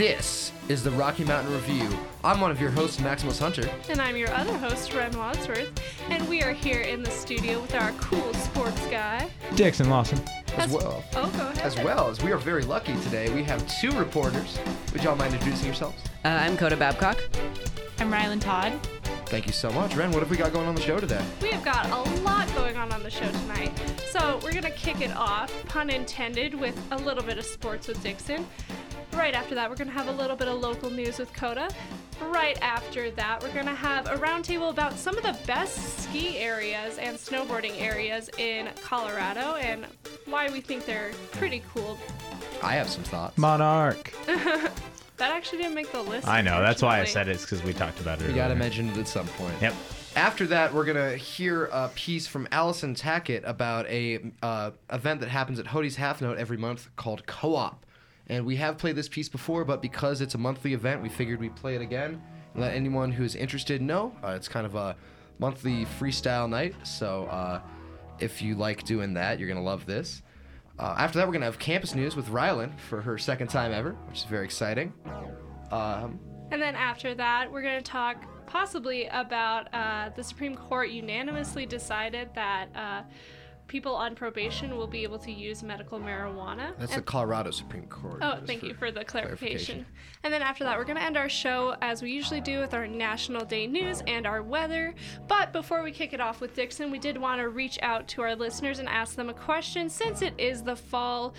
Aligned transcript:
This 0.00 0.50
is 0.70 0.82
the 0.82 0.90
Rocky 0.92 1.24
Mountain 1.24 1.52
Review. 1.52 1.86
I'm 2.24 2.40
one 2.40 2.50
of 2.50 2.58
your 2.58 2.70
hosts, 2.70 3.00
Maximus 3.00 3.38
Hunter. 3.38 3.68
And 3.90 4.00
I'm 4.00 4.16
your 4.16 4.30
other 4.32 4.56
host, 4.56 4.94
Ren 4.94 5.14
Wadsworth, 5.14 5.78
and 6.08 6.26
we 6.26 6.42
are 6.42 6.54
here 6.54 6.80
in 6.80 7.02
the 7.02 7.10
studio 7.10 7.60
with 7.60 7.74
our 7.74 7.92
cool 8.00 8.32
sports 8.32 8.80
guy. 8.86 9.28
Dixon 9.56 9.90
Lawson. 9.90 10.18
As 10.56 10.72
well, 10.72 11.04
Oh, 11.14 11.30
go 11.36 11.48
ahead. 11.48 11.58
as 11.58 11.76
well 11.84 12.08
as 12.08 12.22
we 12.22 12.32
are 12.32 12.38
very 12.38 12.62
lucky 12.62 12.98
today. 13.02 13.28
We 13.34 13.42
have 13.42 13.62
two 13.78 13.90
reporters. 13.90 14.58
Would 14.94 15.04
y'all 15.04 15.16
mind 15.16 15.34
introducing 15.34 15.66
yourselves? 15.66 16.02
Uh, 16.24 16.28
I'm 16.28 16.56
Coda 16.56 16.78
Babcock. 16.78 17.18
I'm 17.98 18.10
Rylan 18.10 18.40
Todd. 18.40 18.72
Thank 19.26 19.46
you 19.46 19.52
so 19.52 19.70
much, 19.70 19.94
Ren. 19.96 20.12
What 20.12 20.20
have 20.20 20.30
we 20.30 20.38
got 20.38 20.54
going 20.54 20.66
on 20.66 20.74
the 20.74 20.80
show 20.80 20.98
today? 20.98 21.22
We 21.42 21.50
have 21.50 21.62
got 21.62 21.84
a 21.90 22.20
lot 22.22 22.52
going 22.54 22.78
on 22.78 22.90
on 22.90 23.02
the 23.02 23.10
show 23.10 23.30
tonight. 23.30 23.70
So 24.08 24.40
we're 24.42 24.52
going 24.52 24.64
to 24.64 24.70
kick 24.70 25.02
it 25.02 25.14
off, 25.14 25.52
pun 25.66 25.90
intended, 25.90 26.54
with 26.54 26.76
a 26.90 26.96
little 26.96 27.22
bit 27.22 27.36
of 27.36 27.44
sports 27.44 27.86
with 27.86 28.02
Dixon. 28.02 28.46
Right 29.12 29.34
after 29.34 29.54
that, 29.54 29.68
we're 29.68 29.76
going 29.76 29.88
to 29.88 29.94
have 29.94 30.08
a 30.08 30.12
little 30.12 30.36
bit 30.36 30.48
of 30.48 30.60
local 30.60 30.90
news 30.90 31.18
with 31.18 31.32
Coda. 31.34 31.68
Right 32.22 32.60
after 32.62 33.10
that, 33.12 33.42
we're 33.42 33.52
going 33.52 33.66
to 33.66 33.74
have 33.74 34.06
a 34.06 34.16
roundtable 34.16 34.70
about 34.70 34.98
some 34.98 35.16
of 35.16 35.22
the 35.22 35.36
best 35.46 35.98
ski 36.00 36.38
areas 36.38 36.98
and 36.98 37.16
snowboarding 37.16 37.80
areas 37.80 38.30
in 38.38 38.68
Colorado 38.82 39.56
and 39.56 39.86
why 40.26 40.48
we 40.50 40.60
think 40.60 40.86
they're 40.86 41.12
pretty 41.32 41.62
cool. 41.74 41.98
I 42.62 42.74
have 42.74 42.88
some 42.88 43.04
thoughts. 43.04 43.36
Monarch. 43.36 44.12
That 45.20 45.32
actually 45.32 45.58
didn't 45.58 45.74
make 45.74 45.92
the 45.92 46.00
list. 46.00 46.26
I 46.26 46.40
know. 46.40 46.62
That's 46.62 46.80
why 46.80 46.98
I 46.98 47.04
said 47.04 47.28
it's 47.28 47.42
because 47.42 47.62
we 47.62 47.74
talked 47.74 48.00
about 48.00 48.22
it. 48.22 48.28
We 48.28 48.32
gotta 48.32 48.54
mention 48.54 48.88
it 48.88 48.96
at 48.96 49.06
some 49.06 49.26
point. 49.26 49.52
Yep. 49.60 49.74
After 50.16 50.46
that, 50.46 50.72
we're 50.72 50.86
gonna 50.86 51.14
hear 51.14 51.66
a 51.66 51.90
piece 51.94 52.26
from 52.26 52.48
Allison 52.52 52.94
Tackett 52.94 53.46
about 53.46 53.86
a 53.88 54.32
uh, 54.42 54.70
event 54.90 55.20
that 55.20 55.28
happens 55.28 55.58
at 55.58 55.66
Hodi's 55.66 55.96
Half 55.96 56.22
Note 56.22 56.38
every 56.38 56.56
month 56.56 56.88
called 56.96 57.26
Co-op, 57.26 57.84
and 58.30 58.46
we 58.46 58.56
have 58.56 58.78
played 58.78 58.96
this 58.96 59.08
piece 59.08 59.28
before, 59.28 59.64
but 59.64 59.82
because 59.82 60.20
it's 60.22 60.34
a 60.34 60.38
monthly 60.38 60.72
event, 60.72 61.02
we 61.02 61.08
figured 61.10 61.40
we'd 61.40 61.56
play 61.56 61.74
it 61.74 61.82
again 61.82 62.22
and 62.54 62.62
let 62.62 62.74
anyone 62.74 63.12
who 63.12 63.24
is 63.24 63.34
interested 63.36 63.82
know. 63.82 64.14
Uh, 64.24 64.28
it's 64.28 64.48
kind 64.48 64.64
of 64.64 64.74
a 64.74 64.96
monthly 65.38 65.84
freestyle 65.98 66.48
night, 66.48 66.74
so 66.84 67.24
uh, 67.26 67.60
if 68.18 68.40
you 68.40 68.54
like 68.54 68.84
doing 68.84 69.14
that, 69.14 69.38
you're 69.38 69.48
gonna 69.48 69.62
love 69.62 69.84
this. 69.84 70.22
Uh, 70.78 70.94
after 70.96 71.18
that, 71.18 71.26
we're 71.26 71.34
gonna 71.34 71.44
have 71.44 71.58
campus 71.58 71.94
news 71.94 72.16
with 72.16 72.28
Rylan 72.28 72.78
for 72.78 73.02
her 73.02 73.18
second 73.18 73.48
time 73.48 73.72
ever, 73.72 73.92
which 74.08 74.18
is 74.18 74.24
very 74.24 74.44
exciting. 74.44 74.94
Um, 75.70 76.18
And 76.50 76.60
then 76.60 76.74
after 76.74 77.14
that, 77.14 77.50
we're 77.52 77.62
going 77.62 77.78
to 77.78 77.90
talk 77.90 78.24
possibly 78.46 79.06
about 79.06 79.72
uh, 79.72 80.10
the 80.16 80.24
Supreme 80.24 80.56
Court 80.56 80.90
unanimously 80.90 81.64
decided 81.64 82.28
that 82.34 82.68
uh, 82.74 83.02
people 83.70 83.94
on 83.94 84.16
probation 84.16 84.76
will 84.76 84.88
be 84.88 85.04
able 85.04 85.16
to 85.16 85.30
use 85.30 85.62
medical 85.62 86.00
marijuana. 86.00 86.72
that's 86.76 86.96
the 86.96 87.00
Colorado 87.00 87.52
Supreme 87.52 87.86
Court. 87.86 88.18
Oh, 88.20 88.40
thank 88.44 88.64
you 88.64 88.74
for 88.74 88.90
the 88.90 89.04
clarification. 89.04 89.84
clarification. 89.84 89.86
And 90.24 90.34
then 90.34 90.42
after 90.42 90.64
that, 90.64 90.76
we're 90.76 90.84
going 90.84 90.96
to 90.96 91.04
end 91.04 91.16
our 91.16 91.28
show 91.28 91.76
as 91.80 92.02
we 92.02 92.10
usually 92.10 92.40
do 92.40 92.58
with 92.58 92.74
our 92.74 92.88
National 92.88 93.44
Day 93.44 93.68
news 93.68 94.02
and 94.08 94.26
our 94.26 94.42
weather. 94.42 94.92
But 95.28 95.52
before 95.52 95.84
we 95.84 95.92
kick 95.92 96.12
it 96.12 96.20
off 96.20 96.40
with 96.40 96.52
Dixon, 96.52 96.90
we 96.90 96.98
did 96.98 97.16
want 97.16 97.40
to 97.40 97.48
reach 97.48 97.78
out 97.80 98.08
to 98.08 98.22
our 98.22 98.34
listeners 98.34 98.80
and 98.80 98.88
ask 98.88 99.14
them 99.14 99.28
a 99.28 99.34
question 99.34 99.88
since 99.88 100.20
it 100.20 100.34
is 100.36 100.64
the 100.64 100.74
fall 100.74 101.32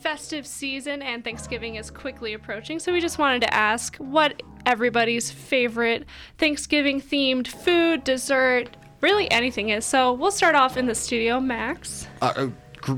festive 0.00 0.44
season 0.44 1.02
and 1.02 1.22
Thanksgiving 1.22 1.76
is 1.76 1.92
quickly 1.92 2.34
approaching. 2.34 2.80
So 2.80 2.92
we 2.92 3.00
just 3.00 3.18
wanted 3.18 3.42
to 3.42 3.54
ask 3.54 3.96
what 3.98 4.42
everybody's 4.66 5.30
favorite 5.30 6.04
Thanksgiving 6.36 7.00
themed 7.00 7.46
food, 7.46 8.02
dessert, 8.02 8.76
really 9.00 9.30
anything 9.30 9.68
is. 9.70 9.84
So 9.84 10.12
we'll 10.12 10.30
start 10.30 10.54
off 10.54 10.76
in 10.76 10.86
the 10.86 10.94
studio, 10.94 11.40
Max. 11.40 12.06
Uh, 12.22 12.32
uh, 12.36 12.48
gr- 12.80 12.94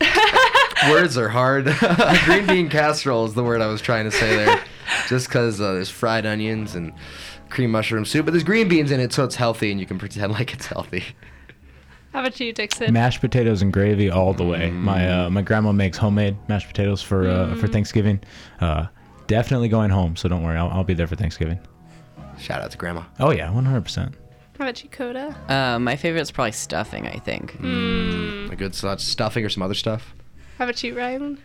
words 0.90 1.16
are 1.16 1.28
hard. 1.28 1.66
Green 2.24 2.46
bean 2.46 2.68
casserole 2.68 3.24
is 3.26 3.34
the 3.34 3.42
word 3.44 3.60
I 3.60 3.66
was 3.68 3.80
trying 3.80 4.04
to 4.04 4.10
say 4.10 4.36
there. 4.36 4.60
Just 5.08 5.28
because 5.28 5.60
uh, 5.60 5.72
there's 5.72 5.90
fried 5.90 6.26
onions 6.26 6.74
and 6.74 6.92
cream 7.48 7.70
mushroom 7.70 8.04
soup, 8.04 8.26
but 8.26 8.32
there's 8.32 8.44
green 8.44 8.68
beans 8.68 8.90
in 8.90 9.00
it, 9.00 9.12
so 9.12 9.24
it's 9.24 9.34
healthy, 9.36 9.70
and 9.70 9.80
you 9.80 9.86
can 9.86 9.98
pretend 9.98 10.32
like 10.32 10.52
it's 10.52 10.66
healthy. 10.66 11.04
How 12.12 12.20
about 12.20 12.38
you, 12.38 12.52
Dixon? 12.52 12.92
Mashed 12.92 13.20
potatoes 13.20 13.62
and 13.62 13.72
gravy 13.72 14.10
all 14.10 14.34
the 14.34 14.44
way. 14.44 14.70
My 14.70 15.00
Mm. 15.00 15.26
uh, 15.26 15.30
my 15.30 15.42
grandma 15.42 15.72
makes 15.72 15.96
homemade 15.98 16.36
mashed 16.48 16.68
potatoes 16.68 17.02
for 17.02 17.26
uh, 17.28 17.54
for 17.56 17.66
Thanksgiving. 17.66 18.20
Uh, 18.60 18.86
definitely 19.26 19.68
going 19.68 19.90
home, 19.90 20.14
so 20.16 20.28
don't 20.28 20.42
worry. 20.42 20.56
I'll, 20.56 20.68
I'll 20.68 20.84
be 20.84 20.94
there 20.94 21.06
for 21.08 21.16
Thanksgiving. 21.16 21.58
Shout 22.38 22.60
out 22.62 22.70
to 22.72 22.78
Grandma. 22.78 23.02
Oh 23.18 23.30
yeah, 23.30 23.50
100. 23.50 23.80
percent 23.82 24.14
How 24.58 24.66
about 24.66 24.82
you, 24.84 24.88
Coda? 24.88 25.36
Uh, 25.48 25.78
my 25.78 25.96
favorite's 25.96 26.30
probably 26.30 26.52
stuffing, 26.52 27.06
I 27.08 27.18
think. 27.18 27.54
A 27.60 28.54
good 28.56 28.74
so 28.74 28.88
that's 28.88 29.02
stuffing 29.02 29.44
or 29.44 29.48
some 29.48 29.62
other 29.62 29.74
stuff. 29.74 30.14
How 30.58 30.64
about 30.64 30.82
you, 30.82 30.96
Ryan? 30.96 31.38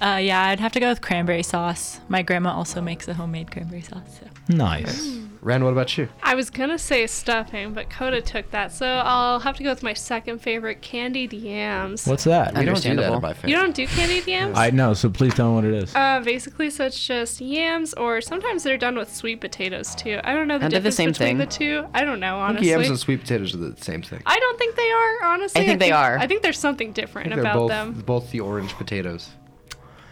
Uh, 0.00 0.18
yeah, 0.22 0.42
I'd 0.48 0.60
have 0.60 0.72
to 0.72 0.80
go 0.80 0.88
with 0.88 1.00
cranberry 1.02 1.42
sauce. 1.42 2.00
My 2.08 2.22
grandma 2.22 2.54
also 2.54 2.80
makes 2.80 3.08
a 3.08 3.14
homemade 3.14 3.50
cranberry 3.50 3.82
sauce. 3.82 4.20
So. 4.20 4.26
Nice. 4.48 5.18
Ren, 5.46 5.62
what 5.62 5.70
about 5.70 5.96
you? 5.96 6.08
I 6.24 6.34
was 6.34 6.50
gonna 6.50 6.76
say 6.76 7.06
stuffing, 7.06 7.72
but 7.72 7.88
Coda 7.88 8.20
took 8.20 8.50
that, 8.50 8.72
so 8.72 8.84
I'll 9.04 9.38
have 9.38 9.56
to 9.58 9.62
go 9.62 9.70
with 9.70 9.80
my 9.84 9.92
second 9.92 10.40
favorite, 10.40 10.82
candied 10.82 11.32
yams. 11.32 12.04
What's 12.04 12.24
that? 12.24 12.48
We 12.56 12.64
don't 12.64 12.74
do 12.74 12.82
that 12.82 12.88
Understandable. 12.90 13.26
at 13.28 13.42
my. 13.44 13.48
You 13.48 13.54
don't 13.54 13.72
do 13.72 13.86
candied 13.86 14.26
yams? 14.26 14.58
I 14.58 14.70
know, 14.70 14.92
so 14.92 15.08
please 15.08 15.34
tell 15.34 15.50
me 15.50 15.54
what 15.54 15.64
it 15.64 15.74
is. 15.74 15.94
uh, 15.94 16.20
basically, 16.24 16.68
so 16.70 16.86
it's 16.86 17.06
just 17.06 17.40
yams, 17.40 17.94
or 17.94 18.20
sometimes 18.20 18.64
they're 18.64 18.76
done 18.76 18.96
with 18.98 19.14
sweet 19.14 19.40
potatoes 19.40 19.94
too. 19.94 20.18
I 20.24 20.34
don't 20.34 20.48
know 20.48 20.58
the 20.58 20.64
Aren't 20.64 20.72
they 20.72 20.80
the 20.80 20.90
difference 20.90 20.96
same 20.96 21.10
between 21.12 21.28
thing? 21.28 21.38
the 21.38 21.46
two. 21.46 21.86
I 21.94 22.02
don't 22.02 22.18
know 22.18 22.40
I 22.40 22.48
think 22.48 22.58
honestly. 22.58 22.68
yams 22.70 22.88
and 22.88 22.98
sweet 22.98 23.20
potatoes 23.20 23.54
are 23.54 23.58
the 23.58 23.76
same 23.80 24.02
thing. 24.02 24.22
I 24.26 24.40
don't 24.40 24.58
think 24.58 24.74
they 24.74 24.90
are 24.90 25.24
honestly. 25.32 25.60
I 25.60 25.64
think 25.64 25.78
they 25.78 25.92
are. 25.92 26.18
I 26.18 26.26
think 26.26 26.42
there's 26.42 26.58
something 26.58 26.88
I 26.88 26.92
different 26.92 27.28
think 27.28 27.40
about 27.40 27.54
both 27.54 27.68
them. 27.68 27.92
both 28.04 28.32
the 28.32 28.40
orange 28.40 28.72
potatoes. 28.72 29.28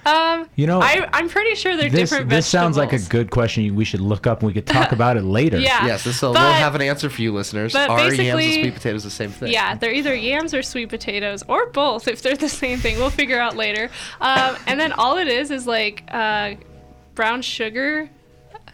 Um, 0.07 0.49
You 0.57 0.67
know, 0.67 0.81
I 0.81 1.09
I'm 1.13 1.29
pretty 1.29 1.55
sure 1.55 1.77
they're 1.77 1.89
this 1.91 2.11
different 2.11 2.31
this 2.31 2.47
sounds 2.47 2.77
like 2.77 2.93
a 2.93 2.99
good 2.99 3.31
question 3.31 3.75
we 3.75 3.85
should 3.85 4.01
look 4.01 4.27
up 4.27 4.41
and 4.41 4.47
we 4.47 4.53
could 4.53 4.67
talk 4.67 4.93
about 4.99 5.17
it 5.17 5.23
later. 5.25 5.59
Yeah. 5.59 5.87
yes, 5.87 6.05
this 6.05 6.21
will 6.23 6.33
but- 6.35 6.41
we'll 6.43 6.53
have 6.53 6.75
an 6.75 6.83
answer 6.83 7.09
for 7.11 7.23
you, 7.23 7.33
listeners. 7.33 7.73
but 7.73 7.89
Are 7.91 7.99
yams 7.99 8.19
and 8.19 8.19
basically- 8.39 8.63
sweet 8.63 8.75
potatoes 8.75 9.05
the 9.05 9.11
same 9.11 9.31
thing? 9.31 9.53
Yeah, 9.53 9.75
they're 9.77 9.93
either 9.95 10.15
yams 10.15 10.53
or 10.55 10.63
sweet 10.63 10.89
potatoes, 10.91 11.43
or 11.49 11.67
both 11.67 12.09
if 12.09 12.23
they're 12.23 12.37
the 12.37 12.49
same 12.49 12.79
thing. 12.79 12.99
We'll 12.99 13.11
figure 13.11 13.39
out 13.41 13.57
later. 13.57 13.91
Um, 14.21 14.57
and 14.67 14.79
then 14.79 14.93
all 14.93 15.17
it 15.19 15.29
is 15.29 15.51
is 15.51 15.67
like 15.67 16.05
uh, 16.11 16.55
brown 17.15 17.43
sugar 17.43 18.09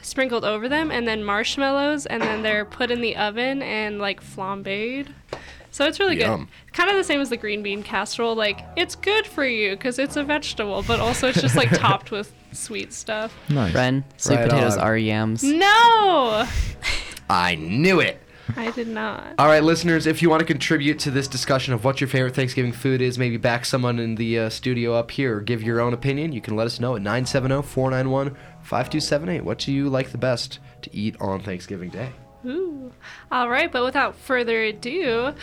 sprinkled 0.02 0.44
over 0.44 0.68
them, 0.68 0.90
and 0.90 1.06
then 1.06 1.22
marshmallows, 1.22 2.06
and 2.06 2.22
then 2.22 2.42
they're 2.42 2.64
put 2.64 2.90
in 2.90 3.00
the 3.02 3.16
oven 3.16 3.62
and 3.62 3.98
like 3.98 4.22
flambéed. 4.22 5.08
So 5.70 5.86
it's 5.86 6.00
really 6.00 6.18
Yum. 6.18 6.48
good. 6.66 6.72
Kind 6.74 6.90
of 6.90 6.96
the 6.96 7.04
same 7.04 7.20
as 7.20 7.30
the 7.30 7.36
green 7.36 7.62
bean 7.62 7.82
casserole. 7.82 8.34
Like 8.34 8.60
it's 8.76 8.94
good 8.94 9.26
for 9.26 9.44
you 9.44 9.70
because 9.70 9.98
it's 9.98 10.16
a 10.16 10.24
vegetable, 10.24 10.82
but 10.86 11.00
also 11.00 11.28
it's 11.28 11.40
just 11.40 11.56
like 11.56 11.70
topped 11.78 12.10
with 12.10 12.32
sweet 12.52 12.92
stuff. 12.92 13.36
Nice. 13.48 13.74
Ren, 13.74 14.04
sweet 14.16 14.36
Right 14.36 14.48
potatoes 14.50 14.76
on. 14.76 14.82
are 14.82 14.96
yams. 14.96 15.42
No, 15.44 16.46
I 17.28 17.54
knew 17.54 18.00
it. 18.00 18.20
I 18.56 18.72
did 18.72 18.88
not. 18.88 19.34
All 19.38 19.46
right, 19.46 19.62
listeners, 19.62 20.08
if 20.08 20.22
you 20.22 20.28
want 20.28 20.40
to 20.40 20.44
contribute 20.44 20.98
to 21.00 21.12
this 21.12 21.28
discussion 21.28 21.72
of 21.72 21.84
what 21.84 22.00
your 22.00 22.08
favorite 22.08 22.34
Thanksgiving 22.34 22.72
food 22.72 23.00
is, 23.00 23.16
maybe 23.16 23.36
back 23.36 23.64
someone 23.64 24.00
in 24.00 24.16
the 24.16 24.40
uh, 24.40 24.48
studio 24.50 24.94
up 24.94 25.12
here 25.12 25.36
or 25.36 25.40
give 25.40 25.62
your 25.62 25.80
own 25.80 25.94
opinion, 25.94 26.32
you 26.32 26.40
can 26.40 26.56
let 26.56 26.66
us 26.66 26.80
know 26.80 26.96
at 26.96 27.02
970 27.02 27.62
491 27.62 28.30
5278. 28.62 29.44
What 29.44 29.58
do 29.58 29.72
you 29.72 29.88
like 29.88 30.10
the 30.10 30.18
best 30.18 30.58
to 30.82 30.90
eat 30.92 31.14
on 31.20 31.40
Thanksgiving 31.40 31.90
Day? 31.90 32.10
Ooh. 32.46 32.90
All 33.30 33.48
right, 33.48 33.70
but 33.70 33.84
without 33.84 34.16
further 34.16 34.62
ado, 34.62 35.34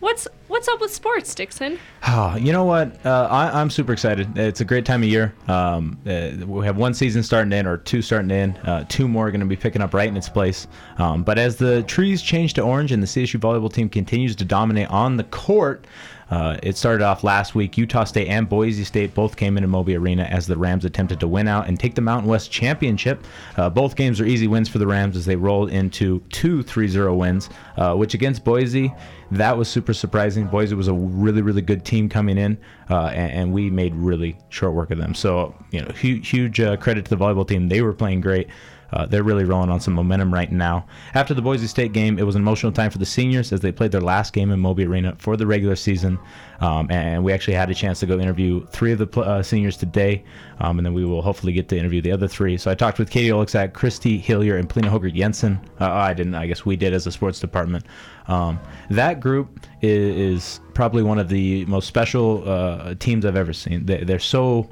what's 0.00 0.26
what's 0.48 0.66
up 0.68 0.80
with 0.80 0.92
sports, 0.92 1.34
Dixon? 1.34 1.78
Oh, 2.08 2.36
you 2.36 2.52
know 2.52 2.64
what? 2.64 3.04
Uh, 3.06 3.28
I, 3.30 3.60
I'm 3.60 3.70
super 3.70 3.92
excited. 3.92 4.36
It's 4.36 4.60
a 4.60 4.64
great 4.64 4.84
time 4.84 5.02
of 5.02 5.08
year. 5.08 5.32
Um, 5.46 5.98
uh, 6.06 6.30
we 6.46 6.66
have 6.66 6.76
one 6.76 6.92
season 6.92 7.22
starting 7.22 7.52
in, 7.52 7.66
or 7.66 7.76
two 7.76 8.02
starting 8.02 8.30
in. 8.30 8.56
Uh, 8.58 8.84
two 8.88 9.06
more 9.06 9.28
are 9.28 9.30
going 9.30 9.40
to 9.40 9.46
be 9.46 9.56
picking 9.56 9.82
up 9.82 9.94
right 9.94 10.08
in 10.08 10.16
its 10.16 10.28
place. 10.28 10.66
Um, 10.98 11.22
but 11.22 11.38
as 11.38 11.56
the 11.56 11.82
trees 11.84 12.20
change 12.22 12.54
to 12.54 12.62
orange 12.62 12.90
and 12.92 13.02
the 13.02 13.06
CSU 13.06 13.38
volleyball 13.38 13.72
team 13.72 13.88
continues 13.88 14.34
to 14.36 14.44
dominate 14.44 14.88
on 14.88 15.16
the 15.16 15.24
court, 15.24 15.86
uh, 16.30 16.56
it 16.62 16.76
started 16.76 17.04
off 17.04 17.24
last 17.24 17.54
week. 17.54 17.76
Utah 17.76 18.04
State 18.04 18.28
and 18.28 18.48
Boise 18.48 18.84
State 18.84 19.14
both 19.14 19.36
came 19.36 19.56
into 19.56 19.66
Moby 19.66 19.96
Arena 19.96 20.22
as 20.22 20.46
the 20.46 20.56
Rams 20.56 20.84
attempted 20.84 21.18
to 21.20 21.28
win 21.28 21.48
out 21.48 21.68
and 21.68 21.78
take 21.78 21.94
the 21.94 22.00
Mountain 22.00 22.28
West 22.28 22.50
Championship. 22.50 23.24
Uh, 23.56 23.68
both 23.68 23.96
games 23.96 24.20
are 24.20 24.24
easy 24.24 24.46
wins 24.46 24.68
for 24.68 24.78
the 24.78 24.86
Rams 24.86 25.16
as 25.16 25.26
they 25.26 25.36
rolled 25.36 25.70
into 25.70 26.20
two 26.30 26.62
3-0 26.62 27.16
wins, 27.16 27.50
uh, 27.76 27.94
which 27.94 28.14
against 28.14 28.44
Boise, 28.44 28.92
that 29.32 29.56
was 29.56 29.68
super 29.68 29.92
surprising. 29.92 30.46
Boise 30.46 30.74
was 30.74 30.88
a 30.88 30.94
really, 30.94 31.42
really 31.42 31.62
good 31.62 31.84
team 31.84 32.08
coming 32.08 32.38
in, 32.38 32.58
uh, 32.88 33.06
and, 33.06 33.32
and 33.32 33.52
we 33.52 33.70
made 33.70 33.94
really 33.94 34.36
short 34.50 34.74
work 34.74 34.90
of 34.90 34.98
them. 34.98 35.14
So, 35.14 35.54
you 35.70 35.82
know, 35.82 35.90
huge, 35.92 36.28
huge 36.28 36.60
uh, 36.60 36.76
credit 36.76 37.04
to 37.06 37.10
the 37.10 37.16
volleyball 37.16 37.46
team. 37.46 37.68
They 37.68 37.82
were 37.82 37.92
playing 37.92 38.20
great. 38.20 38.48
Uh, 38.92 39.06
they're 39.06 39.22
really 39.22 39.44
rolling 39.44 39.70
on 39.70 39.80
some 39.80 39.94
momentum 39.94 40.32
right 40.32 40.50
now. 40.50 40.86
After 41.14 41.34
the 41.34 41.42
Boise 41.42 41.66
State 41.66 41.92
game, 41.92 42.18
it 42.18 42.24
was 42.24 42.34
an 42.34 42.42
emotional 42.42 42.72
time 42.72 42.90
for 42.90 42.98
the 42.98 43.06
seniors 43.06 43.52
as 43.52 43.60
they 43.60 43.72
played 43.72 43.92
their 43.92 44.00
last 44.00 44.32
game 44.32 44.50
in 44.50 44.60
Moby 44.60 44.86
Arena 44.86 45.14
for 45.18 45.36
the 45.36 45.46
regular 45.46 45.76
season. 45.76 46.18
Um, 46.60 46.90
and 46.90 47.24
we 47.24 47.32
actually 47.32 47.54
had 47.54 47.70
a 47.70 47.74
chance 47.74 48.00
to 48.00 48.06
go 48.06 48.18
interview 48.18 48.66
three 48.66 48.92
of 48.92 48.98
the 48.98 49.20
uh, 49.20 49.42
seniors 49.42 49.76
today, 49.76 50.22
um, 50.58 50.78
and 50.78 50.84
then 50.84 50.92
we 50.92 51.04
will 51.04 51.22
hopefully 51.22 51.52
get 51.52 51.68
to 51.70 51.78
interview 51.78 52.02
the 52.02 52.12
other 52.12 52.28
three. 52.28 52.58
So 52.58 52.70
I 52.70 52.74
talked 52.74 52.98
with 52.98 53.10
Katie 53.10 53.30
Oleksak, 53.30 53.72
Christy 53.72 54.20
Hillyer, 54.20 54.58
and 54.58 54.68
Paulina 54.68 54.90
Hougaard-Jensen. 54.90 55.58
Uh, 55.80 55.90
I 55.90 56.12
didn't, 56.12 56.34
I 56.34 56.46
guess 56.46 56.66
we 56.66 56.76
did 56.76 56.92
as 56.92 57.06
a 57.06 57.12
sports 57.12 57.40
department. 57.40 57.86
Um, 58.28 58.60
that 58.90 59.20
group 59.20 59.66
is, 59.80 60.60
probably 60.74 61.02
one 61.02 61.18
of 61.18 61.28
the 61.28 61.64
most 61.66 61.86
special 61.86 62.48
uh, 62.48 62.94
teams 62.94 63.26
I've 63.26 63.36
ever 63.36 63.52
seen. 63.52 63.84
They're 63.84 64.18
so 64.18 64.70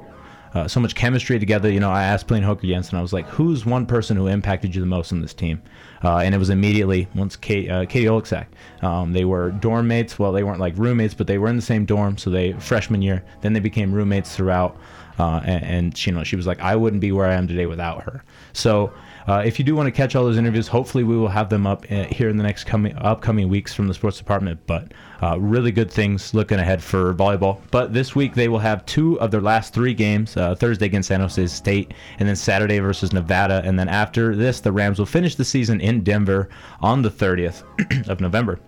uh, 0.53 0.67
so 0.67 0.79
much 0.79 0.95
chemistry 0.95 1.39
together. 1.39 1.71
You 1.71 1.79
know, 1.79 1.91
I 1.91 2.03
asked 2.03 2.27
Paulina 2.27 2.47
Hougaard-Jensen, 2.47 2.97
I 2.97 3.01
was 3.01 3.13
like, 3.13 3.27
who's 3.27 3.65
one 3.65 3.85
person 3.85 4.17
who 4.17 4.27
impacted 4.27 4.73
you 4.73 4.81
the 4.81 4.87
most 4.87 5.11
in 5.11 5.21
this 5.21 5.33
team? 5.33 5.61
Uh, 6.03 6.17
and 6.17 6.33
it 6.33 6.37
was 6.37 6.49
immediately 6.49 7.07
once 7.15 7.35
Kate, 7.35 7.69
uh, 7.69 7.85
Katie 7.85 8.05
Oleksak. 8.05 8.47
Um, 8.81 9.13
they 9.13 9.25
were 9.25 9.51
dorm 9.51 9.87
mates. 9.87 10.17
Well, 10.17 10.31
they 10.31 10.43
weren't 10.43 10.59
like 10.59 10.77
roommates, 10.77 11.13
but 11.13 11.27
they 11.27 11.37
were 11.37 11.49
in 11.49 11.55
the 11.55 11.61
same 11.61 11.85
dorm. 11.85 12.17
So 12.17 12.29
they 12.29 12.53
freshman 12.53 13.01
year, 13.01 13.23
then 13.41 13.53
they 13.53 13.59
became 13.59 13.93
roommates 13.93 14.35
throughout. 14.35 14.77
Uh, 15.19 15.41
and, 15.43 15.63
and 15.63 15.97
she, 15.97 16.09
you 16.09 16.15
know, 16.15 16.23
she 16.23 16.35
was 16.35 16.47
like, 16.47 16.61
I 16.61 16.75
wouldn't 16.75 17.01
be 17.01 17.11
where 17.11 17.25
I 17.25 17.33
am 17.33 17.47
today 17.47 17.65
without 17.65 18.03
her. 18.03 18.23
So 18.53 18.93
uh, 19.27 19.43
if 19.45 19.59
you 19.59 19.65
do 19.65 19.75
want 19.75 19.85
to 19.85 19.91
catch 19.91 20.15
all 20.15 20.23
those 20.23 20.37
interviews, 20.37 20.67
hopefully 20.67 21.03
we 21.03 21.15
will 21.15 21.27
have 21.27 21.49
them 21.49 21.67
up 21.67 21.85
uh, 21.91 22.05
here 22.05 22.29
in 22.29 22.37
the 22.37 22.43
next 22.43 22.63
coming 22.63 22.97
upcoming 22.97 23.49
weeks 23.49 23.73
from 23.73 23.87
the 23.87 23.93
sports 23.93 24.17
department. 24.17 24.59
But 24.65 24.93
uh, 25.21 25.39
really 25.39 25.71
good 25.71 25.91
things 25.91 26.33
looking 26.33 26.57
ahead 26.57 26.81
for 26.81 27.13
volleyball. 27.13 27.59
But 27.69 27.93
this 27.93 28.15
week 28.15 28.33
they 28.33 28.47
will 28.47 28.59
have 28.59 28.85
two 28.85 29.19
of 29.19 29.29
their 29.29 29.41
last 29.41 29.73
three 29.73 29.93
games: 29.93 30.35
uh, 30.35 30.55
Thursday 30.55 30.85
against 30.85 31.09
San 31.09 31.19
Jose 31.19 31.45
State, 31.47 31.93
and 32.17 32.27
then 32.27 32.35
Saturday 32.35 32.79
versus 32.79 33.13
Nevada. 33.13 33.61
And 33.65 33.77
then 33.77 33.89
after 33.89 34.35
this, 34.35 34.61
the 34.61 34.71
Rams 34.71 34.97
will 34.97 35.05
finish 35.05 35.35
the 35.35 35.45
season 35.45 35.79
in 35.81 36.03
Denver 36.03 36.49
on 36.81 37.01
the 37.01 37.11
30th 37.11 37.63
of 38.09 38.21
November. 38.21 38.59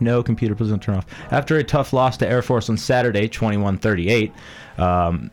No 0.00 0.22
computer, 0.22 0.54
please 0.54 0.70
don't 0.70 0.82
turn 0.82 0.96
off. 0.96 1.06
After 1.30 1.56
a 1.56 1.64
tough 1.64 1.92
loss 1.92 2.16
to 2.18 2.28
Air 2.28 2.42
Force 2.42 2.68
on 2.68 2.76
Saturday, 2.76 3.28
21-38. 3.28 4.32
Um, 4.78 5.30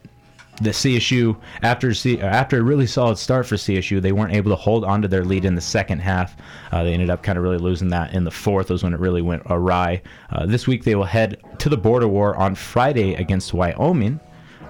the 0.61 0.71
CSU 0.71 1.37
after 1.61 1.93
C, 1.93 2.19
after 2.19 2.59
a 2.59 2.63
really 2.63 2.87
solid 2.87 3.17
start 3.17 3.45
for 3.45 3.55
CSU, 3.55 4.01
they 4.01 4.11
weren't 4.11 4.33
able 4.33 4.51
to 4.51 4.55
hold 4.55 4.83
on 4.83 5.01
to 5.01 5.07
their 5.07 5.23
lead 5.23 5.45
in 5.45 5.55
the 5.55 5.61
second 5.61 5.99
half. 5.99 6.35
Uh, 6.71 6.83
they 6.83 6.93
ended 6.93 7.09
up 7.09 7.23
kind 7.23 7.37
of 7.37 7.43
really 7.43 7.57
losing 7.57 7.89
that 7.89 8.13
in 8.13 8.23
the 8.23 8.31
fourth. 8.31 8.69
Was 8.69 8.83
when 8.83 8.93
it 8.93 8.99
really 8.99 9.21
went 9.21 9.43
awry. 9.47 10.01
Uh, 10.31 10.45
this 10.45 10.67
week 10.67 10.83
they 10.83 10.95
will 10.95 11.03
head 11.03 11.41
to 11.59 11.69
the 11.69 11.77
border 11.77 12.07
war 12.07 12.35
on 12.35 12.55
Friday 12.55 13.15
against 13.15 13.53
Wyoming. 13.53 14.19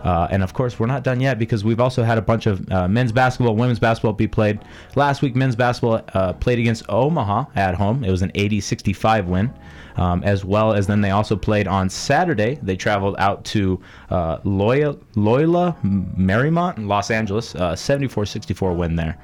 Uh, 0.04 0.28
and 0.32 0.44
of 0.44 0.54
course, 0.54 0.80
we're 0.80 0.88
not 0.88 1.04
done 1.04 1.20
yet 1.20 1.38
because 1.38 1.64
we've 1.64 1.80
also 1.80 2.04
had 2.04 2.18
a 2.18 2.22
bunch 2.22 2.46
of 2.46 2.72
uh, 2.72 2.88
men's 2.88 3.12
basketball, 3.12 3.56
women's 3.56 3.80
basketball 3.80 4.14
be 4.14 4.28
played. 4.28 4.60
Last 4.96 5.22
week, 5.22 5.36
men's 5.36 5.56
basketball 5.56 6.02
uh, 6.14 6.34
played 6.34 6.60
against 6.60 6.84
Omaha 6.90 7.46
at 7.56 7.76
home. 7.76 8.04
It 8.04 8.12
was 8.12 8.22
an 8.22 8.32
80 8.36 8.62
65 8.62 9.28
win. 9.28 9.54
Um, 10.00 10.24
as 10.24 10.46
well 10.46 10.74
as 10.74 10.88
then 10.88 11.02
they 11.02 11.12
also 11.12 11.36
played 11.36 11.68
on 11.68 11.90
Saturday. 11.90 12.58
They 12.64 12.78
traveled 12.78 13.18
out 13.20 13.44
to 13.46 13.82
uh, 14.10 14.38
Loyola, 14.46 14.98
Loyola 15.16 15.76
Marymount 15.84 16.78
in 16.78 16.88
Los 16.88 17.12
Angeles, 17.12 17.50
74 17.76 18.26
64 18.26 18.74
win 18.76 18.96
there. 18.96 19.18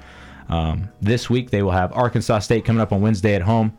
Um, 0.50 0.89
this 1.01 1.30
week, 1.30 1.50
they 1.50 1.63
will 1.63 1.72
have 1.72 1.94
Arkansas 1.94 2.39
State 2.39 2.66
coming 2.66 2.81
up 2.81 2.92
on 2.92 3.01
Wednesday 3.01 3.36
at 3.36 3.42
home. 3.42 3.75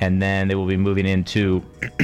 And 0.00 0.22
then 0.22 0.48
they 0.48 0.54
will 0.54 0.66
be 0.66 0.76
moving 0.76 1.06
into, 1.06 1.62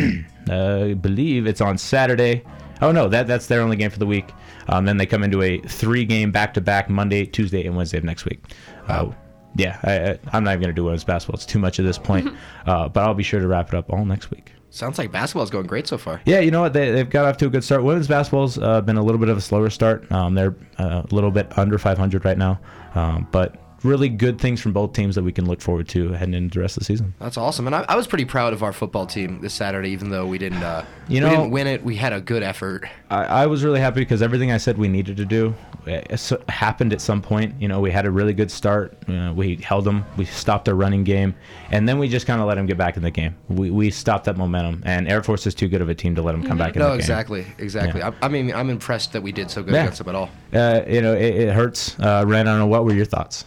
uh, 0.50 0.84
I 0.84 0.94
believe 0.94 1.46
it's 1.46 1.60
on 1.60 1.78
Saturday. 1.78 2.44
Oh 2.82 2.92
no, 2.92 3.08
that 3.08 3.26
that's 3.26 3.46
their 3.46 3.60
only 3.60 3.76
game 3.76 3.90
for 3.90 3.98
the 4.00 4.06
week. 4.06 4.30
Um, 4.68 4.84
then 4.84 4.96
they 4.96 5.06
come 5.06 5.22
into 5.22 5.42
a 5.42 5.58
three-game 5.60 6.32
back-to-back 6.32 6.90
Monday, 6.90 7.24
Tuesday, 7.24 7.66
and 7.66 7.76
Wednesday 7.76 7.98
of 7.98 8.04
next 8.04 8.24
week. 8.24 8.42
Uh, 8.88 9.12
yeah, 9.56 9.78
I, 9.82 9.92
I, 9.92 10.18
I'm 10.32 10.44
not 10.44 10.52
even 10.52 10.62
going 10.62 10.74
to 10.74 10.74
do 10.74 10.84
women's 10.84 11.04
basketball. 11.04 11.36
It's 11.36 11.46
too 11.46 11.58
much 11.58 11.78
at 11.78 11.84
this 11.84 11.98
point. 11.98 12.28
uh, 12.66 12.88
but 12.88 13.02
I'll 13.02 13.14
be 13.14 13.22
sure 13.22 13.40
to 13.40 13.46
wrap 13.46 13.68
it 13.68 13.74
up 13.74 13.90
all 13.90 14.04
next 14.04 14.30
week. 14.30 14.52
Sounds 14.70 14.98
like 14.98 15.12
basketball's 15.12 15.50
going 15.50 15.66
great 15.66 15.86
so 15.86 15.96
far. 15.96 16.20
Yeah, 16.24 16.40
you 16.40 16.50
know 16.50 16.60
what? 16.60 16.72
They, 16.72 16.90
they've 16.90 17.08
got 17.08 17.26
off 17.26 17.36
to 17.36 17.46
a 17.46 17.48
good 17.48 17.62
start. 17.62 17.84
Women's 17.84 18.08
basketball's 18.08 18.58
uh, 18.58 18.80
been 18.80 18.96
a 18.96 19.02
little 19.02 19.20
bit 19.20 19.28
of 19.28 19.36
a 19.36 19.40
slower 19.40 19.70
start. 19.70 20.10
Um, 20.10 20.34
they're 20.34 20.56
uh, 20.78 21.02
a 21.08 21.14
little 21.14 21.30
bit 21.30 21.56
under 21.56 21.78
500 21.78 22.24
right 22.24 22.36
now, 22.36 22.58
um, 22.96 23.28
but 23.30 23.56
really 23.84 24.08
good 24.08 24.40
things 24.40 24.60
from 24.60 24.72
both 24.72 24.92
teams 24.94 25.14
that 25.14 25.22
we 25.22 25.30
can 25.32 25.46
look 25.46 25.60
forward 25.60 25.86
to 25.90 26.12
heading 26.12 26.34
into 26.34 26.54
the 26.58 26.60
rest 26.62 26.76
of 26.76 26.80
the 26.80 26.84
season. 26.86 27.14
That's 27.20 27.36
awesome, 27.36 27.66
and 27.66 27.76
I, 27.76 27.84
I 27.88 27.96
was 27.96 28.06
pretty 28.06 28.24
proud 28.24 28.52
of 28.52 28.62
our 28.62 28.72
football 28.72 29.06
team 29.06 29.40
this 29.40 29.54
Saturday, 29.54 29.90
even 29.90 30.10
though 30.10 30.26
we 30.26 30.38
didn't. 30.38 30.62
Uh, 30.62 30.84
You 31.08 31.14
we 31.16 31.20
know- 31.20 31.30
didn't 31.30 31.50
win 31.50 31.66
it. 31.66 31.84
We 31.84 31.96
had 31.96 32.12
a 32.12 32.20
good 32.20 32.42
effort. 32.42 32.88
I, 33.10 33.24
I 33.24 33.46
was 33.46 33.62
really 33.62 33.80
happy 33.80 34.00
because 34.00 34.22
everything 34.22 34.50
I 34.50 34.56
said 34.56 34.78
we 34.78 34.88
needed 34.88 35.16
to 35.18 35.24
do 35.24 35.54
uh, 35.86 36.00
happened 36.48 36.92
at 36.92 37.00
some 37.00 37.20
point. 37.20 37.54
You 37.60 37.68
know, 37.68 37.78
we 37.80 37.90
had 37.90 38.06
a 38.06 38.10
really 38.10 38.32
good 38.32 38.50
start. 38.50 38.96
Uh, 39.08 39.32
we 39.36 39.56
held 39.56 39.84
them. 39.84 40.04
We 40.16 40.24
stopped 40.24 40.64
their 40.64 40.74
running 40.74 41.04
game, 41.04 41.34
and 41.70 41.86
then 41.88 41.98
we 41.98 42.08
just 42.08 42.26
kind 42.26 42.40
of 42.40 42.46
let 42.48 42.54
them 42.54 42.66
get 42.66 42.78
back 42.78 42.96
in 42.96 43.02
the 43.02 43.10
game. 43.10 43.34
We, 43.48 43.70
we 43.70 43.90
stopped 43.90 44.24
that 44.24 44.36
momentum, 44.38 44.82
and 44.86 45.06
Air 45.08 45.22
Force 45.22 45.46
is 45.46 45.54
too 45.54 45.68
good 45.68 45.82
of 45.82 45.88
a 45.90 45.94
team 45.94 46.14
to 46.14 46.22
let 46.22 46.32
them 46.32 46.42
come 46.42 46.56
back 46.58 46.74
in 46.74 46.80
No, 46.80 46.86
the 46.86 46.92
game. 46.94 47.00
exactly, 47.00 47.46
exactly. 47.58 48.00
Yeah. 48.00 48.12
I, 48.22 48.26
I 48.26 48.28
mean, 48.28 48.52
I'm 48.54 48.70
impressed 48.70 49.12
that 49.12 49.22
we 49.22 49.30
did 49.30 49.50
so 49.50 49.62
good 49.62 49.74
Yeah. 49.74 49.82
against 49.82 49.98
them 49.98 50.08
at 50.08 50.14
all. 50.14 50.30
Uh, 50.52 50.80
you 50.88 51.02
know, 51.02 51.12
it, 51.14 51.34
it 51.34 51.52
hurts. 51.54 51.98
Uh, 52.00 52.24
Ren, 52.26 52.48
I 52.48 52.52
don't 52.52 52.60
know 52.60 52.66
what 52.66 52.84
were 52.86 52.94
your 52.94 53.04
thoughts. 53.04 53.44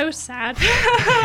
I 0.00 0.04
was 0.04 0.16
sad. 0.16 0.56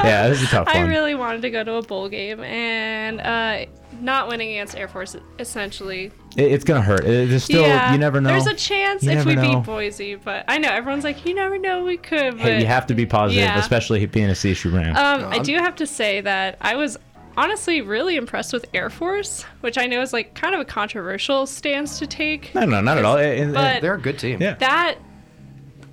Yeah, 0.06 0.28
this 0.30 0.42
is 0.42 0.48
a 0.48 0.52
tough 0.52 0.68
I 0.72 0.82
really 0.82 1.16
wanted 1.16 1.42
to 1.44 1.50
go 1.50 1.64
to 1.64 1.74
a 1.76 1.82
bowl 1.82 2.10
game, 2.10 2.42
and 2.42 3.20
uh, 3.22 3.66
not 4.02 4.28
winning 4.28 4.50
against 4.52 4.76
Air 4.78 4.88
Force 4.88 5.16
essentially. 5.40 6.12
It, 6.38 6.52
it's 6.52 6.64
gonna 6.64 6.82
hurt. 6.82 7.06
It, 7.06 7.32
it's 7.32 7.46
still, 7.46 7.62
yeah, 7.62 7.92
you 7.94 7.98
never 7.98 8.20
know. 8.22 8.30
There's 8.30 8.46
a 8.48 8.54
chance 8.54 9.04
You 9.04 9.12
if 9.12 9.26
we 9.26 9.36
know. 9.36 9.56
beat 9.60 9.66
Boise, 9.66 10.16
but 10.16 10.44
I 10.48 10.58
know 10.58 10.70
everyone's 10.70 11.04
like, 11.06 11.26
you 11.26 11.34
never 11.34 11.58
know, 11.58 11.84
we 11.84 11.98
could. 11.98 12.34
But 12.38 12.42
Hey, 12.42 12.60
you 12.60 12.66
have 12.68 12.86
to 12.88 12.94
be 12.94 13.06
positive, 13.06 13.44
Yeah. 13.44 13.58
especially 13.58 14.06
being 14.06 14.30
a 14.30 14.34
CSU 14.34 14.72
Ram. 14.74 14.96
Um, 14.96 15.22
No, 15.22 15.30
I 15.30 15.40
do 15.40 15.56
have 15.56 15.76
to 15.78 15.88
say 15.88 16.22
that 16.22 16.58
I 16.62 16.76
was 16.76 16.98
honestly 17.38 17.82
really 17.82 18.16
impressed 18.18 18.54
with 18.54 18.66
Air 18.74 18.90
Force, 18.90 19.44
which 19.62 19.78
I 19.78 19.88
know 19.88 20.02
is 20.02 20.14
like 20.14 20.36
kind 20.36 20.54
of 20.54 20.62
a 20.62 20.66
controversial 20.66 21.46
stance 21.46 21.98
to 22.00 22.08
take. 22.08 22.54
no, 22.54 22.66
no, 22.66 22.82
not 22.82 22.98
at 22.98 23.06
all. 23.06 23.18
It- 23.18 23.40
it- 23.40 23.54
but- 23.54 23.82
They're 23.82 23.96
a 23.96 24.02
good 24.02 24.20
team. 24.20 24.42
yeah. 24.42 24.56
That 24.56 24.96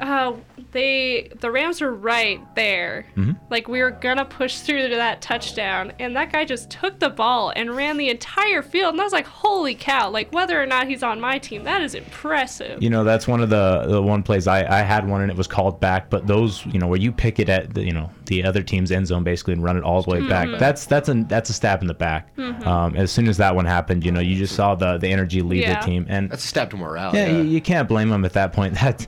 uh, 0.01 0.33
they 0.73 1.31
the 1.41 1.51
Rams 1.51 1.81
were 1.81 1.93
right 1.95 2.41
there. 2.55 3.07
Mm-hmm. 3.17 3.33
Like 3.51 3.69
we 3.69 3.83
were 3.83 3.91
gonna 3.91 4.25
push 4.25 4.59
through 4.61 4.89
to 4.89 4.97
that 4.97 5.21
touchdown, 5.21 5.93
and 5.99 6.17
that 6.17 6.33
guy 6.33 6.45
just 6.45 6.71
took 6.71 6.99
the 6.99 7.11
ball 7.11 7.53
and 7.55 7.75
ran 7.77 7.97
the 7.99 8.09
entire 8.09 8.63
field, 8.63 8.95
and 8.95 9.01
I 9.01 9.05
was 9.05 9.13
like, 9.13 9.27
holy 9.27 9.75
cow! 9.75 10.11
Like 10.11 10.33
whether 10.33 10.61
or 10.61 10.67
not 10.67 10.89
he's 10.89 11.03
on 11.03 11.21
my 11.21 11.39
team, 11.39 11.65
that 11.65 11.83
is 11.83 11.95
impressive. 11.95 12.83
You 12.83 12.91
know, 12.91 13.05
that's 13.05 13.29
one 13.29 13.41
of 13.41 13.51
the 13.51 13.85
the 13.87 14.03
one 14.03 14.23
plays 14.23 14.47
I, 14.47 14.81
I 14.81 14.83
had 14.83 15.07
one 15.09 15.21
and 15.23 15.31
it 15.31 15.37
was 15.37 15.47
called 15.47 15.79
back, 15.81 16.11
but 16.11 16.27
those 16.27 16.65
you 16.67 16.79
know 16.79 16.87
where 16.87 16.99
you 16.99 17.13
pick 17.13 17.39
it 17.39 17.49
at 17.49 17.75
the 17.75 17.83
you 17.85 17.93
know 17.93 18.11
the 18.27 18.45
other 18.45 18.63
team's 18.63 18.91
end 18.91 19.07
zone 19.07 19.25
basically 19.25 19.53
and 19.53 19.63
run 19.63 19.77
it 19.77 19.83
all 19.85 20.03
the 20.03 20.11
way 20.11 20.27
back. 20.27 20.49
That's 20.59 20.87
that's 20.87 21.09
a 21.09 21.15
that's 21.29 21.51
a 21.51 21.53
stab 21.53 21.83
in 21.83 21.87
the 21.87 21.95
back. 21.95 22.29
Um, 22.39 22.97
as 22.97 23.11
soon 23.13 23.29
as 23.29 23.37
that 23.37 23.55
one 23.55 23.65
happened, 23.67 24.05
you 24.05 24.13
know, 24.13 24.21
you 24.21 24.37
just 24.37 24.55
saw 24.55 24.75
the 24.75 24.97
the 24.99 25.09
energy 25.09 25.43
leave 25.43 25.63
Yeah. 25.63 25.81
the 25.81 25.87
team, 25.87 26.07
and 26.09 26.31
That's 26.31 26.45
a 26.45 26.49
step 26.49 26.71
to 26.71 26.77
morale. 26.77 27.15
yeah, 27.15 27.27
Yeah. 27.27 27.37
You, 27.39 27.43
you 27.43 27.61
can't 27.61 27.89
blame 27.89 28.09
them 28.09 28.25
at 28.25 28.33
that 28.33 28.53
point. 28.53 28.75
That 28.83 29.07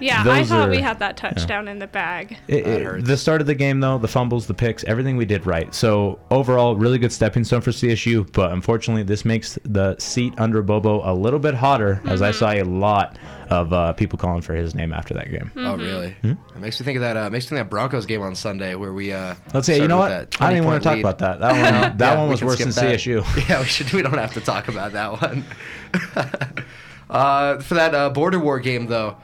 yeah, 0.00 0.20
I 0.20 0.24
those 0.24 0.48
thought 0.48 0.70
we 0.70 0.78
had 0.80 0.98
that 1.00 1.16
touchdown 1.16 1.68
in 1.68 1.78
the 1.78 1.86
bag. 1.86 2.36
It, 2.48 2.66
it- 2.66 3.04
the 3.04 3.16
start 3.16 3.40
of 3.40 3.46
the 3.46 3.54
game, 3.54 3.80
though, 3.80 3.98
the 3.98 4.08
fumbles, 4.08 4.46
the 4.46 4.54
picks, 4.54 4.84
everything 4.84 5.16
we 5.16 5.24
did 5.24 5.46
right. 5.46 5.74
So 5.74 6.18
overall, 6.30 6.76
really 6.76 6.98
good 6.98 7.12
stepping 7.12 7.44
stone 7.44 7.60
for 7.60 7.70
CSU. 7.70 8.30
But 8.32 8.52
unfortunately, 8.52 9.02
this 9.02 9.24
makes 9.24 9.58
the 9.64 9.96
seat 9.98 10.34
under 10.38 10.62
Bobo 10.62 11.02
a 11.10 11.14
little 11.14 11.38
bit 11.38 11.54
hotter, 11.54 12.00
as 12.06 12.22
I 12.22 12.30
saw 12.30 12.52
a 12.52 12.62
lot 12.62 13.18
of 13.50 13.72
uh, 13.72 13.92
people 13.92 14.18
calling 14.18 14.42
for 14.42 14.54
his 14.54 14.74
name 14.74 14.92
after 14.92 15.14
that 15.14 15.30
game. 15.30 15.50
Oh, 15.56 15.76
really? 15.76 16.10
Hmm? 16.22 16.32
It 16.54 16.56
makes 16.58 16.80
me 16.80 16.84
think 16.84 16.96
of 16.96 17.02
that. 17.02 17.16
Uh, 17.16 17.30
makes 17.30 17.46
me 17.46 17.50
think 17.50 17.60
of 17.60 17.66
that 17.66 17.70
Broncos 17.70 18.06
game 18.06 18.22
on 18.22 18.34
Sunday 18.34 18.74
where 18.74 18.92
we. 18.92 19.12
Uh, 19.12 19.34
Let's 19.54 19.66
say, 19.66 19.80
you 19.80 19.86
know 19.88 19.98
what? 19.98 20.10
I 20.40 20.48
don't 20.48 20.56
even 20.58 20.64
want 20.66 20.82
20-point 20.82 20.82
to 20.82 20.88
talk 20.88 20.94
lead. 20.94 21.00
about 21.00 21.18
that. 21.18 21.40
That 21.40 21.52
one, 21.88 21.96
that 21.98 22.12
Yeah, 22.14 22.18
one 22.20 22.28
was 22.28 22.42
worse 22.42 22.58
than 22.58 22.70
that. 22.70 22.98
CSU. 22.98 23.24
Yeah, 23.48 23.60
we 23.60 23.66
should. 23.66 23.92
We 23.92 24.02
don't 24.02 24.14
have 24.18 24.34
to 24.34 24.40
talk 24.40 24.66
about 24.68 24.92
that 24.92 25.20
one. 25.22 25.44
uh, 27.10 27.58
for 27.60 27.74
that 27.74 27.94
uh, 27.94 28.10
border 28.10 28.38
war 28.38 28.58
game, 28.60 28.86
though, 28.86 29.16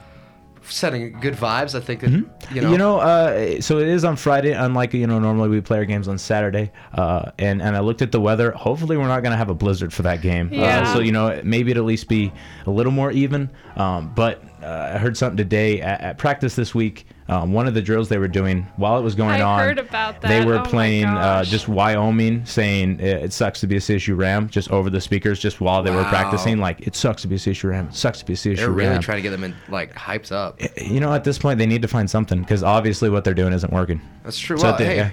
setting 0.71 1.13
good 1.21 1.35
vibes. 1.35 1.75
I 1.75 1.81
think 1.81 2.01
that 2.01 2.11
you 2.11 2.61
know. 2.61 2.71
You 2.71 2.79
know, 2.79 2.99
uh, 2.99 3.61
so 3.61 3.79
it 3.79 3.89
is 3.89 4.05
on 4.05 4.17
Friday. 4.17 4.53
Unlike 4.53 4.95
you 4.95 5.07
know, 5.07 5.19
normally 5.19 5.49
we 5.49 5.61
play 5.61 5.79
our 5.79 5.85
games 5.85 6.09
on 6.09 6.19
Saturday. 6.19 6.71
Uh, 6.93 7.31
and 7.39 7.63
and 7.63 7.77
I 7.77 7.81
looked 7.81 8.03
at 8.03 8.13
the 8.13 8.21
weather. 8.21 8.53
Hopefully, 8.53 8.97
we're 8.97 9.09
not 9.09 9.23
going 9.23 9.33
to 9.33 9.37
have 9.37 9.51
a 9.51 9.55
blizzard 9.55 9.93
for 9.93 10.03
that 10.03 10.23
game. 10.23 10.53
Yeah. 10.53 10.81
Uh, 10.81 10.93
so 10.95 11.01
you 11.01 11.13
know, 11.13 11.41
maybe 11.45 11.71
it'll 11.71 11.83
at 11.83 11.87
least 11.87 12.09
be 12.09 12.33
a 12.67 12.71
little 12.71 12.93
more 12.93 13.11
even. 13.11 13.51
Um, 13.77 14.13
but 14.15 14.43
uh, 14.63 14.93
I 14.95 14.99
heard 14.99 15.17
something 15.17 15.37
today 15.37 15.81
at, 15.81 16.01
at 16.01 16.19
practice 16.19 16.57
this 16.57 16.75
week. 16.75 17.07
Um, 17.33 17.53
one 17.53 17.67
of 17.67 17.75
the 17.75 17.81
drills 17.83 18.09
they 18.09 18.19
were 18.19 18.29
doing 18.29 18.67
while 18.77 18.99
it 18.99 19.03
was 19.03 19.15
going 19.15 19.41
I 19.41 19.43
on, 19.43 19.59
heard 19.61 19.79
about 19.79 20.21
they 20.21 20.45
were 20.45 20.59
Oh 20.59 20.63
playing 20.63 21.05
uh, 21.07 21.45
just 21.45 21.67
Wyoming, 21.69 22.45
saying 22.45 23.01
it, 23.01 23.25
it 23.25 23.33
sucks 23.33 23.61
to 23.61 23.67
be 23.67 23.77
a 23.77 23.81
CSU 23.81 24.17
Ram, 24.17 24.49
just 24.49 24.71
over 24.71 24.91
the 24.91 25.01
speakers, 25.01 25.39
just 25.41 25.61
while 25.61 25.83
they 25.83 25.91
were 25.91 26.05
practicing. 26.05 26.59
Like 26.59 26.81
it 26.87 26.95
sucks 26.95 27.23
to 27.23 27.29
be 27.29 27.37
a 27.37 27.39
CSU 27.39 27.71
Ram. 27.71 27.87
It 27.89 27.95
sucks 27.95 28.19
to 28.19 28.25
be 28.25 28.35
a 28.35 28.37
CSU 28.37 28.57
RAM. 28.57 28.57
they're 28.57 28.71
really 28.71 28.99
trying 28.99 29.19
to 29.19 29.23
get 29.23 29.31
them 29.31 29.45
in 29.45 29.55
like 29.69 29.95
hyped 29.95 30.33
up. 30.33 30.61
you 30.81 31.01
know, 31.01 31.13
at 31.13 31.25
this 31.25 31.39
point, 31.39 31.59
they 31.59 31.67
need 31.67 31.83
to 31.83 31.89
find 31.89 32.09
something 32.11 32.41
because 32.41 32.63
obviously 32.63 33.09
what 33.09 33.25
they're 33.25 33.35
doing 33.35 33.53
isn't 33.53 33.73
working. 33.73 34.01
That's 34.25 34.39
true. 34.39 34.59
So 34.59 34.65
Well, 34.65 34.73
at 34.75 34.79
the- 34.79 34.85
hey, 34.85 34.97
yeah. 34.97 35.11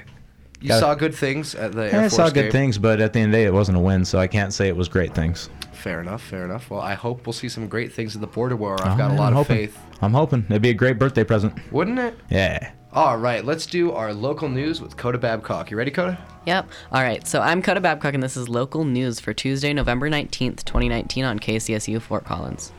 you 0.62 0.68
Gotta- 0.70 0.80
saw 0.82 0.96
good 0.96 1.16
things 1.16 1.56
at 1.56 1.72
the 1.72 1.84
Air 1.84 1.90
Yeah, 1.92 1.98
I 2.00 2.02
Force 2.10 2.14
saw 2.16 2.30
good 2.30 2.52
things, 2.52 2.78
but 2.78 3.00
at 3.00 3.14
the 3.14 3.20
end 3.20 3.28
of 3.28 3.32
the 3.32 3.38
day, 3.38 3.46
it 3.46 3.54
wasn't 3.54 3.78
a 3.78 3.82
win, 3.82 4.04
so 4.04 4.20
I 4.20 4.28
can't 4.28 4.54
say 4.54 4.68
it 4.68 4.76
was 4.76 4.90
great 4.90 5.16
things. 5.16 5.50
Fair 5.80 6.02
enough. 6.02 6.22
Fair 6.22 6.46
enough. 6.46 6.70
Well, 6.70 6.82
I 6.82 6.94
hope 6.94 7.26
we'll 7.26 7.34
see 7.34 7.50
some 7.50 7.68
great 7.68 7.92
things 7.94 8.16
at 8.16 8.22
the 8.22 8.28
border 8.28 8.56
war. 8.56 8.76
I've 8.82 8.94
Oh, 8.94 8.98
got 8.98 9.12
a 9.12 9.14
lot 9.14 9.34
I'm 9.34 9.40
of 9.40 9.48
hoping. 9.48 9.68
faith. 9.68 9.78
I'm 10.02 10.14
hoping 10.14 10.46
it'd 10.50 10.62
be 10.62 10.70
a 10.70 10.74
great 10.74 11.00
birthday 11.00 11.24
present. 11.24 11.54
Wouldn't 11.72 12.00
it? 12.00 12.18
Yeah. 12.30 12.72
All 12.92 13.18
right, 13.18 13.46
let's 13.46 13.66
do 13.68 13.92
our 13.92 14.14
local 14.14 14.50
news 14.50 14.82
with 14.82 14.98
Coda 14.98 15.18
Babcock. 15.20 15.70
You 15.70 15.78
ready, 15.78 15.92
Coda? 15.92 16.18
Yep. 16.48 16.70
All 16.92 17.04
right. 17.04 17.26
So 17.28 17.40
I'm 17.40 17.62
Coda 17.62 17.80
Babcock, 17.82 18.16
and 18.16 18.24
this 18.24 18.36
is 18.36 18.50
local 18.50 18.84
news 18.84 19.20
for 19.20 19.32
Tuesday, 19.34 19.74
November 19.74 20.10
19th, 20.10 20.64
2019, 20.66 21.24
on 21.24 21.38
KCSU 21.40 22.02
Fort 22.02 22.26
Collins. 22.26 22.72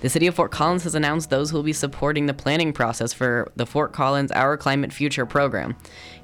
The 0.00 0.08
city 0.08 0.26
of 0.26 0.34
Fort 0.34 0.50
Collins 0.50 0.84
has 0.84 0.94
announced 0.94 1.28
those 1.28 1.50
who 1.50 1.56
will 1.56 1.62
be 1.62 1.74
supporting 1.74 2.24
the 2.24 2.32
planning 2.32 2.72
process 2.72 3.12
for 3.12 3.52
the 3.56 3.66
Fort 3.66 3.92
Collins 3.92 4.32
Our 4.32 4.56
Climate 4.56 4.94
Future 4.94 5.26
program. 5.26 5.76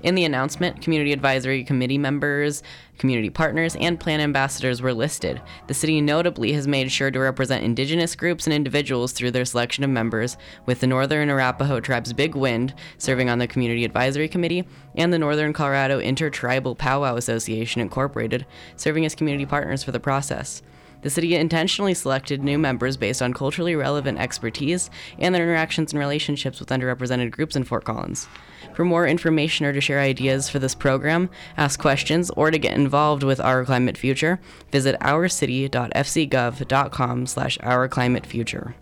In 0.02 0.14
the 0.14 0.24
announcement, 0.24 0.80
community 0.80 1.12
advisory 1.12 1.62
committee 1.62 1.98
members, 1.98 2.62
community 2.96 3.28
partners, 3.28 3.76
and 3.76 4.00
plan 4.00 4.20
ambassadors 4.20 4.80
were 4.80 4.94
listed. 4.94 5.42
The 5.66 5.74
city 5.74 6.00
notably 6.00 6.54
has 6.54 6.66
made 6.66 6.90
sure 6.90 7.10
to 7.10 7.20
represent 7.20 7.64
indigenous 7.64 8.16
groups 8.16 8.46
and 8.46 8.54
individuals 8.54 9.12
through 9.12 9.32
their 9.32 9.44
selection 9.44 9.84
of 9.84 9.90
members, 9.90 10.38
with 10.64 10.80
the 10.80 10.86
Northern 10.86 11.28
Arapaho 11.28 11.78
Tribe's 11.78 12.14
Big 12.14 12.34
Wind 12.34 12.72
serving 12.96 13.28
on 13.28 13.38
the 13.38 13.46
community 13.46 13.84
advisory 13.84 14.28
committee, 14.28 14.66
and 14.94 15.12
the 15.12 15.18
Northern 15.18 15.52
Colorado 15.52 16.00
Intertribal 16.00 16.74
Powwow 16.74 17.16
Association 17.16 17.82
Incorporated 17.82 18.46
serving 18.76 19.04
as 19.04 19.14
community 19.14 19.44
partners 19.44 19.84
for 19.84 19.92
the 19.92 20.00
process. 20.00 20.62
The 21.06 21.10
city 21.10 21.36
intentionally 21.36 21.94
selected 21.94 22.42
new 22.42 22.58
members 22.58 22.96
based 22.96 23.22
on 23.22 23.32
culturally 23.32 23.76
relevant 23.76 24.18
expertise 24.18 24.90
and 25.20 25.32
their 25.32 25.44
interactions 25.44 25.92
and 25.92 26.00
relationships 26.00 26.58
with 26.58 26.70
underrepresented 26.70 27.30
groups 27.30 27.54
in 27.54 27.62
Fort 27.62 27.84
Collins. 27.84 28.26
For 28.74 28.84
more 28.84 29.06
information 29.06 29.66
or 29.66 29.72
to 29.72 29.80
share 29.80 30.00
ideas 30.00 30.48
for 30.48 30.58
this 30.58 30.74
program, 30.74 31.30
ask 31.56 31.78
questions, 31.78 32.28
or 32.30 32.50
to 32.50 32.58
get 32.58 32.74
involved 32.74 33.22
with 33.22 33.38
Our 33.38 33.64
Climate 33.64 33.96
Future, 33.96 34.40
visit 34.72 34.98
ourcity.fcgov.com 34.98 37.26
slash 37.26 37.58
ourclimatefuture. 37.58 38.74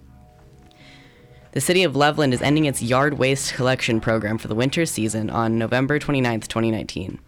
The 1.52 1.60
city 1.60 1.82
of 1.82 1.94
Loveland 1.94 2.32
is 2.32 2.40
ending 2.40 2.64
its 2.64 2.80
yard 2.80 3.18
waste 3.18 3.52
collection 3.52 4.00
program 4.00 4.38
for 4.38 4.48
the 4.48 4.54
winter 4.54 4.86
season 4.86 5.28
on 5.28 5.58
November 5.58 5.98
29, 5.98 6.40
2019. 6.40 7.20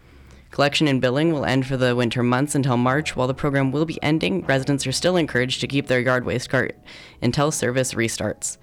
Collection 0.50 0.88
and 0.88 1.00
billing 1.00 1.32
will 1.32 1.44
end 1.44 1.66
for 1.66 1.76
the 1.76 1.94
winter 1.94 2.22
months 2.22 2.54
until 2.54 2.76
March. 2.76 3.14
While 3.14 3.26
the 3.26 3.34
program 3.34 3.72
will 3.72 3.84
be 3.84 4.02
ending, 4.02 4.44
residents 4.46 4.86
are 4.86 4.92
still 4.92 5.16
encouraged 5.16 5.60
to 5.60 5.66
keep 5.66 5.86
their 5.86 6.00
yard 6.00 6.24
waste 6.24 6.48
cart 6.48 6.76
until 7.20 7.50
service 7.50 7.94
restarts. 7.94 8.56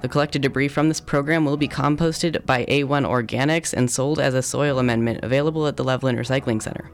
The 0.00 0.08
collected 0.08 0.42
debris 0.42 0.68
from 0.68 0.88
this 0.88 1.00
program 1.00 1.44
will 1.44 1.56
be 1.56 1.68
composted 1.68 2.44
by 2.44 2.64
A1 2.66 3.06
Organics 3.06 3.72
and 3.72 3.90
sold 3.90 4.20
as 4.20 4.34
a 4.34 4.42
soil 4.42 4.78
amendment 4.78 5.20
available 5.22 5.66
at 5.66 5.76
the 5.76 5.84
Loveland 5.84 6.18
Recycling 6.18 6.62
Center. 6.62 6.90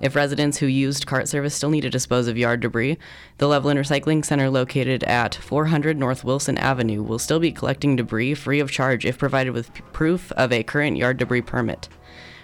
If 0.00 0.14
residents 0.14 0.58
who 0.58 0.66
used 0.66 1.06
cart 1.06 1.28
service 1.28 1.56
still 1.56 1.70
need 1.70 1.80
to 1.80 1.90
dispose 1.90 2.28
of 2.28 2.38
yard 2.38 2.60
debris, 2.60 2.98
the 3.38 3.48
Loveland 3.48 3.80
Recycling 3.80 4.24
Center 4.24 4.48
located 4.48 5.02
at 5.04 5.34
400 5.34 5.96
North 5.96 6.22
Wilson 6.22 6.56
Avenue 6.58 7.02
will 7.02 7.18
still 7.18 7.40
be 7.40 7.50
collecting 7.50 7.96
debris 7.96 8.34
free 8.34 8.60
of 8.60 8.70
charge 8.70 9.04
if 9.04 9.18
provided 9.18 9.50
with 9.50 9.74
proof 9.92 10.30
of 10.32 10.52
a 10.52 10.62
current 10.62 10.96
yard 10.96 11.16
debris 11.16 11.42
permit. 11.42 11.88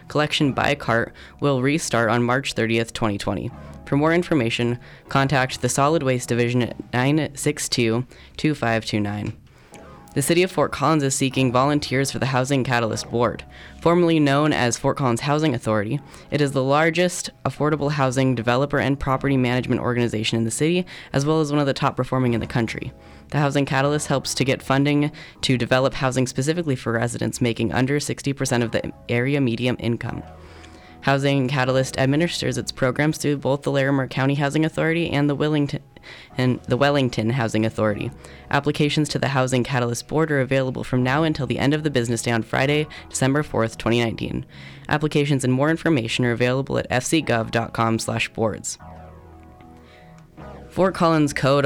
Collection 0.09 0.53
by 0.53 0.75
cart 0.75 1.13
will 1.41 1.63
restart 1.63 2.11
on 2.11 2.23
March 2.23 2.55
30th, 2.55 2.93
2020. 2.93 3.51
For 3.87 3.97
more 3.97 4.13
information, 4.15 4.79
contact 5.09 5.61
the 5.61 5.69
Solid 5.69 6.03
Waste 6.03 6.29
Division 6.29 6.63
at 6.63 6.79
962 6.93 8.07
2529. 8.37 9.37
The 10.15 10.23
City 10.23 10.45
of 10.45 10.53
Fort 10.53 10.71
Collins 10.71 11.03
is 11.03 11.13
seeking 11.13 11.51
volunteers 11.51 12.13
for 12.13 12.21
the 12.21 12.27
Housing 12.27 12.63
Catalyst 12.63 13.11
Board. 13.11 13.45
Formerly 13.81 14.21
known 14.21 14.53
as 14.53 14.79
Fort 14.79 14.97
Collins 14.97 15.23
Housing 15.23 15.57
Authority, 15.57 15.99
it 16.31 16.41
is 16.41 16.53
the 16.53 16.63
largest 16.63 17.31
affordable 17.45 17.91
housing 17.91 18.37
developer 18.37 18.79
and 18.79 19.01
property 19.01 19.37
management 19.37 19.81
organization 19.81 20.39
in 20.39 20.45
the 20.45 20.53
city, 20.53 20.87
as 21.13 21.27
well 21.27 21.41
as 21.41 21.51
one 21.51 21.59
of 21.59 21.67
the 21.67 21.75
top 21.75 21.97
performing 21.97 22.33
in 22.33 22.41
the 22.41 22.47
country. 22.47 22.93
The 23.31 23.39
Housing 23.39 23.67
Catalyst 23.67 24.07
helps 24.07 24.35
to 24.35 24.45
get 24.45 24.63
funding 24.63 25.11
to 25.43 25.59
develop 25.59 25.95
housing 25.95 26.27
specifically 26.27 26.77
for 26.77 26.93
residents 26.93 27.41
making 27.41 27.73
under 27.73 27.99
60% 27.99 28.63
of 28.63 28.71
the 28.71 28.93
area 29.09 29.41
median 29.41 29.77
income. 29.77 30.23
Housing 31.05 31.49
Catalyst 31.49 31.99
administers 31.99 32.57
its 32.57 32.73
programs 32.73 33.19
through 33.19 33.37
both 33.37 33.61
the 33.61 33.71
Larimer 33.71 34.09
County 34.09 34.37
Housing 34.37 34.65
Authority 34.65 35.11
and 35.11 35.29
the 35.29 35.35
Wellington 35.35 35.83
and 36.39 36.61
the 36.63 36.79
Wellington 36.79 37.31
Housing 37.31 37.67
Authority. 37.67 38.11
Applications 38.51 39.11
to 39.11 39.19
the 39.19 39.29
Housing 39.29 39.65
Catalyst 39.65 40.09
Board 40.09 40.31
are 40.31 40.41
available 40.41 40.83
from 40.83 41.03
now 41.03 41.23
until 41.23 41.47
the 41.47 41.59
end 41.59 41.75
of 41.75 41.83
the 41.83 41.91
business 41.91 42.23
day 42.23 42.31
on 42.31 42.43
Friday, 42.43 42.87
December 43.11 43.43
4th, 43.43 43.77
2019. 43.77 44.47
Applications 44.89 45.45
and 45.45 45.53
more 45.53 45.71
information 45.71 46.25
are 46.25 46.33
available 46.33 46.79
at 46.79 46.89
fcgov.com/boards. 46.91 48.79
Fort 50.75 50.93
Collins 50.93 51.33
Code 51.33 51.65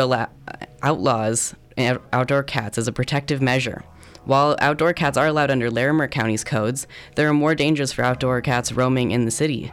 outlaws 0.83 1.55
eh, 1.79 1.97
outdoor 2.13 2.43
cats 2.43 2.77
as 2.77 2.89
a 2.89 2.93
protective 2.93 3.41
measure. 3.41 3.83
While 4.27 4.55
outdoor 4.61 4.93
cats 4.93 5.17
are 5.17 5.27
allowed 5.27 5.51
under 5.51 5.71
Larimer 5.71 6.09
County's 6.09 6.45
codes, 6.45 6.87
there 7.17 7.27
are 7.27 7.33
more 7.33 7.55
dangers 7.55 7.91
for 7.91 8.03
outdoor 8.03 8.43
cats 8.43 8.71
roaming 8.71 9.13
in 9.13 9.25
the 9.25 9.31
city. 9.31 9.73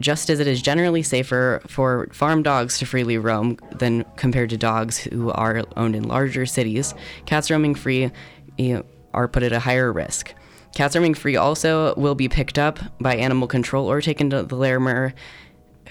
Just 0.00 0.30
as 0.30 0.40
it 0.40 0.46
is 0.46 0.62
generally 0.62 1.02
safer 1.02 1.60
for 1.66 2.08
farm 2.14 2.42
dogs 2.42 2.78
to 2.78 2.86
freely 2.86 3.18
roam 3.18 3.58
than 3.72 4.06
compared 4.16 4.48
to 4.48 4.56
dogs 4.56 4.96
who 4.96 5.30
are 5.32 5.62
owned 5.76 5.94
in 5.94 6.08
larger 6.08 6.46
cities, 6.46 6.94
cats 7.26 7.50
roaming 7.50 7.74
free 7.74 8.10
know, 8.58 8.82
are 9.12 9.28
put 9.28 9.42
at 9.42 9.52
a 9.52 9.60
higher 9.60 9.92
risk. 9.92 10.32
Cats 10.74 10.96
roaming 10.96 11.12
free 11.12 11.36
also 11.36 11.94
will 11.96 12.14
be 12.14 12.30
picked 12.30 12.58
up 12.58 12.78
by 13.02 13.16
animal 13.16 13.48
control 13.48 13.90
or 13.90 14.00
taken 14.00 14.30
to 14.30 14.44
the 14.44 14.56
Larimer 14.56 15.12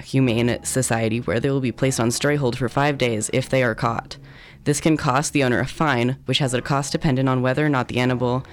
Humane 0.04 0.64
Society, 0.64 1.20
where 1.20 1.40
they 1.40 1.50
will 1.50 1.62
be 1.62 1.72
placed 1.72 2.00
on 2.00 2.12
stray 2.12 2.36
hold 2.36 2.58
for 2.58 2.70
five 2.70 2.98
days 2.98 3.30
if 3.34 3.50
they 3.50 3.64
are 3.64 3.76
caught. 3.76 4.18
This 4.64 4.82
can 4.82 4.98
cost 4.98 5.34
the 5.34 5.44
owner 5.44 5.60
a 5.60 5.66
fine, 5.66 6.18
which 6.26 6.40
has 6.40 6.54
a 6.54 6.62
cost 6.62 6.92
dependent 6.92 7.30
on 7.30 7.42
whether 7.42 7.66
or 7.66 7.70
not 7.70 7.88
the 7.88 8.00
animal 8.00 8.46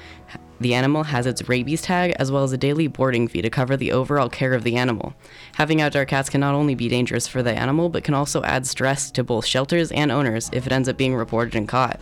the 0.59 0.73
animal 0.73 1.03
has 1.03 1.27
its 1.27 1.49
rabies 1.51 1.83
tag 1.83 2.15
as 2.19 2.33
well 2.33 2.43
as 2.43 2.53
a 2.53 2.57
daily 2.57 2.87
boarding 2.87 3.29
fee 3.29 3.43
to 3.43 3.51
cover 3.51 3.77
the 3.77 3.93
overall 3.93 4.31
care 4.31 4.55
of 4.55 4.65
the 4.65 4.77
animal. 4.77 5.15
Having 5.57 5.83
outdoor 5.83 6.07
cats 6.07 6.31
can 6.31 6.41
not 6.41 6.55
only 6.55 6.75
be 6.75 6.89
dangerous 6.89 7.29
for 7.29 7.43
the 7.43 7.53
animal, 7.53 7.91
but 7.91 8.05
can 8.05 8.15
also 8.15 8.43
add 8.43 8.67
stress 8.67 9.11
to 9.11 9.23
both 9.23 9.45
shelters 9.45 9.93
and 9.93 10.11
owners 10.11 10.49
if 10.55 10.67
it 10.67 10.73
ends 10.73 10.89
up 10.89 10.97
being 10.97 11.15
reported 11.15 11.55
and 11.55 11.69
caught. 11.69 12.01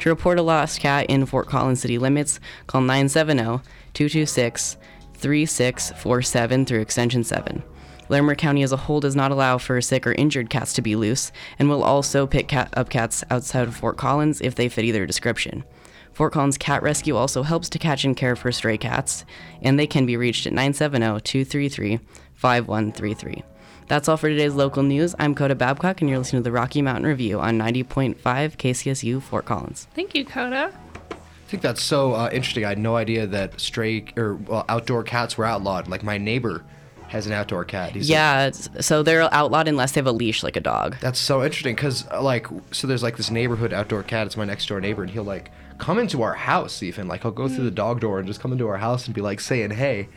To 0.00 0.10
report 0.10 0.38
a 0.38 0.42
lost 0.42 0.80
cat 0.80 1.06
in 1.08 1.24
Fort 1.24 1.46
Collins 1.46 1.80
city 1.80 1.96
limits, 1.96 2.40
call 2.66 2.82
970 2.82 3.62
226 3.94 4.76
3647 5.14 6.66
through 6.66 6.80
extension 6.80 7.24
7. 7.24 7.62
Larimer 8.08 8.34
County 8.34 8.62
as 8.62 8.72
a 8.72 8.76
whole 8.76 9.00
does 9.00 9.16
not 9.16 9.30
allow 9.30 9.58
for 9.58 9.80
sick 9.80 10.06
or 10.06 10.12
injured 10.12 10.50
cats 10.50 10.72
to 10.74 10.82
be 10.82 10.96
loose 10.96 11.32
and 11.58 11.68
will 11.68 11.82
also 11.82 12.26
pick 12.26 12.48
cat- 12.48 12.72
up 12.76 12.90
cats 12.90 13.24
outside 13.30 13.66
of 13.66 13.76
Fort 13.76 13.96
Collins 13.96 14.40
if 14.40 14.54
they 14.54 14.68
fit 14.68 14.84
either 14.84 15.06
description. 15.06 15.64
Fort 16.12 16.32
Collins 16.32 16.58
Cat 16.58 16.82
Rescue 16.82 17.16
also 17.16 17.42
helps 17.42 17.68
to 17.70 17.78
catch 17.78 18.04
and 18.04 18.16
care 18.16 18.36
for 18.36 18.52
stray 18.52 18.78
cats, 18.78 19.24
and 19.62 19.78
they 19.78 19.86
can 19.86 20.06
be 20.06 20.16
reached 20.16 20.46
at 20.46 20.52
970 20.52 21.20
233 21.20 21.98
5133. 22.34 23.42
That's 23.88 24.08
all 24.08 24.16
for 24.16 24.28
today's 24.28 24.54
local 24.54 24.82
news. 24.82 25.14
I'm 25.18 25.34
Coda 25.34 25.54
Babcock, 25.54 26.00
and 26.00 26.08
you're 26.08 26.18
listening 26.18 26.42
to 26.42 26.44
the 26.44 26.52
Rocky 26.52 26.82
Mountain 26.82 27.06
Review 27.06 27.40
on 27.40 27.58
90.5 27.58 28.16
KCSU 28.22 29.20
Fort 29.20 29.44
Collins. 29.44 29.88
Thank 29.94 30.14
you, 30.14 30.24
Coda. 30.24 30.72
I 31.10 31.16
think 31.48 31.62
that's 31.62 31.82
so 31.82 32.14
uh, 32.14 32.30
interesting. 32.32 32.64
I 32.64 32.70
had 32.70 32.78
no 32.78 32.96
idea 32.96 33.26
that 33.26 33.60
stray 33.60 34.06
or 34.16 34.36
well, 34.36 34.64
outdoor 34.68 35.02
cats 35.02 35.36
were 35.36 35.44
outlawed. 35.44 35.88
Like 35.88 36.02
my 36.02 36.16
neighbor 36.16 36.64
has 37.14 37.26
an 37.26 37.32
outdoor 37.32 37.64
cat. 37.64 37.92
He's 37.92 38.08
Yeah, 38.10 38.46
it's- 38.48 38.68
so 38.86 39.02
they're 39.02 39.32
outlawed 39.32 39.68
unless 39.68 39.92
they 39.92 40.00
have 40.00 40.06
a 40.06 40.12
leash 40.12 40.42
like 40.42 40.56
a 40.56 40.60
dog. 40.60 40.96
that's 41.00 41.18
so 41.18 41.42
interesting 41.44 41.74
because 41.74 42.04
like 42.20 42.46
so 42.72 42.86
there's 42.86 43.02
like 43.02 43.16
this 43.16 43.30
neighborhood 43.30 43.72
outdoor 43.72 44.02
cat. 44.02 44.26
It's 44.26 44.36
my 44.36 44.44
next 44.44 44.66
door 44.68 44.80
neighbor, 44.80 45.02
and 45.02 45.10
he'll 45.10 45.24
like 45.24 45.50
come 45.78 45.98
into 45.98 46.22
our 46.22 46.34
house 46.34 46.82
even. 46.82 47.08
Like 47.08 47.22
he'll 47.22 47.30
go 47.30 47.48
through 47.48 47.64
the 47.64 47.70
dog 47.70 48.00
door 48.00 48.18
and 48.18 48.26
just 48.28 48.40
come 48.40 48.52
into 48.52 48.68
our 48.68 48.78
house 48.78 49.06
and 49.06 49.14
be 49.14 49.20
like 49.20 49.40
saying 49.40 49.70
hey. 49.72 50.08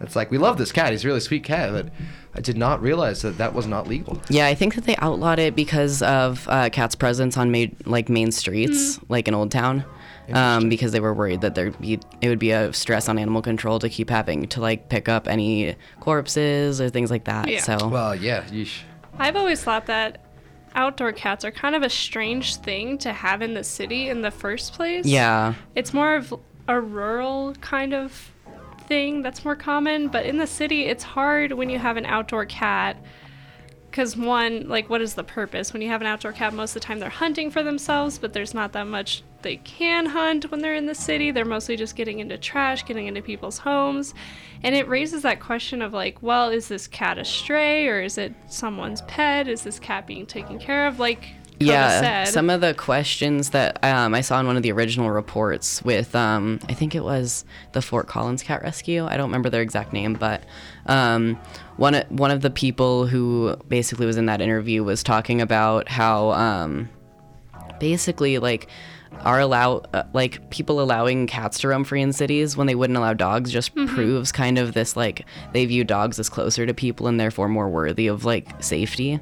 It's 0.00 0.14
like 0.14 0.30
we 0.30 0.38
love 0.38 0.58
this 0.58 0.70
cat. 0.70 0.92
He's 0.92 1.02
a 1.04 1.08
really 1.08 1.18
sweet 1.18 1.42
cat, 1.42 1.72
but 1.72 1.88
I 2.32 2.40
did 2.40 2.56
not 2.56 2.80
realize 2.80 3.22
that 3.22 3.36
that 3.38 3.52
was 3.52 3.66
not 3.66 3.88
legal. 3.88 4.20
Yeah, 4.30 4.46
I 4.46 4.54
think 4.54 4.76
that 4.76 4.84
they 4.84 4.94
outlawed 4.98 5.40
it 5.40 5.56
because 5.56 6.02
of 6.02 6.46
uh, 6.48 6.70
cats' 6.70 6.94
presence 6.94 7.36
on 7.36 7.50
ma- 7.50 7.64
like 7.84 8.08
main 8.08 8.30
streets, 8.30 9.00
like 9.08 9.26
in 9.26 9.34
Old 9.34 9.50
Town, 9.50 9.84
um, 10.32 10.68
because 10.68 10.92
they 10.92 11.00
were 11.00 11.14
worried 11.14 11.40
that 11.40 11.54
there'd 11.54 11.78
be 11.80 11.98
it 12.20 12.28
would 12.28 12.38
be 12.38 12.50
a 12.50 12.72
stress 12.72 13.08
on 13.08 13.18
animal 13.18 13.42
control 13.42 13.78
to 13.78 13.88
keep 13.88 14.10
having 14.10 14.46
to 14.48 14.60
like 14.60 14.88
pick 14.88 15.08
up 15.08 15.28
any 15.28 15.76
corpses 16.00 16.80
or 16.80 16.88
things 16.90 17.10
like 17.10 17.24
that. 17.24 17.48
Yeah. 17.48 17.60
So 17.60 17.88
Well, 17.88 18.14
yeah, 18.14 18.42
yeesh. 18.44 18.80
I've 19.18 19.36
always 19.36 19.62
thought 19.62 19.86
that 19.86 20.24
outdoor 20.74 21.12
cats 21.12 21.44
are 21.44 21.50
kind 21.50 21.74
of 21.74 21.82
a 21.82 21.90
strange 21.90 22.56
thing 22.56 22.98
to 22.98 23.12
have 23.12 23.42
in 23.42 23.54
the 23.54 23.64
city 23.64 24.08
in 24.08 24.22
the 24.22 24.30
first 24.30 24.74
place. 24.74 25.06
yeah, 25.06 25.54
It's 25.74 25.92
more 25.92 26.14
of 26.14 26.32
a 26.68 26.80
rural 26.80 27.54
kind 27.60 27.94
of 27.94 28.30
thing 28.86 29.22
that's 29.22 29.44
more 29.44 29.56
common, 29.56 30.08
but 30.08 30.24
in 30.24 30.38
the 30.38 30.46
city, 30.46 30.84
it's 30.84 31.02
hard 31.02 31.52
when 31.52 31.68
you 31.70 31.78
have 31.78 31.96
an 31.96 32.06
outdoor 32.06 32.44
cat. 32.46 32.96
Because, 33.98 34.16
one, 34.16 34.68
like, 34.68 34.88
what 34.88 35.00
is 35.00 35.14
the 35.14 35.24
purpose? 35.24 35.72
When 35.72 35.82
you 35.82 35.88
have 35.88 36.00
an 36.00 36.06
outdoor 36.06 36.30
cat, 36.30 36.54
most 36.54 36.70
of 36.70 36.74
the 36.74 36.86
time 36.86 37.00
they're 37.00 37.08
hunting 37.08 37.50
for 37.50 37.64
themselves, 37.64 38.16
but 38.16 38.32
there's 38.32 38.54
not 38.54 38.70
that 38.74 38.86
much 38.86 39.24
they 39.42 39.56
can 39.56 40.06
hunt 40.06 40.52
when 40.52 40.60
they're 40.60 40.76
in 40.76 40.86
the 40.86 40.94
city. 40.94 41.32
They're 41.32 41.44
mostly 41.44 41.74
just 41.76 41.96
getting 41.96 42.20
into 42.20 42.38
trash, 42.38 42.84
getting 42.84 43.08
into 43.08 43.22
people's 43.22 43.58
homes. 43.58 44.14
And 44.62 44.76
it 44.76 44.86
raises 44.86 45.22
that 45.22 45.40
question 45.40 45.82
of, 45.82 45.94
like, 45.94 46.22
well, 46.22 46.48
is 46.48 46.68
this 46.68 46.86
cat 46.86 47.18
a 47.18 47.24
stray 47.24 47.88
or 47.88 48.00
is 48.00 48.18
it 48.18 48.34
someone's 48.46 49.02
pet? 49.02 49.48
Is 49.48 49.64
this 49.64 49.80
cat 49.80 50.06
being 50.06 50.26
taken 50.26 50.60
care 50.60 50.86
of? 50.86 51.00
Like, 51.00 51.22
Coda 51.58 51.72
yeah. 51.72 52.00
said. 52.00 52.32
Some 52.32 52.50
of 52.50 52.60
the 52.60 52.74
questions 52.74 53.50
that 53.50 53.82
um, 53.84 54.14
I 54.14 54.20
saw 54.20 54.38
in 54.38 54.46
one 54.46 54.56
of 54.56 54.62
the 54.62 54.70
original 54.70 55.10
reports 55.10 55.82
with, 55.82 56.14
um, 56.14 56.60
I 56.68 56.74
think 56.74 56.94
it 56.94 57.02
was 57.02 57.44
the 57.72 57.82
Fort 57.82 58.06
Collins 58.06 58.44
Cat 58.44 58.62
Rescue. 58.62 59.06
I 59.06 59.16
don't 59.16 59.26
remember 59.26 59.50
their 59.50 59.62
exact 59.62 59.92
name, 59.92 60.12
but 60.14 60.44
um, 60.86 61.36
one 61.78 61.94
o- 61.94 62.04
one 62.10 62.30
of 62.30 62.42
the 62.42 62.50
people 62.50 63.06
who 63.06 63.56
basically 63.68 64.04
was 64.04 64.16
in 64.18 64.26
that 64.26 64.40
interview 64.42 64.84
was 64.84 65.02
talking 65.02 65.40
about 65.40 65.88
how 65.88 66.30
um, 66.32 66.88
basically 67.80 68.38
like 68.38 68.68
are 69.24 69.40
allow 69.40 69.78
uh, 69.94 70.02
like 70.12 70.50
people 70.50 70.80
allowing 70.80 71.26
cats 71.26 71.58
to 71.60 71.68
roam 71.68 71.82
free 71.82 72.02
in 72.02 72.12
cities 72.12 72.56
when 72.56 72.66
they 72.66 72.74
wouldn't 72.74 72.96
allow 72.96 73.14
dogs 73.14 73.50
just 73.50 73.74
proves 73.74 74.30
kind 74.30 74.58
of 74.58 74.74
this 74.74 74.96
like 74.96 75.24
they 75.54 75.64
view 75.64 75.82
dogs 75.82 76.18
as 76.18 76.28
closer 76.28 76.66
to 76.66 76.74
people 76.74 77.06
and 77.06 77.18
therefore 77.18 77.48
more 77.48 77.68
worthy 77.68 78.06
of 78.06 78.24
like 78.26 78.62
safety. 78.62 79.18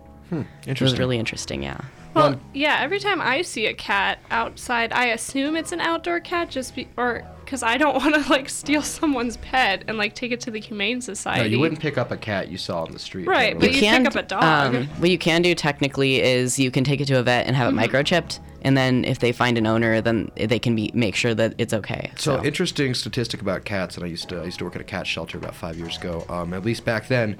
It 0.66 0.80
was 0.80 0.98
really 0.98 1.18
interesting, 1.18 1.62
yeah. 1.62 1.78
Well, 2.16 2.30
Well- 2.30 2.40
yeah. 2.54 2.78
Every 2.80 2.98
time 2.98 3.20
I 3.20 3.42
see 3.42 3.66
a 3.66 3.74
cat 3.74 4.18
outside, 4.30 4.92
I 4.92 5.06
assume 5.06 5.54
it's 5.56 5.72
an 5.72 5.80
outdoor 5.80 6.20
cat, 6.20 6.50
just 6.50 6.74
be 6.74 6.88
or 6.96 7.22
because 7.44 7.62
I 7.62 7.76
don't 7.76 7.94
want 8.02 8.14
to 8.14 8.28
like 8.30 8.48
steal 8.48 8.82
someone's 8.82 9.36
pet 9.36 9.84
and 9.86 9.98
like 9.98 10.14
take 10.14 10.32
it 10.32 10.40
to 10.40 10.50
the 10.50 10.58
humane 10.58 11.00
society. 11.00 11.42
No, 11.42 11.46
you 11.46 11.58
wouldn't 11.60 11.80
pick 11.80 11.96
up 11.98 12.10
a 12.10 12.16
cat 12.16 12.48
you 12.48 12.58
saw 12.58 12.82
on 12.84 12.92
the 12.92 12.98
street. 12.98 13.26
Right, 13.28 13.52
That 13.54 13.60
but 13.60 13.66
would- 13.68 13.74
you 13.76 13.80
can, 13.80 14.04
pick 14.04 14.16
up 14.16 14.24
a 14.24 14.26
dog. 14.26 14.74
Um, 14.74 14.86
what 14.98 15.10
you 15.10 15.18
can 15.18 15.42
do 15.42 15.54
technically 15.54 16.20
is 16.22 16.58
you 16.58 16.70
can 16.70 16.82
take 16.84 17.00
it 17.00 17.06
to 17.06 17.18
a 17.18 17.22
vet 17.22 17.46
and 17.46 17.54
have 17.54 17.72
it 17.72 17.76
microchipped, 17.76 18.40
and 18.62 18.76
then 18.76 19.04
if 19.04 19.18
they 19.20 19.30
find 19.30 19.58
an 19.58 19.66
owner, 19.66 20.00
then 20.00 20.30
they 20.36 20.58
can 20.58 20.74
be 20.74 20.90
make 20.94 21.14
sure 21.14 21.34
that 21.34 21.54
it's 21.58 21.72
okay. 21.74 22.10
So 22.16 22.42
interesting 22.42 22.94
statistic 22.94 23.40
about 23.42 23.64
cats, 23.64 23.96
and 23.96 24.04
I 24.04 24.08
used 24.08 24.28
to 24.30 24.40
I 24.40 24.44
used 24.46 24.58
to 24.58 24.64
work 24.64 24.74
at 24.74 24.80
a 24.80 24.84
cat 24.84 25.06
shelter 25.06 25.36
about 25.38 25.54
five 25.54 25.76
years 25.76 25.98
ago. 25.98 26.24
Um, 26.28 26.52
at 26.54 26.64
least 26.64 26.84
back 26.84 27.06
then, 27.08 27.36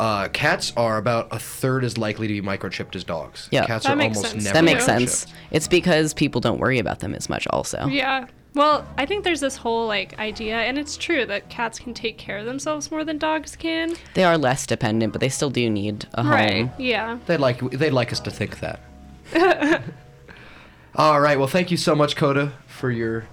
uh, 0.00 0.28
cats 0.28 0.72
are 0.76 0.96
about 0.98 1.28
a 1.30 1.38
third 1.38 1.84
as 1.84 1.96
likely 1.98 2.26
to 2.28 2.32
be 2.34 2.40
microchipped 2.46 2.96
as 2.96 3.04
dogs. 3.04 3.48
Yeah. 3.52 3.66
cats 3.66 3.84
That 3.84 3.92
are 3.92 3.96
makes 3.96 4.16
almost 4.16 4.32
sense. 4.32 4.44
never. 4.44 4.54
that 4.54 4.64
makes 4.64 4.84
sense. 4.84 5.26
It's 5.50 5.68
because 5.68 6.14
people 6.14 6.40
don't 6.40 6.58
worry 6.58 6.78
about 6.78 7.00
them 7.00 7.14
as 7.14 7.28
much. 7.28 7.46
Also, 7.50 7.86
Yeah. 7.86 8.26
Well, 8.54 8.86
I 8.96 9.04
think 9.04 9.24
there's 9.24 9.40
this 9.40 9.56
whole 9.56 9.88
like 9.88 10.16
idea, 10.20 10.54
and 10.56 10.78
it's 10.78 10.96
true 10.96 11.26
that 11.26 11.48
cats 11.50 11.80
can 11.80 11.92
take 11.92 12.18
care 12.18 12.38
of 12.38 12.44
themselves 12.44 12.88
more 12.88 13.02
than 13.04 13.18
dogs 13.18 13.56
can. 13.56 13.96
they 14.14 14.22
are 14.22 14.38
less 14.38 14.64
dependent, 14.64 15.12
but 15.12 15.20
they 15.20 15.28
still 15.28 15.50
do 15.50 15.68
need 15.68 16.06
a 16.14 16.22
Right. 16.22 16.66
home. 16.68 16.70
Yeah. 16.78 17.18
They'd 17.26 17.40
like 17.40 17.58
they'd 17.72 17.90
like 17.90 18.12
us 18.12 18.20
to 18.20 18.30
think 18.30 18.60
that. 18.60 18.78
All 20.96 21.20
right. 21.20 21.36
Well, 21.36 21.48
thank 21.48 21.72
you 21.72 21.76
so 21.76 21.96
much, 21.96 22.14
Coda, 22.14 22.52
for 22.68 22.90
your 22.92 23.26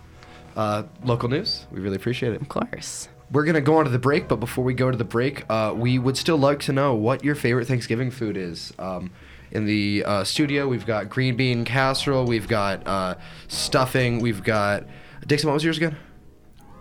uh, 0.56 0.84
local 1.04 1.30
news. 1.30 1.68
We 1.72 1.80
really 1.82 1.98
appreciate 1.98 2.34
it. 2.34 2.42
Of 2.42 2.50
course. 2.50 3.08
We're 3.32 3.46
gonna 3.46 3.62
go 3.62 3.78
on 3.78 3.86
to 3.86 3.90
the 3.92 4.00
break, 4.00 4.28
but 4.28 4.38
before 4.42 4.64
we 4.64 4.74
go 4.74 4.92
to 4.92 4.98
the 4.98 5.04
break, 5.06 5.44
uh, 5.50 5.74
we 5.76 5.98
would 6.00 6.18
still 6.18 6.38
like 6.38 6.60
to 6.62 6.74
know 6.74 6.94
what 6.96 7.24
your 7.24 7.36
favorite 7.36 7.66
Thanksgiving 7.68 8.12
food 8.12 8.36
is. 8.38 8.74
Um, 8.78 9.12
in 9.52 9.66
the 9.66 10.04
uh, 10.06 10.24
studio, 10.24 10.68
we've 10.68 10.86
got 10.86 11.10
green 11.10 11.36
bean 11.36 11.64
casserole, 11.66 12.26
we've 12.26 12.48
got 12.48 12.86
uh, 12.88 13.16
stuffing, 13.48 14.20
we've 14.20 14.44
got 14.44 14.86
Dixon. 15.28 15.48
What 15.50 15.54
was 15.56 15.64
yours 15.64 15.78
again? 15.78 15.96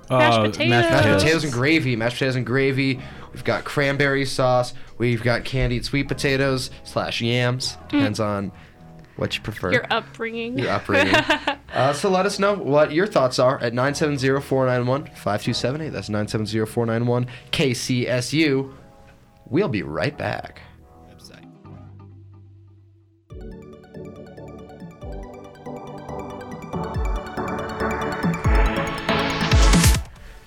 Mashed 0.09 0.38
Uh, 0.38 0.42
potatoes. 0.42 0.71
Mashed 0.71 0.88
Potatoes. 0.90 1.23
potatoes 1.23 1.45
and 1.45 1.52
gravy. 1.52 1.97
Mashed 1.97 2.14
potatoes 2.16 2.37
and 2.37 2.47
gravy. 2.47 3.00
We've 3.33 3.45
got 3.45 3.64
cranberry 3.64 4.25
sauce. 4.25 4.75
We've 4.99 5.23
got 5.23 5.45
candied 5.45 5.85
sweet 5.85 6.09
potatoes 6.09 6.71
slash 6.83 7.21
yams. 7.21 7.76
Depends 7.88 8.19
on 8.19 8.50
what 9.20 9.36
you 9.36 9.42
prefer. 9.42 9.70
Your 9.70 9.86
upbringing. 9.90 10.58
Your 10.58 10.70
upbringing. 10.70 11.14
uh, 11.74 11.92
so 11.92 12.08
let 12.10 12.24
us 12.26 12.38
know 12.38 12.54
what 12.54 12.92
your 12.92 13.06
thoughts 13.06 13.38
are 13.38 13.58
at 13.60 13.74
970-491-5278. 13.74 15.92
That's 15.92 16.08
970-491-KCSU. 16.08 18.72
We'll 19.46 19.68
be 19.68 19.82
right 19.82 20.16
back. 20.16 20.62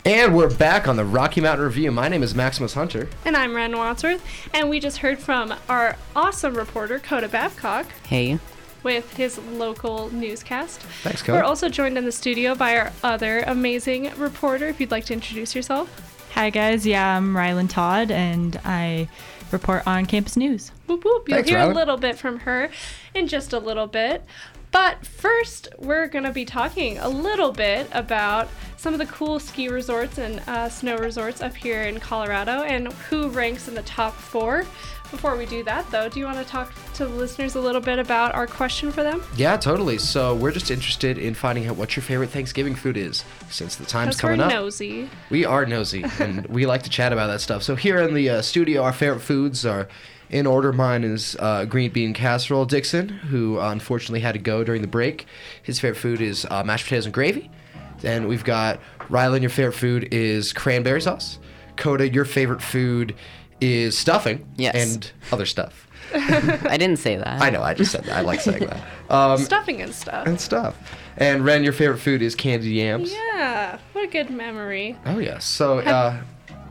And 0.05 0.35
we're 0.35 0.53
back 0.53 0.89
on 0.89 0.97
the 0.97 1.05
Rocky 1.05 1.39
Mountain 1.39 1.65
Review. 1.65 1.89
My 1.89 2.09
name 2.09 2.23
is 2.23 2.35
Maximus 2.35 2.73
Hunter. 2.73 3.07
And 3.23 3.37
I'm 3.37 3.55
Ren 3.55 3.77
Wadsworth, 3.77 4.21
and 4.53 4.69
we 4.69 4.81
just 4.81 4.97
heard 4.97 5.17
from 5.17 5.53
our 5.69 5.95
awesome 6.13 6.55
reporter 6.55 6.99
Coda 6.99 7.29
Babcock 7.29 7.85
Hey, 8.05 8.37
with 8.83 9.13
his 9.13 9.37
local 9.39 10.09
newscast. 10.11 10.81
Thanks, 11.03 11.21
Coda. 11.21 11.39
We're 11.39 11.45
also 11.45 11.69
joined 11.69 11.97
in 11.97 12.05
the 12.05 12.11
studio 12.11 12.55
by 12.55 12.77
our 12.77 12.91
other 13.03 13.39
amazing 13.47 14.11
reporter. 14.17 14.67
If 14.67 14.79
you'd 14.79 14.91
like 14.91 15.05
to 15.05 15.13
introduce 15.13 15.55
yourself. 15.55 15.89
Hi 16.33 16.49
guys, 16.49 16.85
yeah, 16.85 17.15
I'm 17.15 17.35
Rylan 17.35 17.69
Todd 17.69 18.09
and 18.09 18.59
I 18.65 19.07
report 19.51 19.85
on 19.85 20.07
campus 20.07 20.35
news. 20.35 20.71
Whoop 20.87 21.05
whoop. 21.05 21.29
You'll 21.29 21.37
Thanks, 21.37 21.49
hear 21.49 21.59
Rylan. 21.59 21.71
a 21.71 21.75
little 21.75 21.97
bit 21.97 22.17
from 22.17 22.39
her 22.39 22.69
in 23.13 23.27
just 23.27 23.53
a 23.53 23.59
little 23.59 23.85
bit. 23.87 24.25
But 24.71 25.05
first, 25.05 25.67
we're 25.77 26.07
going 26.07 26.23
to 26.23 26.31
be 26.31 26.45
talking 26.45 26.97
a 26.97 27.07
little 27.07 27.51
bit 27.51 27.87
about 27.91 28.49
some 28.77 28.93
of 28.93 28.99
the 28.99 29.05
cool 29.05 29.39
ski 29.39 29.69
resorts 29.69 30.17
and 30.17 30.41
uh, 30.47 30.67
snow 30.67 30.97
resorts 30.97 31.43
up 31.43 31.55
here 31.55 31.83
in 31.83 31.99
Colorado 31.99 32.63
and 32.63 32.91
who 32.91 33.29
ranks 33.29 33.67
in 33.67 33.75
the 33.75 33.83
top 33.83 34.15
four. 34.15 34.65
Before 35.13 35.37
we 35.37 35.45
do 35.45 35.63
that, 35.65 35.89
though, 35.91 36.09
do 36.09 36.19
you 36.19 36.25
want 36.25 36.39
to 36.39 36.43
talk 36.43 36.73
to 36.95 37.05
the 37.05 37.13
listeners 37.13 37.53
a 37.53 37.61
little 37.61 37.79
bit 37.79 37.99
about 37.99 38.33
our 38.33 38.47
question 38.47 38.91
for 38.91 39.03
them? 39.03 39.21
Yeah, 39.37 39.55
totally. 39.57 39.99
So 39.99 40.33
we're 40.33 40.51
just 40.51 40.71
interested 40.71 41.19
in 41.19 41.35
finding 41.35 41.67
out 41.67 41.75
what 41.75 41.95
your 41.95 42.01
favorite 42.01 42.31
Thanksgiving 42.31 42.73
food 42.73 42.97
is, 42.97 43.23
since 43.47 43.75
the 43.75 43.85
time's 43.85 44.19
coming 44.19 44.39
up. 44.41 44.49
nosy. 44.49 45.07
We 45.29 45.45
are 45.45 45.67
nosy, 45.67 46.03
and 46.19 46.47
we 46.47 46.65
like 46.73 46.81
to 46.83 46.89
chat 46.89 47.13
about 47.13 47.27
that 47.27 47.41
stuff. 47.41 47.61
So 47.61 47.75
here 47.75 47.99
in 47.99 48.15
the 48.15 48.27
uh, 48.27 48.41
studio, 48.41 48.81
our 48.81 48.91
favorite 48.91 49.19
foods 49.19 49.67
are, 49.67 49.87
in 50.31 50.47
order, 50.47 50.73
mine 50.73 51.03
is 51.03 51.37
uh, 51.39 51.65
green 51.65 51.91
bean 51.91 52.15
casserole. 52.15 52.65
Dixon, 52.65 53.07
who 53.07 53.59
uh, 53.59 53.69
unfortunately 53.71 54.21
had 54.21 54.33
to 54.33 54.39
go 54.39 54.63
during 54.63 54.81
the 54.81 54.87
break, 54.87 55.27
his 55.61 55.79
favorite 55.79 55.99
food 55.99 56.21
is 56.21 56.47
uh, 56.49 56.63
mashed 56.63 56.85
potatoes 56.85 57.05
and 57.05 57.13
gravy. 57.13 57.51
Then 57.99 58.27
we've 58.27 58.43
got 58.43 58.79
Rylan, 59.09 59.41
your 59.41 59.51
favorite 59.51 59.73
food 59.75 60.11
is 60.11 60.53
cranberry 60.53 61.01
sauce. 61.01 61.37
Coda, 61.75 62.07
your 62.07 62.25
favorite 62.25 62.61
food 62.61 63.15
is 63.63 63.97
stuffing. 63.97 64.45
Yes. 64.57 64.75
And 64.75 65.11
other 65.31 65.45
stuff. 65.45 65.87
I 66.13 66.77
didn't 66.77 66.97
say 66.97 67.15
that. 67.15 67.41
I 67.41 67.49
know, 67.49 67.61
I 67.63 67.73
just 67.73 67.91
said 67.91 68.03
that. 68.03 68.17
I 68.17 68.21
like 68.21 68.41
saying 68.41 68.65
that. 68.65 68.83
Um, 69.09 69.37
Stuffing 69.39 69.81
and 69.81 69.93
stuff. 69.93 70.27
and 70.27 70.39
stuff. 70.39 70.75
And 71.17 71.43
Ren, 71.45 71.63
your 71.63 71.73
favorite 71.73 71.99
food 71.99 72.21
is 72.21 72.35
candied 72.35 72.71
yams. 72.73 73.11
Yeah, 73.11 73.79
what 73.93 74.03
a 74.03 74.07
good 74.07 74.29
memory. 74.29 74.97
Oh 75.05 75.17
yeah. 75.19 75.39
So 75.39 75.79
uh, 75.79 76.21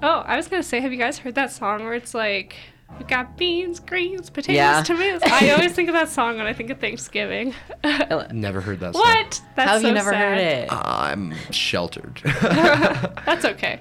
Oh, 0.02 0.22
I 0.26 0.36
was 0.36 0.48
gonna 0.48 0.62
say, 0.62 0.80
have 0.80 0.92
you 0.92 0.98
guys 0.98 1.18
heard 1.18 1.34
that 1.36 1.50
song 1.52 1.82
where 1.84 1.94
it's 1.94 2.14
like, 2.14 2.56
we 2.98 3.04
got 3.06 3.36
beans, 3.38 3.80
greens, 3.80 4.30
potatoes, 4.30 4.56
Yeah. 4.56 4.82
tomatoes? 4.82 5.22
I 5.24 5.50
always 5.50 5.72
think 5.72 5.88
of 5.88 5.94
that 5.94 6.08
song 6.08 6.36
when 6.36 6.46
I 6.46 6.52
think 6.52 6.70
of 6.70 6.78
Thanksgiving. 6.78 7.54
never 8.32 8.60
heard 8.60 8.80
that. 8.80 8.92
Song. 8.94 9.02
what? 9.02 9.42
That's 9.56 9.66
How 9.68 9.72
have 9.74 9.82
so 9.82 9.88
you 9.88 9.94
never 9.94 10.10
sad. 10.10 10.18
heard 10.20 10.38
it? 10.38 10.68
I'm 10.72 11.34
sheltered. 11.50 12.20
That's 12.24 13.44
okay. 13.44 13.80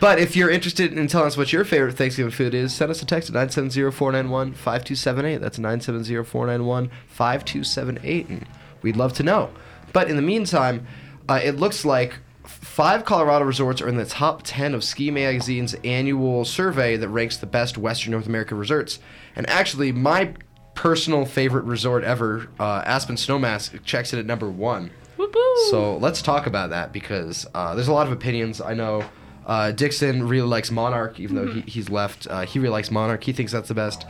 But 0.00 0.18
if 0.18 0.34
you're 0.34 0.50
interested 0.50 0.92
in 0.92 1.06
telling 1.06 1.26
us 1.26 1.36
what 1.36 1.52
your 1.52 1.64
favorite 1.64 1.92
Thanksgiving 1.92 2.32
food 2.32 2.54
is, 2.54 2.74
send 2.74 2.90
us 2.90 3.02
a 3.02 3.06
text 3.06 3.28
at 3.28 3.48
970-491-5278. 3.48 5.40
That's 5.40 5.58
970-491-5278, 5.58 8.28
and 8.28 8.46
we'd 8.82 8.96
love 8.96 9.12
to 9.14 9.22
know. 9.22 9.50
But 9.92 10.08
in 10.08 10.16
the 10.16 10.22
meantime, 10.22 10.86
uh, 11.28 11.40
it 11.42 11.56
looks 11.56 11.84
like 11.84 12.14
five 12.44 13.04
Colorado 13.04 13.44
resorts 13.44 13.82
are 13.82 13.88
in 13.88 13.96
the 13.96 14.06
top 14.06 14.42
10 14.42 14.74
of 14.74 14.82
Ski 14.82 15.10
Magazine's 15.10 15.74
annual 15.84 16.44
survey 16.44 16.96
that 16.96 17.08
ranks 17.08 17.36
the 17.36 17.46
best 17.46 17.78
Western 17.78 18.12
North 18.12 18.26
American 18.26 18.58
resorts. 18.58 18.98
And 19.36 19.48
actually, 19.48 19.92
my 19.92 20.34
personal 20.74 21.26
favorite 21.26 21.64
resort 21.64 22.04
ever, 22.04 22.48
uh, 22.58 22.82
Aspen 22.86 23.16
Snowmass, 23.16 23.82
checks 23.84 24.12
in 24.12 24.18
at 24.18 24.26
number 24.26 24.50
one. 24.50 24.90
Whoop 25.16 25.34
woo. 25.34 25.56
So 25.70 25.96
let's 25.98 26.22
talk 26.22 26.46
about 26.46 26.70
that 26.70 26.92
because 26.92 27.46
uh, 27.54 27.74
there's 27.74 27.88
a 27.88 27.92
lot 27.92 28.06
of 28.06 28.12
opinions. 28.12 28.60
I 28.60 28.74
know 28.74 29.04
uh, 29.46 29.72
Dixon 29.72 30.28
really 30.28 30.48
likes 30.48 30.70
Monarch, 30.70 31.18
even 31.18 31.36
though 31.36 31.52
he, 31.52 31.60
he's 31.62 31.88
left. 31.88 32.26
Uh, 32.28 32.42
he 32.42 32.58
really 32.58 32.72
likes 32.72 32.90
Monarch. 32.90 33.24
He 33.24 33.32
thinks 33.32 33.52
that's 33.52 33.68
the 33.68 33.74
best. 33.74 34.06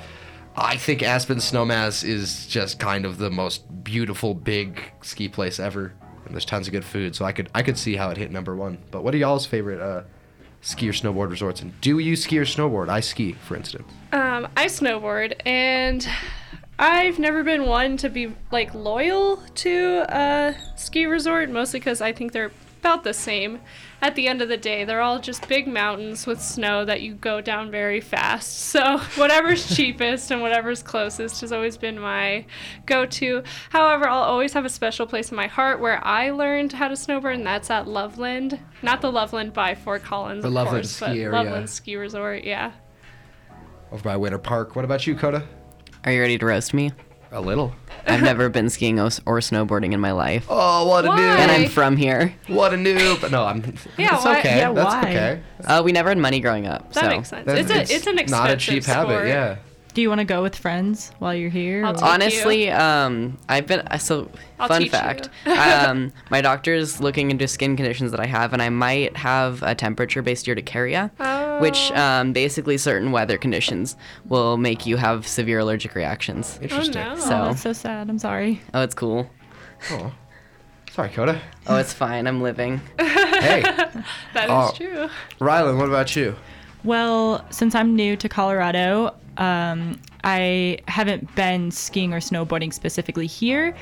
I 0.56 0.76
think 0.76 1.02
Aspen 1.02 1.38
Snowmass 1.38 2.04
is 2.04 2.46
just 2.46 2.78
kind 2.78 3.04
of 3.04 3.18
the 3.18 3.30
most 3.30 3.84
beautiful 3.84 4.34
big 4.34 4.82
ski 5.02 5.28
place 5.28 5.60
ever, 5.60 5.92
and 6.24 6.34
there's 6.34 6.44
tons 6.44 6.66
of 6.66 6.72
good 6.72 6.84
food. 6.84 7.14
So 7.14 7.24
I 7.24 7.32
could 7.32 7.48
I 7.54 7.62
could 7.62 7.78
see 7.78 7.96
how 7.96 8.10
it 8.10 8.16
hit 8.16 8.30
number 8.30 8.56
one. 8.56 8.78
But 8.90 9.04
what 9.04 9.14
are 9.14 9.18
y'all's 9.18 9.46
favorite 9.46 9.80
uh, 9.80 10.02
ski 10.60 10.88
or 10.88 10.92
snowboard 10.92 11.30
resorts? 11.30 11.62
And 11.62 11.80
do 11.80 11.98
you 11.98 12.16
ski 12.16 12.38
or 12.38 12.44
snowboard? 12.44 12.88
I 12.88 13.00
ski, 13.00 13.32
for 13.32 13.56
instance. 13.56 13.90
Um, 14.12 14.48
I 14.56 14.66
snowboard, 14.66 15.40
and 15.46 16.06
I've 16.78 17.18
never 17.18 17.44
been 17.44 17.66
one 17.66 17.96
to 17.98 18.08
be 18.08 18.34
like 18.50 18.74
loyal 18.74 19.36
to 19.36 20.04
a 20.08 20.56
ski 20.76 21.06
resort, 21.06 21.48
mostly 21.50 21.78
because 21.78 22.00
I 22.00 22.12
think 22.12 22.32
they're 22.32 22.52
about 22.80 23.04
the 23.04 23.14
same. 23.14 23.60
At 24.02 24.14
the 24.14 24.28
end 24.28 24.40
of 24.40 24.48
the 24.48 24.56
day, 24.56 24.84
they're 24.84 25.02
all 25.02 25.18
just 25.18 25.46
big 25.46 25.66
mountains 25.66 26.26
with 26.26 26.40
snow 26.40 26.84
that 26.86 27.02
you 27.02 27.14
go 27.14 27.40
down 27.40 27.70
very 27.70 28.00
fast. 28.00 28.58
So 28.70 28.98
whatever's 29.16 29.66
cheapest 29.76 30.30
and 30.30 30.40
whatever's 30.42 30.80
closest 30.82 31.40
has 31.40 31.50
always 31.52 31.76
been 31.76 31.98
my 31.98 32.46
go-to. 32.86 33.42
However, 33.70 34.08
I'll 34.08 34.22
always 34.22 34.52
have 34.52 34.64
a 34.64 34.68
special 34.68 35.06
place 35.06 35.30
in 35.32 35.36
my 35.36 35.48
heart 35.48 35.80
where 35.80 36.02
I 36.06 36.30
learned 36.30 36.72
how 36.72 36.86
to 36.86 36.94
snowboard, 36.94 37.34
and 37.34 37.44
that's 37.46 37.68
at 37.68 37.88
Loveland. 37.88 38.60
Not 38.80 39.00
the 39.00 39.10
Loveland 39.10 39.52
by 39.52 39.74
Fort 39.74 40.04
Collins, 40.04 40.42
The 40.42 40.48
of 40.48 40.54
Loveland 40.54 40.84
course, 40.84 40.90
ski 40.90 41.04
but 41.06 41.10
area. 41.16 41.32
Loveland 41.32 41.68
Ski 41.70 41.96
Resort. 41.96 42.44
Yeah. 42.44 42.70
Over 43.90 44.04
by 44.04 44.16
Winter 44.16 44.38
Park. 44.38 44.76
What 44.76 44.84
about 44.84 45.04
you, 45.06 45.16
Coda? 45.16 45.46
Are 46.04 46.12
you 46.12 46.20
ready 46.20 46.38
to 46.38 46.46
roast 46.46 46.72
me? 46.72 46.92
A 47.32 47.40
little. 47.40 47.72
I've 48.06 48.22
never 48.22 48.48
been 48.48 48.68
skiing 48.70 48.98
or, 48.98 49.06
or 49.26 49.38
snowboarding 49.38 49.92
in 49.92 50.00
my 50.00 50.10
life, 50.12 50.46
Oh, 50.48 50.88
what 50.88 51.04
a 51.04 51.08
Why? 51.08 51.18
noob! 51.18 51.38
and 51.38 51.50
I'm 51.50 51.68
from 51.68 51.96
here. 51.96 52.34
What 52.48 52.72
a 52.74 52.76
noob! 52.76 53.30
No, 53.30 53.44
I'm. 53.44 53.62
Yeah, 53.96 54.16
it's 54.16 54.24
why- 54.24 54.38
okay. 54.40 54.56
yeah, 54.58 54.72
That's 54.72 54.94
why? 54.94 55.00
okay. 55.02 55.42
Uh, 55.64 55.82
we 55.84 55.92
never 55.92 56.08
had 56.08 56.18
money 56.18 56.40
growing 56.40 56.66
up, 56.66 56.92
That 56.92 57.04
so 57.04 57.08
makes 57.08 57.28
sense. 57.28 57.46
Then 57.46 57.58
It's, 57.58 57.70
a, 57.70 57.82
it's 57.94 58.06
an 58.08 58.18
expensive 58.18 58.30
not 58.30 58.50
a 58.50 58.56
cheap 58.56 58.82
sport. 58.82 58.96
habit. 58.96 59.28
Yeah. 59.28 59.56
Do 59.92 60.00
you 60.02 60.08
want 60.08 60.20
to 60.20 60.24
go 60.24 60.40
with 60.42 60.54
friends 60.54 61.10
while 61.18 61.34
you're 61.34 61.50
here? 61.50 61.84
I'll 61.84 61.94
or- 61.96 61.98
you. 61.98 62.04
Honestly, 62.04 62.70
um, 62.70 63.38
I've 63.48 63.66
been 63.66 63.80
uh, 63.80 63.98
so 63.98 64.30
I'll 64.60 64.68
fun 64.68 64.88
fact. 64.88 65.28
you. 65.44 65.52
um, 65.52 66.12
my 66.30 66.40
doctor's 66.40 67.00
looking 67.00 67.30
into 67.32 67.48
skin 67.48 67.76
conditions 67.76 68.12
that 68.12 68.20
I 68.20 68.26
have, 68.26 68.52
and 68.52 68.62
I 68.62 68.68
might 68.68 69.16
have 69.16 69.62
a 69.64 69.74
temperature-based 69.74 70.46
urticaria, 70.46 71.10
which 71.60 71.90
Oh. 71.92 71.96
um, 72.00 72.32
basically 72.32 72.78
certain 72.78 73.10
weather 73.10 73.36
conditions 73.36 73.96
will 74.26 74.56
make 74.56 74.86
you 74.86 74.96
have 74.96 75.26
severe 75.26 75.58
allergic 75.58 75.94
reactions. 75.96 76.58
Interesting. 76.62 76.94
no. 77.02 77.12
Oh, 77.16 77.20
So, 77.20 77.28
that's 77.30 77.62
so 77.62 77.72
sad. 77.72 78.08
I'm 78.08 78.18
sorry. 78.18 78.60
oh, 78.74 78.82
it's 78.82 78.94
cool. 78.94 79.28
Oh. 79.90 80.12
Sorry, 80.92 81.08
Coda. 81.08 81.40
Oh, 81.66 81.76
it's 81.76 81.92
fine. 81.92 82.26
I'm 82.26 82.42
living. 82.42 82.80
Hey, 83.40 83.62
That 83.62 84.44
is 84.44 84.50
Oh. 84.50 84.72
true. 84.76 85.08
Rylan, 85.40 85.78
what 85.78 85.88
about 85.88 86.14
you? 86.14 86.36
Well, 86.84 87.42
since 87.50 87.74
I'm 87.74 87.96
new 87.96 88.16
to 88.16 88.28
Colorado, 88.28 89.14
um, 89.40 89.98
I 90.22 90.78
haven't 90.86 91.34
been 91.34 91.70
skiing 91.70 92.12
or 92.12 92.18
snowboarding 92.20 92.72
specifically 92.72 93.26
here. 93.26 93.74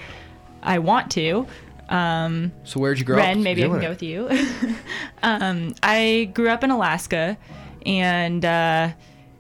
I 0.62 0.78
want 0.78 1.10
to. 1.12 1.46
Um, 1.88 2.52
So 2.64 2.78
where'd 2.80 2.98
you 2.98 3.04
grow 3.04 3.18
up? 3.18 3.24
Ren, 3.24 3.42
maybe 3.42 3.64
I 3.64 3.68
can 3.68 3.80
go 3.80 3.88
with 3.88 4.02
you. 4.02 4.28
um, 5.22 5.74
I 5.82 6.30
grew 6.32 6.48
up 6.48 6.62
in 6.62 6.70
Alaska, 6.70 7.36
and 7.84 8.44
uh, 8.44 8.92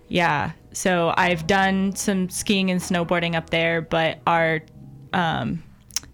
yeah, 0.08 0.52
so 0.72 1.14
I've 1.16 1.46
done 1.46 1.94
some 1.94 2.28
skiing 2.28 2.70
and 2.70 2.80
snowboarding 2.80 3.36
up 3.36 3.50
there, 3.50 3.80
but 3.80 4.18
our 4.26 4.60
um, 5.12 5.62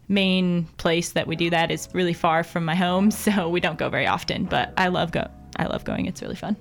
main 0.08 0.64
place 0.76 1.12
that 1.12 1.26
we 1.26 1.34
do 1.34 1.48
that 1.50 1.70
is 1.70 1.88
really 1.94 2.12
far 2.12 2.44
from 2.44 2.64
my 2.66 2.74
home, 2.74 3.10
so 3.24 3.48
we 3.48 3.60
don't 3.60 3.78
go 3.78 3.88
very 3.88 4.06
often. 4.06 4.44
But 4.44 4.74
I 4.76 4.88
love 4.88 5.12
go. 5.12 5.30
I 5.56 5.64
love 5.64 5.84
going. 5.84 6.06
It's 6.06 6.20
really 6.20 6.36
fun. 6.36 6.56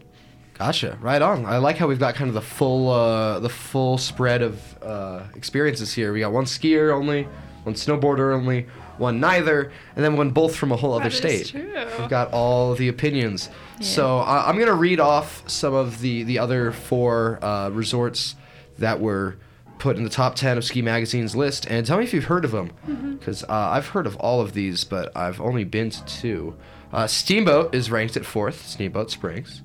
Gotcha. 0.64 0.98
Right 1.02 1.22
on. 1.22 1.46
I 1.46 1.58
like 1.58 1.76
how 1.78 1.88
we've 1.88 2.00
got 2.00 2.16
kind 2.16 2.30
of 2.30 2.36
the 2.36 2.42
full 2.42 2.90
uh, 2.90 3.40
the 3.40 3.50
full 3.50 3.98
spread 3.98 4.42
of 4.42 4.82
uh, 4.82 5.24
experiences 5.36 5.94
here. 5.94 6.14
We 6.14 6.22
got 6.22 6.32
one 6.32 6.46
skier 6.46 6.94
only, 6.94 7.24
one 7.64 7.76
snowboarder 7.76 8.34
only, 8.34 8.68
one 8.98 9.20
neither, 9.20 9.74
and 9.98 10.06
then 10.06 10.16
one 10.16 10.30
both 10.30 10.56
from 10.56 10.72
a 10.72 10.78
whole 10.78 10.94
other 10.94 11.10
That 11.10 11.16
state. 11.18 11.48
true. 11.48 11.74
We've 12.00 12.10
got 12.10 12.32
all 12.32 12.76
the 12.76 12.88
opinions. 12.88 13.50
Yeah. 13.80 13.86
So 13.86 14.20
uh, 14.20 14.44
I'm 14.48 14.58
gonna 14.58 14.74
read 14.74 15.02
off 15.02 15.44
some 15.50 15.74
of 15.74 16.00
the 16.00 16.24
the 16.24 16.40
other 16.40 16.72
four 16.72 17.44
uh, 17.44 17.68
resorts 17.70 18.36
that 18.78 19.02
were 19.02 19.36
put 19.80 19.98
in 19.98 20.06
the 20.06 20.10
top 20.10 20.36
10 20.36 20.58
of 20.58 20.64
Ski 20.64 20.82
Magazine's 20.82 21.36
list, 21.36 21.66
and 21.70 21.86
tell 21.86 21.98
me 21.98 22.06
if 22.06 22.14
you've 22.14 22.24
heard 22.26 22.46
of 22.46 22.52
them, 22.52 22.72
because 23.20 23.44
uh, 23.44 23.48
I've 23.50 23.88
heard 23.88 24.08
of 24.08 24.16
all 24.16 24.40
of 24.40 24.54
these, 24.54 24.86
but 24.86 25.12
I've 25.14 25.42
only 25.42 25.66
been 25.66 25.90
to 25.90 26.06
two. 26.06 26.56
Uh, 26.94 27.06
Steamboat 27.06 27.76
is 27.76 27.92
ranked 27.92 28.16
at 28.16 28.24
fourth. 28.24 28.66
Steamboat 28.66 29.12
Springs. 29.12 29.62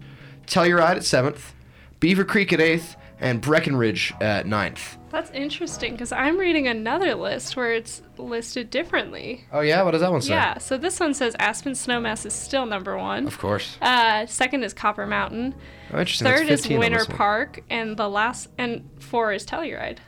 Telluride 0.48 0.96
at 0.96 1.04
seventh. 1.04 1.54
Beaver 2.00 2.24
Creek 2.24 2.52
at 2.52 2.60
eighth, 2.60 2.96
and 3.20 3.40
Breckenridge 3.40 4.14
at 4.20 4.46
ninth. 4.46 4.96
That's 5.10 5.30
interesting 5.30 5.92
because 5.92 6.12
I'm 6.12 6.38
reading 6.38 6.68
another 6.68 7.14
list 7.14 7.56
where 7.56 7.72
it's 7.72 8.02
listed 8.18 8.70
differently. 8.70 9.44
Oh 9.52 9.60
yeah, 9.60 9.82
what 9.82 9.92
does 9.92 10.00
that 10.02 10.12
one 10.12 10.20
say? 10.20 10.34
Yeah, 10.34 10.58
so 10.58 10.76
this 10.76 11.00
one 11.00 11.14
says 11.14 11.34
Aspen 11.38 11.72
Snowmass 11.72 12.26
is 12.26 12.34
still 12.34 12.66
number 12.66 12.96
one. 12.96 13.26
Of 13.26 13.38
course. 13.38 13.78
Uh, 13.80 14.26
second 14.26 14.62
is 14.64 14.74
Copper 14.74 15.06
Mountain. 15.06 15.54
Oh, 15.92 15.98
interesting. 15.98 16.26
Third 16.26 16.48
is 16.48 16.60
15 16.60 16.76
on 16.76 16.80
Winter. 16.80 17.04
Park, 17.06 17.62
and 17.70 17.96
the 17.96 18.08
last 18.08 18.48
and 18.58 18.88
four 19.00 19.32
is 19.32 19.46
Telluride. 19.46 19.98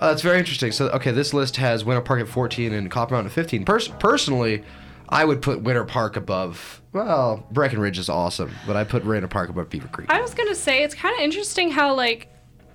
Oh, 0.00 0.08
that's 0.08 0.22
very 0.22 0.38
interesting. 0.38 0.72
So, 0.72 0.88
okay, 0.88 1.10
this 1.12 1.32
list 1.34 1.56
has 1.56 1.84
Winter 1.84 2.00
Park 2.00 2.20
at 2.20 2.28
14 2.28 2.72
and 2.72 2.90
Copper 2.90 3.14
Mountain 3.14 3.26
at 3.30 3.32
15. 3.34 3.64
Pers- 3.64 3.88
personally, 3.88 4.64
I 5.08 5.24
would 5.24 5.42
put 5.42 5.62
Winter 5.62 5.84
Park 5.84 6.16
above. 6.16 6.80
Well, 6.92 7.46
Breckenridge 7.50 7.98
is 7.98 8.08
awesome, 8.08 8.54
but 8.66 8.76
I 8.76 8.84
put 8.84 9.04
Winter 9.04 9.28
Park 9.28 9.50
above 9.50 9.70
Beaver 9.70 9.88
Creek. 9.88 10.10
I 10.10 10.20
was 10.20 10.34
gonna 10.34 10.54
say 10.54 10.82
it's 10.82 10.94
kind 10.94 11.14
of 11.14 11.20
interesting 11.20 11.70
how 11.70 11.94
like 11.94 12.28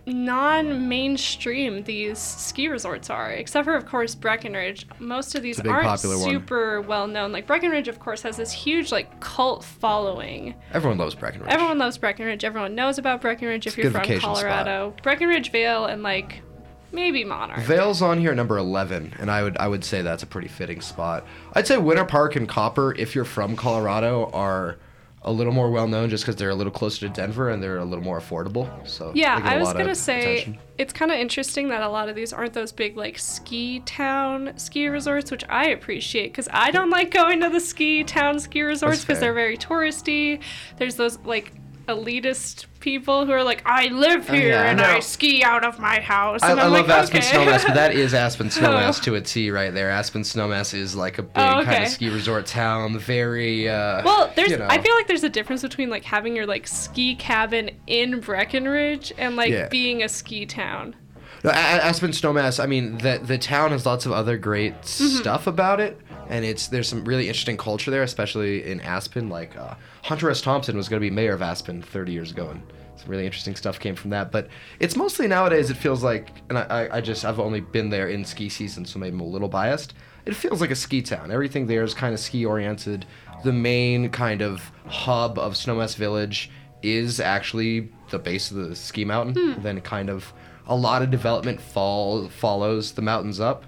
non-mainstream 0.06 1.84
these 1.84 2.18
ski 2.18 2.68
resorts 2.68 3.10
are, 3.10 3.32
except 3.32 3.66
for 3.66 3.76
of 3.76 3.86
course 3.86 4.16
Breckenridge. 4.16 4.88
Most 5.00 5.36
of 5.36 5.44
these 5.44 5.60
aren't 5.60 6.00
super 6.00 6.82
well 6.82 7.08
known. 7.08 7.32
Like 7.32 7.48
Breckenridge, 7.48 7.88
of 7.88 8.00
course, 8.00 8.22
has 8.24 8.38
this 8.38 8.52
huge 8.52 8.92
like 8.92 9.20
cult 9.20 9.64
following. 9.64 10.56
Everyone 10.74 10.98
loves 10.98 11.16
Breckenridge. 11.16 11.52
Everyone 11.52 11.78
loves 11.78 11.98
Breckenridge. 11.98 12.44
Everyone 12.44 12.76
knows 12.76 12.98
about 12.98 13.22
Breckenridge 13.22 13.68
if 13.68 13.78
a 13.78 13.82
you're 13.82 13.92
from 13.92 14.02
vacation 14.02 14.22
spot. 14.22 14.38
Colorado. 14.38 14.96
Breckenridge, 15.04 15.52
Vail, 15.52 15.86
and 15.86 16.04
like 16.04 16.42
maybe 16.92 17.24
Monarch. 17.24 17.60
Vail's 17.62 18.02
on 18.02 18.20
here 18.20 18.32
at 18.32 18.38
number 18.38 18.58
11, 18.58 19.16
and 19.20 19.30
I 19.32 19.44
would 19.44 19.58
I 19.58 19.68
would 19.68 19.84
say 19.84 20.02
that's 20.02 20.24
a 20.24 20.28
pretty 20.28 20.48
fitting 20.48 20.82
spot. 20.82 21.26
I'd 21.54 21.68
say 21.68 21.78
Winter 21.78 22.06
Park 22.06 22.36
and 22.36 22.48
Copper, 22.48 22.94
if 22.96 23.16
you're 23.16 23.26
from 23.26 23.56
Colorado, 23.56 24.30
are 24.34 24.78
a 25.22 25.32
little 25.34 25.52
more 25.52 25.70
well 25.70 25.86
known 25.88 26.10
just 26.10 26.24
because 26.24 26.38
they're 26.38 26.50
a 26.50 26.56
little 26.56 26.72
closer 26.72 27.02
to 27.06 27.10
Denver 27.14 27.50
and 27.50 27.62
they're 27.62 27.78
a 27.80 27.84
little 27.84 28.04
more 28.04 28.22
affordable. 28.22 28.70
So 28.88 29.12
Yeah, 29.14 29.36
they 29.36 29.42
get 29.44 29.52
a 29.52 29.56
I 29.56 29.60
was 29.60 29.74
gonna 29.74 29.94
say 29.94 30.38
attention. 30.44 30.58
it's 30.78 30.94
kind 30.94 31.12
of 31.12 31.18
interesting 31.18 31.68
that 31.70 31.82
a 31.82 31.90
lot 31.90 32.08
of 32.08 32.16
these 32.16 32.32
aren't 32.32 32.54
those 32.54 32.72
big 32.72 32.96
like 32.96 33.20
ski 33.20 33.82
town 33.82 34.54
ski 34.56 34.88
resorts, 34.88 35.30
which 35.30 35.44
I 35.50 35.68
appreciate 35.72 36.28
because 36.28 36.48
I 36.54 36.72
don't 36.72 36.90
like 36.90 37.12
going 37.12 37.42
to 37.42 37.50
the 37.50 37.60
ski 37.60 38.06
town 38.06 38.40
ski 38.40 38.62
resorts 38.62 39.02
because 39.02 39.20
they're 39.20 39.34
very 39.34 39.58
touristy. 39.58 40.42
There's 40.78 40.96
those 40.96 41.20
like 41.26 41.52
elitist 41.90 42.66
people 42.80 43.26
who 43.26 43.32
are 43.34 43.44
like, 43.44 43.62
I 43.66 43.88
live 43.88 44.30
here 44.30 44.50
yeah. 44.50 44.70
and 44.70 44.78
No. 44.80 44.86
I 44.86 45.00
ski 45.02 45.44
out 45.44 45.66
of 45.66 45.80
my 45.80 46.00
house. 46.00 46.42
I, 46.44 46.52
and 46.52 46.60
I 46.60 46.66
I'm 46.66 46.72
love 46.72 46.88
like, 46.88 46.98
Aspen 46.98 47.18
okay. 47.20 47.28
Snowmass, 47.28 47.66
but 47.66 47.74
that 47.76 47.94
is 47.94 48.14
Aspen 48.14 48.48
Snowmass 48.48 49.02
to 49.04 49.16
a 49.16 49.22
T 49.22 49.52
right 49.52 49.74
there. 49.74 49.90
Aspen 49.90 50.22
Snowmass 50.22 50.74
is 50.74 50.96
like 50.96 51.18
a 51.18 51.24
big 51.24 51.32
Oh, 51.36 51.62
kind 51.64 51.84
of 51.84 51.90
ski 51.90 52.10
resort 52.10 52.46
town, 52.46 52.98
very. 52.98 53.68
Uh, 53.68 54.02
Well, 54.06 54.32
there's. 54.36 54.52
you 54.52 54.58
know. 54.58 54.68
I 54.70 54.82
feel 54.82 54.96
like 54.96 55.08
there's 55.08 55.24
a 55.26 55.30
difference 55.30 55.62
between 55.62 55.90
like 55.90 56.04
having 56.06 56.36
your 56.36 56.46
like 56.46 56.68
ski 56.68 57.16
cabin 57.16 57.72
in 57.88 58.22
Breckenridge 58.22 59.12
and 59.18 59.36
like 59.36 59.52
Yeah. 59.52 59.68
being 59.68 60.04
a 60.04 60.10
ski 60.10 60.46
town. 60.46 60.96
No, 61.44 61.52
A- 61.52 61.54
A- 61.54 61.84
Aspen 61.86 62.12
Snowmass. 62.12 62.62
I 62.62 62.66
mean, 62.66 62.98
the 63.00 63.20
the 63.24 63.38
town 63.38 63.72
has 63.72 63.86
lots 63.86 64.06
of 64.06 64.12
other 64.12 64.38
great 64.38 64.74
Mm-hmm. 64.82 65.18
stuff 65.18 65.48
about 65.48 65.80
it, 65.80 65.98
and 66.30 66.46
it's 66.46 66.68
there's 66.68 66.88
some 66.88 67.04
really 67.04 67.28
interesting 67.28 67.58
culture 67.58 67.92
there, 67.92 68.04
especially 68.04 68.70
in 68.70 68.80
Aspen. 68.82 69.30
Like 69.30 69.58
uh, 69.58 69.76
Hunter 70.04 70.30
S. 70.30 70.42
Thompson 70.42 70.78
was 70.78 70.88
going 70.88 71.02
to 71.02 71.06
be 71.06 71.14
mayor 71.14 71.34
of 71.34 71.42
Aspen 71.42 71.82
30 71.82 72.12
years 72.12 72.32
ago, 72.32 72.50
and 72.50 72.62
some 72.96 73.10
really 73.10 73.26
interesting 73.26 73.56
stuff 73.56 73.80
came 73.80 73.96
from 73.96 74.12
that. 74.12 74.32
But 74.32 74.48
it's 74.80 74.96
mostly 74.96 75.28
nowadays. 75.28 75.70
It 75.70 75.78
feels 75.78 76.04
like, 76.04 76.30
and 76.50 76.58
I, 76.58 76.90
I, 76.92 77.02
just 77.02 77.26
I've 77.26 77.40
only 77.40 77.62
been 77.62 77.90
there 77.90 78.10
in 78.10 78.24
ski 78.24 78.48
season, 78.50 78.86
so 78.86 79.00
maybe 79.00 79.14
I'm 79.14 79.22
a 79.22 79.26
little 79.26 79.48
biased. 79.48 79.94
It 80.26 80.36
feels 80.36 80.62
like 80.62 80.72
a 80.72 80.76
ski 80.76 81.02
town. 81.02 81.32
Everything 81.32 81.66
there 81.66 81.84
is 81.84 81.94
kind 81.94 82.14
of 82.14 82.20
ski 82.20 82.46
oriented. 82.46 83.06
The 83.44 83.54
main 83.54 84.10
kind 84.10 84.42
of 84.42 84.72
hub 84.86 85.40
of 85.40 85.54
Snowmass 85.54 85.96
Village 85.96 86.52
is 86.84 87.20
actually 87.20 87.90
the 88.10 88.20
base 88.20 88.52
of 88.52 88.58
the 88.58 88.76
ski 88.76 89.04
mountain. 89.06 89.62
Then 89.62 89.82
kind 89.82 90.10
of 90.10 90.32
a 90.68 90.76
lot 90.76 91.02
of 91.02 91.10
development 91.10 91.60
fall 91.60 92.28
follows 92.30 92.92
the 92.92 93.02
mountains 93.02 93.40
up, 93.40 93.66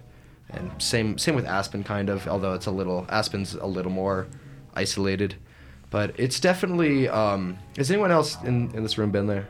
and 0.54 0.72
same 0.82 1.18
same 1.18 1.36
with 1.36 1.46
Aspen 1.46 1.84
kind 1.84 2.10
of. 2.10 2.28
Although 2.28 2.54
it's 2.54 2.66
a 2.66 2.72
little 2.72 3.06
Aspen's 3.10 3.54
a 3.56 3.68
little 3.68 3.92
more 3.92 4.28
isolated, 4.74 5.36
but 5.90 6.14
it's 6.20 6.40
definitely. 6.40 7.08
Um, 7.10 7.58
has 7.78 7.92
anyone 7.92 8.12
else 8.12 8.38
in, 8.44 8.74
in 8.76 8.84
this 8.84 8.98
room 8.98 9.12
been 9.12 9.28
there? 9.28 9.48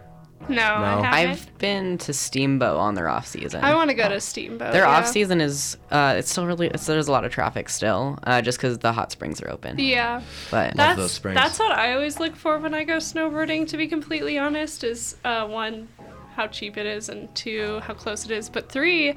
No, 0.50 0.56
No. 0.56 0.64
I 0.64 0.90
haven't. 0.92 1.14
I've 1.14 1.58
been 1.60 1.98
to 2.00 2.14
Steamboat 2.14 2.78
on 2.78 2.96
their 2.96 3.08
off 3.08 3.28
season. 3.28 3.64
I 3.64 3.76
want 3.76 3.92
to 3.92 3.94
go 3.94 4.10
to 4.10 4.20
Steamboat. 4.20 4.74
their 4.74 4.84
yeah. 4.84 4.98
off 4.98 5.08
season 5.08 5.40
is 5.40 5.78
uh, 5.92 6.16
it's 6.18 6.32
still 6.32 6.48
really 6.48 6.68
it's, 6.68 6.88
there's 6.88 7.08
a 7.08 7.12
lot 7.12 7.26
of 7.26 7.32
traffic 7.32 7.70
still, 7.70 8.18
uh, 8.24 8.42
just 8.42 8.58
because 8.58 8.80
the 8.80 8.92
hot 8.92 9.12
springs 9.12 9.40
are 9.42 9.50
open. 9.52 9.78
Yeah. 9.78 10.22
But 10.50 10.76
That's 10.76 10.98
those 10.98 11.12
springs. 11.12 11.36
that's 11.36 11.60
what 11.60 11.72
I 11.72 11.94
always 11.94 12.20
look 12.20 12.36
for 12.36 12.58
when 12.58 12.74
I 12.74 12.84
go 12.84 12.98
snowboarding. 12.98 13.68
To 13.68 13.78
be 13.78 13.88
completely 13.88 14.38
honest, 14.40 14.84
is 14.84 15.16
uh, 15.24 15.48
one, 15.48 15.88
how 16.36 16.48
cheap 16.48 16.76
it 16.76 16.88
is, 16.88 17.10
and 17.10 17.34
two, 17.36 17.80
how 17.82 17.94
close 17.94 18.26
it 18.26 18.32
is. 18.32 18.50
But 18.50 18.68
three, 18.68 19.16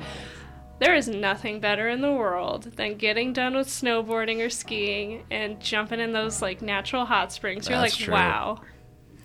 there 0.85 0.95
is 0.95 1.09
nothing 1.09 1.61
better 1.61 1.89
in 1.89 2.03
the 2.03 2.13
world 2.13 2.65
than 2.77 2.97
getting 2.97 3.33
done 3.33 3.57
with 3.57 3.67
snowboarding 3.69 4.45
or 4.45 4.51
skiing 4.51 5.25
and 5.31 5.59
jumping 5.59 5.99
in 5.99 6.13
those 6.13 6.43
like 6.43 6.61
natural 6.61 7.07
hot 7.07 7.33
springs. 7.33 7.67
You're 7.67 7.79
That's 7.79 7.95
like, 7.99 8.05
true. 8.05 8.13
wow, 8.13 8.61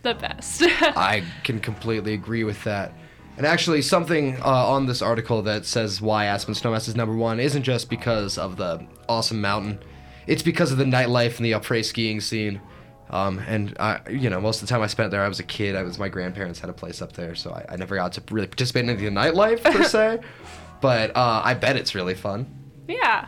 the 0.01 0.13
best. 0.13 0.63
I 0.65 1.21
can 1.43 1.59
completely 1.59 2.13
agree 2.13 2.45
with 2.45 2.63
that. 2.63 2.93
And 3.35 3.45
actually, 3.45 3.81
something 3.81 4.37
uh, 4.37 4.69
on 4.69 4.85
this 4.85 5.01
article 5.01 5.41
that 5.43 5.65
says 5.65 6.01
why 6.01 6.25
Aspen 6.25 6.53
Snowmass 6.53 6.87
is 6.87 6.95
number 6.95 7.15
one 7.15 7.41
isn't 7.41 7.63
just 7.63 7.89
because 7.89 8.37
of 8.37 8.55
the 8.55 8.85
awesome 9.09 9.41
mountain. 9.41 9.79
It's 10.27 10.43
because 10.43 10.71
of 10.71 10.77
the 10.77 10.85
nightlife 10.85 11.37
and 11.37 11.45
the 11.45 11.51
après 11.51 11.83
skiing 11.83 12.21
scene. 12.21 12.61
Um, 13.09 13.39
and 13.39 13.75
I, 13.79 13.99
you 14.09 14.29
know, 14.29 14.39
most 14.39 14.61
of 14.61 14.67
the 14.67 14.71
time 14.71 14.81
I 14.81 14.87
spent 14.87 15.11
there, 15.11 15.23
I 15.23 15.27
was 15.27 15.39
a 15.39 15.43
kid. 15.43 15.75
I 15.75 15.83
was 15.83 15.97
my 15.97 16.09
grandparents 16.09 16.59
had 16.59 16.69
a 16.69 16.73
place 16.73 17.01
up 17.01 17.13
there, 17.13 17.33
so 17.33 17.51
I, 17.51 17.65
I 17.73 17.75
never 17.75 17.95
got 17.95 18.13
to 18.13 18.23
really 18.29 18.47
participate 18.47 18.87
in 18.87 18.97
the 18.97 19.05
nightlife 19.07 19.63
per 19.63 19.83
se. 19.83 20.19
But 20.81 21.15
uh, 21.15 21.41
I 21.43 21.53
bet 21.53 21.75
it's 21.75 21.95
really 21.95 22.15
fun. 22.15 22.55
Yeah. 22.87 23.27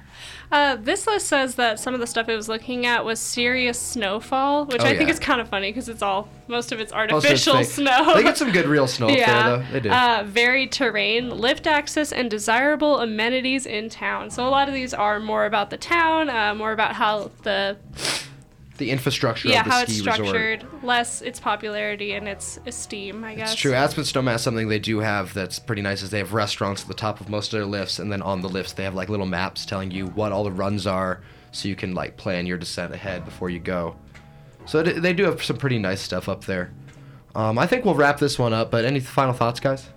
Uh, 0.51 0.75
this 0.75 1.07
list 1.07 1.27
says 1.27 1.55
that 1.55 1.79
some 1.79 1.93
of 1.93 2.01
the 2.01 2.07
stuff 2.07 2.27
it 2.27 2.35
was 2.35 2.49
looking 2.49 2.85
at 2.85 3.05
was 3.05 3.21
serious 3.21 3.79
snowfall, 3.79 4.65
which 4.65 4.81
Oh, 4.81 4.85
I 4.85 4.97
think 4.97 5.09
is 5.09 5.19
kind 5.19 5.39
of 5.39 5.47
funny 5.47 5.69
because 5.69 5.87
it's 5.87 6.01
all 6.01 6.27
most 6.49 6.73
of 6.73 6.79
it's 6.81 6.91
Most 6.91 7.09
of 7.09 7.13
it's 7.13 7.47
artificial 7.47 7.63
snow. 7.63 8.15
They 8.15 8.23
get 8.23 8.37
some 8.37 8.51
good 8.51 8.65
real 8.65 8.85
snow 8.87 9.07
up 9.07 9.17
yeah. 9.17 9.47
there, 9.49 9.57
though. 9.57 9.71
They 9.71 9.79
do. 9.79 9.89
Uh, 9.89 10.23
varied 10.27 10.71
terrain, 10.73 11.29
lift 11.29 11.67
access, 11.67 12.11
and 12.11 12.29
desirable 12.29 12.99
amenities 12.99 13.65
in 13.65 13.87
town. 13.87 14.29
So 14.29 14.45
a 14.45 14.49
lot 14.49 14.67
of 14.67 14.73
these 14.73 14.93
are 14.93 15.21
more 15.21 15.45
about 15.45 15.69
the 15.69 15.77
town, 15.77 16.29
uh, 16.29 16.53
more 16.53 16.73
about 16.73 16.95
how 16.95 17.31
the 17.43 17.77
the 18.81 18.89
infrastructure 18.91 19.47
yeah, 19.47 19.59
of 19.59 19.65
the 19.65 19.71
how 19.71 19.83
ski 19.83 19.91
it's 19.91 19.99
resort. 20.01 20.27
structured, 20.27 20.65
less 20.83 21.21
its 21.21 21.39
popularity 21.39 22.13
and 22.13 22.27
its 22.27 22.59
esteem, 22.65 23.23
I 23.23 23.35
guess. 23.35 23.53
It's 23.53 23.61
true. 23.61 23.73
Aspen 23.73 24.03
Snowmass, 24.03 24.39
something 24.39 24.67
they 24.67 24.79
do 24.79 24.99
have 24.99 25.33
that's 25.33 25.59
pretty 25.59 25.83
nice 25.83 26.01
is 26.01 26.09
they 26.09 26.17
have 26.17 26.33
restaurants 26.33 26.81
at 26.81 26.87
the 26.87 26.95
top 26.95 27.21
of 27.21 27.29
most 27.29 27.53
of 27.53 27.59
their 27.59 27.65
lifts, 27.65 27.99
and 27.99 28.11
then 28.11 28.21
on 28.23 28.41
the 28.41 28.49
lifts 28.49 28.73
they 28.73 28.83
have 28.83 28.95
like 28.95 29.07
little 29.07 29.27
maps 29.27 29.65
telling 29.65 29.91
you 29.91 30.07
what 30.07 30.31
all 30.31 30.43
the 30.43 30.51
runs 30.51 30.87
are, 30.87 31.21
so 31.51 31.69
you 31.69 31.75
can 31.75 31.93
like 31.93 32.17
plan 32.17 32.47
your 32.47 32.57
descent 32.57 32.93
ahead 32.93 33.23
before 33.23 33.49
you 33.49 33.59
go. 33.59 33.95
So 34.65 34.83
they 34.83 35.13
do 35.13 35.25
have 35.25 35.43
some 35.43 35.57
pretty 35.57 35.79
nice 35.79 36.01
stuff 36.01 36.27
up 36.27 36.45
there. 36.45 36.73
Um, 37.35 37.57
I 37.57 37.67
think 37.67 37.85
we'll 37.85 37.95
wrap 37.95 38.19
this 38.19 38.37
one 38.37 38.53
up. 38.53 38.71
But 38.71 38.85
any 38.85 38.99
final 38.99 39.33
thoughts, 39.33 39.59
guys? 39.59 39.87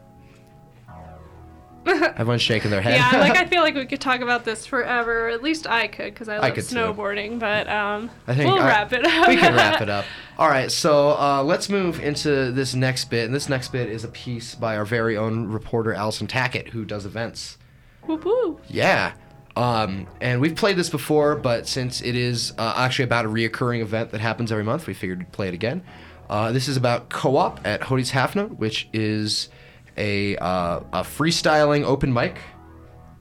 Everyone's 2.16 2.42
shaking 2.42 2.70
their 2.70 2.80
head. 2.80 2.94
Yeah, 2.94 3.20
like 3.20 3.36
I 3.36 3.46
feel 3.46 3.62
like 3.62 3.74
we 3.74 3.86
could 3.86 4.00
talk 4.00 4.20
about 4.20 4.44
this 4.44 4.66
forever. 4.66 5.28
At 5.28 5.42
least 5.42 5.66
I 5.66 5.88
could, 5.88 6.14
because 6.14 6.28
I 6.28 6.38
love 6.38 6.54
could 6.54 6.64
too. 6.66 6.74
snowboarding. 6.76 7.38
But 7.38 7.68
um, 7.68 8.10
I 8.26 8.34
think 8.34 8.50
we'll 8.50 8.62
I- 8.62 8.66
wrap 8.66 8.92
it 8.92 9.04
up. 9.04 9.28
we 9.28 9.36
can 9.36 9.54
wrap 9.54 9.80
it 9.80 9.90
up. 9.90 10.04
All 10.38 10.48
right, 10.48 10.70
so 10.70 11.10
uh, 11.10 11.42
let's 11.44 11.68
move 11.68 12.00
into 12.00 12.50
this 12.52 12.74
next 12.74 13.06
bit, 13.06 13.26
and 13.26 13.34
this 13.34 13.48
next 13.48 13.70
bit 13.72 13.88
is 13.88 14.02
a 14.04 14.08
piece 14.08 14.54
by 14.54 14.76
our 14.76 14.84
very 14.84 15.16
own 15.16 15.48
reporter 15.48 15.92
Allison 15.94 16.26
Tackett, 16.26 16.68
who 16.68 16.84
does 16.84 17.06
events. 17.06 17.58
Whoop 18.02 18.24
whoop. 18.24 18.62
Yeah. 18.68 19.12
Um, 19.56 20.08
and 20.20 20.40
we've 20.40 20.56
played 20.56 20.76
this 20.76 20.90
before, 20.90 21.36
but 21.36 21.68
since 21.68 22.02
it 22.02 22.16
is 22.16 22.52
uh, 22.58 22.74
actually 22.76 23.04
about 23.04 23.24
a 23.24 23.28
reoccurring 23.28 23.80
event 23.82 24.10
that 24.10 24.20
happens 24.20 24.50
every 24.50 24.64
month, 24.64 24.86
we 24.88 24.94
figured 24.94 25.18
we'd 25.20 25.32
play 25.32 25.48
it 25.48 25.54
again. 25.54 25.82
Uh, 26.28 26.50
this 26.50 26.66
is 26.66 26.76
about 26.76 27.08
co-op 27.10 27.64
at 27.64 27.82
Hodi's 27.82 28.10
Half 28.10 28.34
Note, 28.34 28.58
which 28.58 28.88
is 28.92 29.48
a, 29.96 30.36
uh, 30.36 30.80
a 30.92 31.02
freestyling 31.02 31.84
open 31.84 32.12
mic 32.12 32.38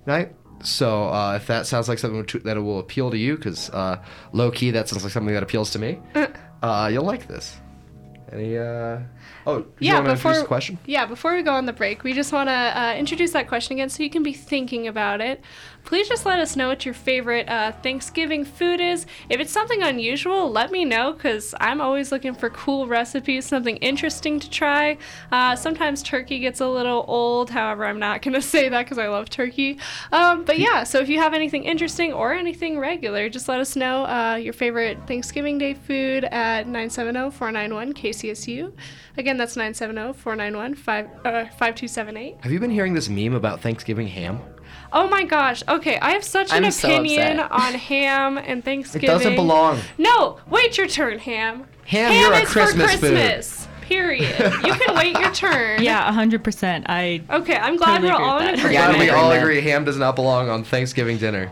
night. 0.06 0.34
So 0.64 1.10
uh, 1.10 1.36
if 1.36 1.48
that 1.48 1.68
sounds 1.68 1.90
like 1.90 2.00
something 2.00 2.42
that 2.44 2.62
will 2.62 2.80
appeal 2.80 3.12
to 3.12 3.18
you, 3.18 3.36
because 3.36 3.70
uh, 3.72 4.02
low 4.32 4.50
key 4.50 4.72
that 4.72 4.88
sounds 4.88 5.04
like 5.04 5.12
something 5.12 5.34
that 5.34 5.44
appeals 5.44 5.72
to 5.72 5.80
me, 5.80 6.00
uh, 6.62 6.90
you'll 6.92 7.04
like 7.04 7.28
this. 7.28 7.58
Any? 8.32 8.58
Oh, 9.46 9.66
Yeah, 9.80 9.96
want 9.96 10.06
to 10.08 10.14
before 10.14 10.46
question? 10.46 10.80
yeah, 10.86 11.06
before 11.06 11.36
we 11.36 11.44
go 11.44 11.54
on 11.54 11.66
the 11.66 11.74
break, 11.74 12.04
we 12.04 12.14
just 12.14 12.32
want 12.32 12.48
to 12.50 12.54
uh, 12.54 12.94
introduce 12.98 13.32
that 13.32 13.48
question 13.48 13.74
again, 13.74 13.90
so 13.90 14.04
you 14.04 14.10
can 14.10 14.24
be 14.24 14.34
thinking 14.34 14.88
about 14.88 15.22
it. 15.22 15.42
Please 15.84 16.08
just 16.08 16.26
let 16.26 16.40
us 16.40 16.56
know 16.56 16.70
what 16.70 16.86
your 16.86 16.94
favorite 16.94 17.50
uh, 17.50 17.74
Thanksgiving 17.84 18.46
food 18.46 18.80
is. 18.80 19.06
If 19.30 19.42
it's 19.42 19.52
something 19.52 19.84
unusual, 19.84 20.50
let 20.50 20.72
me 20.72 20.86
know 20.86 21.12
because 21.12 21.54
I'm 21.60 21.82
always 21.82 22.10
looking 22.10 22.34
for 22.34 22.50
cool 22.50 22.88
recipes, 22.88 23.46
something 23.46 23.76
interesting 23.78 24.40
to 24.40 24.50
try. 24.50 24.98
Uh, 25.30 25.58
sometimes 25.58 26.02
turkey 26.02 26.40
gets 26.40 26.62
a 26.62 26.68
little 26.68 27.04
old. 27.10 27.50
However, 27.50 27.86
I'm 27.86 28.00
not 28.00 28.22
gonna 28.22 28.42
say 28.54 28.70
that 28.70 28.84
because 28.86 28.98
I 28.98 29.10
love 29.10 29.30
turkey. 29.30 29.78
Um, 30.14 30.46
but 30.46 30.58
yeah, 30.58 30.86
so 30.86 31.00
if 31.00 31.10
you 31.10 31.20
have 31.20 31.34
anything 31.34 31.66
interesting 31.66 32.14
or 32.14 32.32
anything 32.34 32.80
regular, 32.80 33.28
just 33.28 33.50
let 33.50 33.60
us 33.60 33.76
know 33.76 34.06
uh, 34.06 34.36
your 34.36 34.54
favorite 34.54 35.06
Thanksgiving 35.06 35.58
Day 35.58 35.74
food 35.74 36.24
at 36.24 36.66
970-491-KCSU. 36.68 38.72
Again, 39.18 39.33
that's 39.38 39.56
970-491-5278. 39.56 42.34
Uh, 42.34 42.38
have 42.42 42.52
you 42.52 42.60
been 42.60 42.72
hearing 42.72 42.94
this 42.94 43.10
meme 43.10 43.34
about 43.34 43.62
Thanksgiving 43.62 44.08
ham? 44.08 44.40
Oh 44.92 45.08
my 45.08 45.24
gosh. 45.24 45.64
Okay, 45.68 45.98
I 46.00 46.12
have 46.12 46.24
such 46.24 46.52
an 46.54 46.66
I'm 46.66 46.72
so 46.72 46.88
opinion 46.88 47.40
upset. 47.40 47.52
on 47.52 47.74
ham 47.74 48.38
and 48.38 48.64
Thanksgiving. 48.64 49.10
It 49.10 49.12
doesn't 49.12 49.36
belong. 49.36 49.80
No, 49.98 50.40
wait 50.50 50.78
your 50.78 50.88
turn, 50.88 51.20
ham. 51.20 51.66
Ham, 51.86 52.14
you're 52.14 52.34
a 52.34 52.42
is 52.42 52.50
Christmas 52.50 52.92
for 52.94 52.98
food. 53.00 53.12
Christmas. 53.18 53.68
Period. 53.82 54.40
You 54.64 54.74
can 54.74 54.96
wait 55.02 55.18
your 55.20 55.32
turn. 55.34 55.84
Yeah, 55.84 56.10
100%. 56.12 56.86
I 56.88 57.22
Okay, 57.30 57.56
I'm 57.58 57.76
glad 57.76 58.02
Totally 58.02 58.12
we're 58.14 58.18
all 58.18 58.40
with 58.40 58.48
in 58.50 58.56
agreement. 58.60 58.96
Glad 58.96 59.00
we 59.00 59.10
all 59.10 59.32
agree 59.32 59.62
ham 59.62 59.84
does 59.84 59.98
not 59.98 60.16
belong 60.16 60.50
on 60.50 60.64
Thanksgiving 60.64 61.18
dinner. 61.18 61.52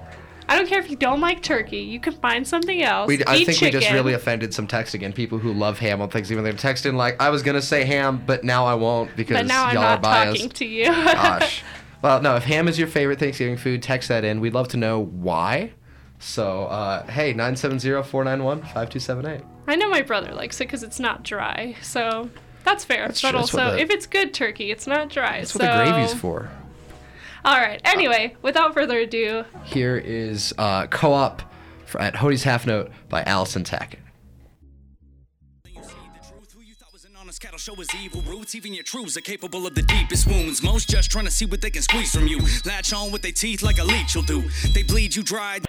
I 0.51 0.57
don't 0.57 0.67
care 0.67 0.79
if 0.79 0.89
you 0.89 0.97
don't 0.97 1.21
like 1.21 1.41
turkey. 1.41 1.77
You 1.77 1.99
can 1.99 2.13
find 2.13 2.45
something 2.45 2.81
else. 2.81 3.07
We, 3.07 3.23
I 3.25 3.45
think 3.45 3.57
chicken. 3.57 3.67
we 3.67 3.71
just 3.71 3.89
really 3.93 4.11
offended 4.13 4.53
some 4.53 4.67
text 4.67 4.93
again. 4.93 5.13
People 5.13 5.37
who 5.37 5.53
love 5.53 5.79
ham 5.79 6.01
on 6.01 6.09
Thanksgiving, 6.09 6.43
they're 6.43 6.51
texting 6.53 6.95
like, 6.95 7.21
"I 7.21 7.29
was 7.29 7.41
gonna 7.41 7.61
say 7.61 7.85
ham, 7.85 8.21
but 8.25 8.43
now 8.43 8.65
I 8.65 8.73
won't 8.73 9.15
because 9.15 9.37
But 9.37 9.47
now 9.47 9.65
I'm 9.65 9.75
y'all 9.75 9.83
not 9.83 9.99
are 9.99 10.01
biased." 10.01 10.41
talking 10.41 10.53
to 10.55 10.65
you. 10.65 10.85
Gosh. 10.85 11.63
Well, 12.01 12.21
no. 12.21 12.35
If 12.35 12.43
ham 12.43 12.67
is 12.67 12.77
your 12.77 12.89
favorite 12.89 13.19
Thanksgiving 13.19 13.55
food, 13.55 13.81
text 13.81 14.09
that 14.09 14.25
in. 14.25 14.41
We'd 14.41 14.53
love 14.53 14.67
to 14.69 14.77
know 14.77 14.99
why. 14.99 15.71
So, 16.19 16.65
uh, 16.65 17.05
hey, 17.07 17.33
970-491-5278. 17.33 19.43
I 19.67 19.75
know 19.75 19.89
my 19.89 20.01
brother 20.01 20.33
likes 20.33 20.61
it 20.61 20.65
because 20.65 20.83
it's 20.83 20.99
not 20.99 21.23
dry. 21.23 21.75
So 21.81 22.29
that's 22.63 22.83
fair. 22.83 23.07
That's 23.07 23.21
but 23.21 23.31
true. 23.31 23.39
Also, 23.39 23.71
the- 23.71 23.79
if 23.79 23.89
it's 23.89 24.05
good 24.05 24.33
turkey, 24.33 24.69
it's 24.69 24.85
not 24.85 25.09
dry. 25.09 25.39
That's 25.39 25.53
so... 25.53 25.59
what 25.59 25.65
the 25.65 25.91
gravy's 25.91 26.13
for. 26.13 26.51
All 27.43 27.57
right. 27.57 27.81
Anyway, 27.85 28.35
without 28.41 28.73
further 28.73 28.99
ado, 28.99 29.43
Here 29.63 29.97
is 29.97 30.53
uh, 30.57 30.87
co-op 30.87 31.41
for, 31.85 31.99
at 31.99 32.13
Hodi's 32.15 32.43
Half 32.43 32.67
Note 32.67 32.91
by 33.09 33.23
Allison 33.23 33.63
Tackett. 33.63 33.99
You 35.65 35.81
see 35.81 35.89
the 36.13 36.19
truth, 36.29 36.53
who 36.53 36.61
you 36.61 36.75
thought 36.75 36.93
was 36.93 37.03
an 37.03 37.11
honest 37.19 37.41
cattle 37.41 37.57
show 37.57 37.73
is 37.81 37.87
evil 37.95 38.21
roots. 38.21 38.53
Even 38.53 38.73
your 38.73 38.83
troops 38.83 39.17
are 39.17 39.21
capable 39.21 39.65
of 39.65 39.73
the 39.73 39.81
deepest 39.81 40.27
wounds. 40.27 40.61
Most 40.61 40.87
just 40.89 41.09
trying 41.09 41.25
to 41.25 41.31
see 41.31 41.45
what 41.45 41.61
they 41.61 41.71
can 41.71 41.81
squeeze 41.81 42.13
from 42.13 42.27
you. 42.27 42.39
Latch 42.65 42.93
on 42.93 43.11
with 43.11 43.23
their 43.23 43.31
teeth 43.31 43.63
like 43.63 43.79
a 43.79 43.83
leech 43.83 44.15
will 44.15 44.21
do. 44.23 44.43
They 44.73 44.83
bleed 44.83 45.15
you 45.15 45.23
dry. 45.23 45.59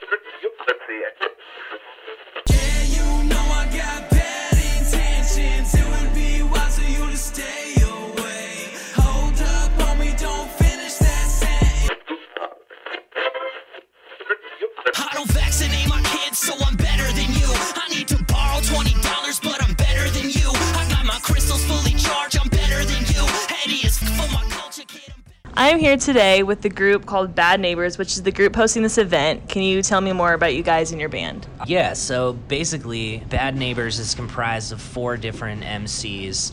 I 25.55 25.69
am 25.69 25.79
here 25.79 25.99
today 25.99 26.43
with 26.43 26.63
the 26.63 26.71
group 26.71 27.05
called 27.05 27.35
Bad 27.35 27.61
Neighbors, 27.61 27.99
which 27.99 28.13
is 28.13 28.23
the 28.23 28.33
group 28.33 28.57
hosting 28.57 28.83
this 28.83 28.97
event. 28.97 29.51
Can 29.51 29.63
you 29.63 29.83
tell 29.83 30.01
me 30.01 30.15
more 30.15 30.33
about 30.33 30.55
you 30.55 30.63
guys 30.63 30.93
and 30.93 31.01
your 31.01 31.11
band? 31.11 31.47
Yeah, 31.67 31.93
so 31.93 32.33
basically, 32.33 33.19
Bad 33.29 33.55
Neighbors 33.55 33.99
is 33.99 34.15
comprised 34.15 34.73
of 34.73 34.81
four 34.81 35.19
different 35.19 35.63
MCs. 35.63 36.53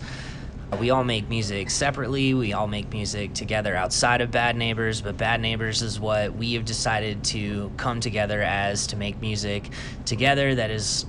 We 0.82 0.90
all 0.90 1.06
make 1.06 1.30
music 1.30 1.70
separately, 1.70 2.34
we 2.34 2.52
all 2.52 2.68
make 2.68 2.92
music 2.92 3.34
together 3.34 3.74
outside 3.74 4.20
of 4.20 4.32
Bad 4.32 4.58
Neighbors, 4.58 5.02
but 5.02 5.18
Bad 5.18 5.40
Neighbors 5.40 5.82
is 5.82 5.98
what 5.98 6.36
we 6.36 6.54
have 6.56 6.66
decided 6.66 7.24
to 7.26 7.72
come 7.78 8.02
together 8.02 8.42
as 8.42 8.86
to 8.88 8.98
make 8.98 9.22
music 9.22 9.70
together 10.04 10.56
that 10.56 10.72
is 10.72 11.06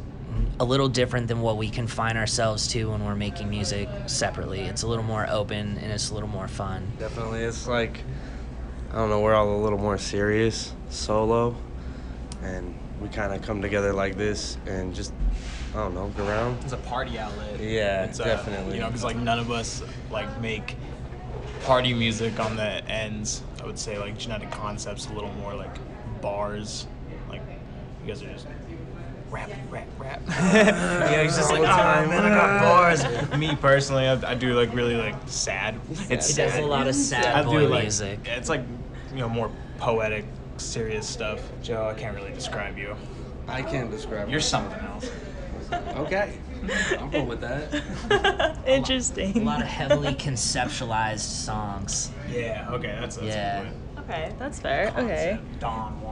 a 0.59 0.65
little 0.65 0.89
different 0.89 1.29
than 1.29 1.41
what 1.41 1.57
we 1.57 1.71
confine 1.71 2.17
ourselves 2.17 2.69
to 2.69 2.91
when 2.91 3.05
we're 3.05 3.17
making 3.17 3.49
music 3.51 3.89
separately. 4.07 4.61
It's 4.61 4.83
a 4.83 4.87
little 4.87 5.05
more 5.05 5.27
open 5.29 5.79
and 5.79 5.93
it's 5.93 6.11
a 6.11 6.15
little 6.15 6.29
more 6.29 6.49
fun. 6.49 6.87
Definitely, 6.99 7.41
it's 7.41 7.67
like 7.67 8.01
I 8.93 8.97
don't 8.97 9.09
know. 9.09 9.21
We're 9.21 9.35
all 9.35 9.55
a 9.55 9.63
little 9.63 9.79
more 9.79 9.99
serious 9.99 10.75
solo, 10.89 11.57
and 12.43 12.75
we 13.01 13.09
kind 13.09 13.33
of 13.33 13.43
come 13.43 13.63
together 13.63 13.93
like 13.93 14.17
this 14.17 14.57
and 14.67 14.95
just 14.95 15.13
I 15.73 15.79
don't 15.79 15.95
know, 15.95 16.09
go 16.17 16.27
around. 16.27 16.59
it's 16.65 16.73
a 16.73 16.79
party 16.79 17.19
outlet. 17.19 17.61
Yeah, 17.61 18.05
it's, 18.05 18.19
definitely. 18.19 18.75
You 18.75 18.81
know, 18.81 18.89
because 18.89 19.05
like 19.05 19.17
none 19.17 19.39
of 19.39 19.53
us 19.53 19.83
like 20.11 20.41
make 20.41 20.77
party 21.65 21.95
music 21.95 22.41
on 22.41 22.57
the 22.57 22.85
ends. 22.91 23.43
I 23.63 23.67
would 23.67 23.79
say 23.79 23.99
like 23.99 24.19
genetic 24.19 24.51
concepts 24.51 25.09
a 25.09 25.13
little 25.13 25.33
more 25.35 25.55
like 25.55 25.77
bars. 26.21 26.87
Like 27.29 27.43
you 28.03 28.09
guys 28.09 28.23
are 28.23 28.33
just 28.33 28.47
rap, 29.31 29.51
rap, 29.71 29.89
rap. 29.99 30.23
yeah, 30.29 31.21
it's 31.23 31.37
just 31.37 31.51
like, 31.51 31.61
oh 31.61 31.65
man, 32.09 32.25
I 32.25 32.29
got 32.31 32.61
bars. 32.61 33.39
Me 33.39 33.55
personally, 33.57 34.07
I, 34.07 34.31
I 34.31 34.35
do 34.35 34.55
like 34.55 34.75
really 34.75 34.97
like 34.97 35.15
sad. 35.27 35.81
It's 36.09 36.27
He 36.29 36.33
sad. 36.35 36.51
does 36.51 36.59
a 36.59 36.63
lot 36.67 36.87
of 36.89 36.95
sad 36.95 37.27
I 37.35 37.43
do 37.43 37.49
boy 37.51 37.69
like, 37.69 37.83
music. 37.83 38.21
It's 38.25 38.49
like 38.49 38.63
you 39.13 39.19
know 39.19 39.29
more 39.29 39.51
poetic, 39.79 40.25
serious 40.57 41.09
stuff. 41.09 41.41
Joe, 41.63 41.89
I 41.89 41.95
can't 41.99 42.15
really 42.17 42.33
describe 42.33 42.77
you. 42.79 42.97
I 43.49 43.63
can't 43.63 43.91
describe. 43.91 44.29
You're 44.29 44.41
something 44.41 44.79
else. 44.81 45.11
okay. 45.73 46.39
I'm 46.99 47.11
cool 47.11 47.25
with 47.27 47.41
that. 47.41 47.73
Interesting. 48.67 48.67
A 48.67 48.75
Interesting. 49.29 49.45
lot 49.45 49.61
of 49.63 49.67
heavily 49.67 50.15
conceptualized 50.15 51.21
songs. 51.21 52.11
Yeah. 52.31 52.69
Okay. 52.71 52.97
That's, 53.01 53.17
that's 53.17 53.27
Yeah. 53.29 53.61
a 53.61 53.65
good 53.65 53.73
way. 53.73 53.77
Okay, 54.15 54.33
that's 54.39 54.59
fair. 54.61 54.89
Okay. 54.97 55.39
Don 55.59 56.01
Juan. 56.03 56.10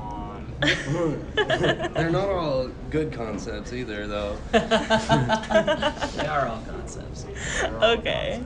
They're 0.60 2.10
not 2.10 2.28
all 2.28 2.68
good 2.90 3.12
concepts 3.12 3.72
either, 3.72 4.06
though. 4.06 4.36
They 4.52 6.26
are 6.26 6.48
all 6.48 6.62
concepts. 6.66 7.26
Okay. 7.64 8.42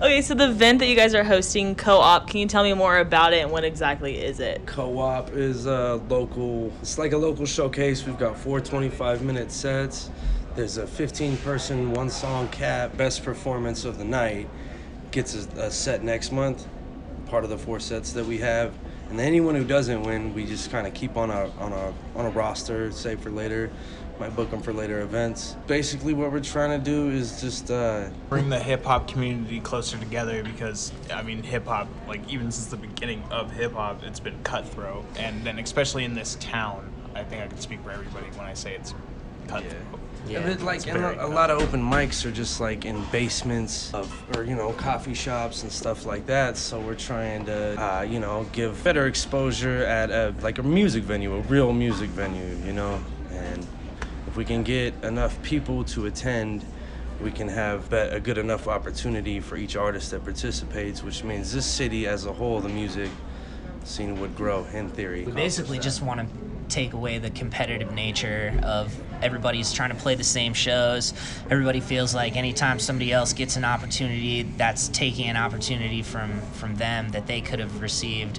Okay, 0.00 0.22
so 0.22 0.34
the 0.34 0.48
event 0.50 0.78
that 0.80 0.88
you 0.88 0.96
guys 0.96 1.14
are 1.14 1.22
hosting, 1.22 1.74
Co-op, 1.74 2.28
can 2.28 2.40
you 2.40 2.46
tell 2.46 2.64
me 2.64 2.72
more 2.72 2.98
about 2.98 3.34
it 3.34 3.42
and 3.42 3.52
what 3.52 3.64
exactly 3.64 4.18
is 4.18 4.40
it? 4.40 4.64
Co-op 4.66 5.30
is 5.30 5.66
a 5.66 6.02
local. 6.08 6.72
It's 6.80 6.98
like 6.98 7.12
a 7.12 7.18
local 7.18 7.46
showcase. 7.46 8.04
We've 8.04 8.18
got 8.18 8.36
four 8.36 8.60
25-minute 8.60 9.52
sets. 9.52 10.10
There's 10.56 10.76
a 10.78 10.86
15-person 10.86 11.92
one-song 11.92 12.48
cap. 12.48 12.96
Best 12.96 13.22
performance 13.22 13.84
of 13.84 13.98
the 13.98 14.04
night 14.04 14.48
gets 15.12 15.46
a, 15.46 15.48
a 15.66 15.70
set 15.70 16.02
next 16.02 16.32
month. 16.32 16.66
Part 17.26 17.44
of 17.44 17.50
the 17.50 17.58
four 17.58 17.78
sets 17.78 18.12
that 18.12 18.26
we 18.26 18.38
have, 18.38 18.74
And 19.12 19.20
anyone 19.20 19.54
who 19.54 19.64
doesn't 19.64 20.04
win, 20.04 20.32
we 20.32 20.46
just 20.46 20.70
kind 20.70 20.86
of 20.86 20.94
keep 20.94 21.18
on 21.18 21.30
a 21.30 21.50
on 21.58 21.74
a 21.74 21.92
on 22.16 22.24
a 22.24 22.30
roster, 22.30 22.90
save 22.90 23.20
for 23.20 23.30
later. 23.30 23.70
Might 24.18 24.34
book 24.34 24.50
them 24.50 24.62
for 24.62 24.72
later 24.72 25.02
events. 25.02 25.54
Basically, 25.66 26.14
what 26.14 26.32
we're 26.32 26.40
trying 26.40 26.80
to 26.80 26.82
do 26.82 27.10
is 27.10 27.38
just 27.38 27.70
uh, 27.70 28.08
bring 28.30 28.48
the 28.48 28.58
hip 28.58 28.86
hop 28.86 29.06
community 29.08 29.60
closer 29.60 29.98
together 29.98 30.42
because 30.42 30.92
I 31.12 31.20
mean 31.20 31.42
hip 31.42 31.66
hop 31.66 31.88
like 32.08 32.26
even 32.26 32.50
since 32.50 32.68
the 32.68 32.78
beginning 32.78 33.22
of 33.30 33.52
hip 33.52 33.74
hop 33.74 34.02
it's 34.02 34.18
been 34.20 34.42
cutthroat 34.44 35.04
and 35.18 35.44
then 35.44 35.58
especially 35.58 36.04
in 36.04 36.14
this 36.14 36.38
town 36.40 36.90
I 37.14 37.22
think 37.22 37.42
I 37.42 37.48
can 37.48 37.58
speak 37.58 37.82
for 37.82 37.90
everybody 37.90 38.28
when 38.28 38.46
I 38.46 38.54
say 38.54 38.76
it's 38.76 38.94
cutthroat. 39.46 39.74
Yeah, 39.74 39.98
but 40.26 40.62
like 40.62 40.86
and 40.86 40.98
a, 40.98 41.26
a 41.26 41.28
lot 41.28 41.50
of 41.50 41.60
open 41.60 41.82
mics 41.82 42.24
are 42.24 42.30
just 42.30 42.60
like 42.60 42.84
in 42.84 43.04
basements 43.06 43.92
of 43.94 44.36
or 44.36 44.44
you 44.44 44.54
know 44.54 44.72
coffee 44.72 45.14
shops 45.14 45.62
and 45.62 45.72
stuff 45.72 46.04
like 46.06 46.26
that. 46.26 46.56
So 46.56 46.80
we're 46.80 46.94
trying 46.94 47.46
to 47.46 47.80
uh, 47.80 48.02
you 48.02 48.20
know 48.20 48.46
give 48.52 48.82
better 48.84 49.06
exposure 49.06 49.84
at 49.84 50.10
a, 50.10 50.34
like 50.40 50.58
a 50.58 50.62
music 50.62 51.04
venue, 51.04 51.34
a 51.34 51.40
real 51.40 51.72
music 51.72 52.10
venue, 52.10 52.56
you 52.64 52.72
know. 52.72 53.02
And 53.30 53.66
if 54.26 54.36
we 54.36 54.44
can 54.44 54.62
get 54.62 54.94
enough 55.02 55.42
people 55.42 55.84
to 55.84 56.06
attend, 56.06 56.64
we 57.20 57.30
can 57.30 57.48
have 57.48 57.90
be- 57.90 57.96
a 57.96 58.20
good 58.20 58.38
enough 58.38 58.68
opportunity 58.68 59.40
for 59.40 59.56
each 59.56 59.76
artist 59.76 60.10
that 60.10 60.24
participates, 60.24 61.02
which 61.02 61.24
means 61.24 61.52
this 61.52 61.66
city 61.66 62.06
as 62.06 62.26
a 62.26 62.32
whole, 62.32 62.60
the 62.60 62.68
music 62.68 63.10
scene 63.84 64.20
would 64.20 64.36
grow 64.36 64.64
in 64.72 64.88
theory. 64.88 65.24
We 65.24 65.32
basically 65.32 65.78
just 65.78 66.02
want 66.02 66.20
to 66.20 66.26
take 66.68 66.92
away 66.92 67.18
the 67.18 67.30
competitive 67.30 67.92
nature 67.92 68.58
of 68.62 68.96
everybody's 69.22 69.72
trying 69.72 69.90
to 69.90 69.96
play 69.96 70.14
the 70.14 70.24
same 70.24 70.54
shows. 70.54 71.14
Everybody 71.50 71.80
feels 71.80 72.14
like 72.14 72.36
anytime 72.36 72.78
somebody 72.78 73.12
else 73.12 73.32
gets 73.32 73.56
an 73.56 73.64
opportunity, 73.64 74.42
that's 74.42 74.88
taking 74.88 75.28
an 75.28 75.36
opportunity 75.36 76.02
from 76.02 76.40
from 76.52 76.76
them 76.76 77.10
that 77.10 77.26
they 77.26 77.40
could 77.40 77.58
have 77.58 77.80
received. 77.80 78.38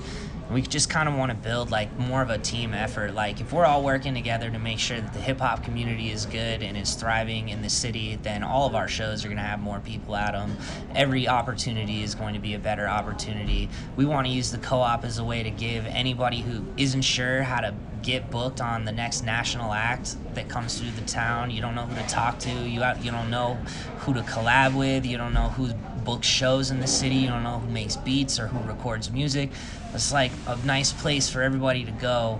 We 0.53 0.61
just 0.61 0.89
kind 0.89 1.09
of 1.09 1.15
want 1.15 1.31
to 1.31 1.37
build 1.37 1.71
like 1.71 1.97
more 1.97 2.21
of 2.21 2.29
a 2.29 2.37
team 2.37 2.73
effort. 2.73 3.13
Like 3.13 3.41
if 3.41 3.51
we're 3.51 3.65
all 3.65 3.83
working 3.83 4.13
together 4.13 4.49
to 4.49 4.59
make 4.59 4.79
sure 4.79 5.01
that 5.01 5.13
the 5.13 5.19
hip 5.19 5.39
hop 5.39 5.63
community 5.63 6.11
is 6.11 6.25
good 6.25 6.61
and 6.61 6.77
is 6.77 6.93
thriving 6.93 7.49
in 7.49 7.61
the 7.61 7.69
city, 7.69 8.17
then 8.21 8.43
all 8.43 8.67
of 8.67 8.75
our 8.75 8.87
shows 8.87 9.25
are 9.25 9.27
going 9.27 9.37
to 9.37 9.43
have 9.43 9.59
more 9.59 9.79
people 9.79 10.15
at 10.15 10.33
them. 10.33 10.55
Every 10.95 11.27
opportunity 11.27 12.03
is 12.03 12.15
going 12.15 12.33
to 12.35 12.39
be 12.39 12.53
a 12.53 12.59
better 12.59 12.87
opportunity. 12.87 13.69
We 13.95 14.05
want 14.05 14.27
to 14.27 14.33
use 14.33 14.51
the 14.51 14.59
co-op 14.59 15.03
as 15.03 15.17
a 15.17 15.23
way 15.23 15.43
to 15.43 15.49
give 15.49 15.85
anybody 15.87 16.41
who 16.41 16.63
isn't 16.77 17.01
sure 17.01 17.43
how 17.43 17.61
to 17.61 17.73
get 18.03 18.29
booked 18.29 18.61
on 18.61 18.85
the 18.85 18.91
next 18.91 19.23
national 19.23 19.71
act 19.71 20.17
that 20.35 20.49
comes 20.49 20.79
through 20.79 20.91
the 20.91 21.05
town. 21.05 21.49
You 21.49 21.61
don't 21.61 21.73
know 21.73 21.85
who 21.85 21.95
to 21.95 22.07
talk 22.07 22.37
to. 22.39 22.51
You 22.51 22.83
you 23.01 23.11
don't 23.11 23.29
know 23.29 23.55
who 23.99 24.13
to 24.13 24.21
collab 24.21 24.77
with. 24.77 25.05
You 25.05 25.17
don't 25.17 25.33
know 25.33 25.49
who 25.49 25.73
books 26.03 26.27
shows 26.27 26.71
in 26.71 26.79
the 26.79 26.87
city. 26.87 27.15
You 27.15 27.27
don't 27.27 27.43
know 27.43 27.59
who 27.59 27.69
makes 27.69 27.95
beats 27.97 28.39
or 28.39 28.47
who 28.47 28.59
records 28.67 29.11
music. 29.11 29.51
It's 29.93 30.11
like 30.11 30.31
a 30.47 30.57
nice 30.65 30.91
place 30.91 31.29
for 31.29 31.41
everybody 31.41 31.85
to 31.85 31.91
go 31.91 32.39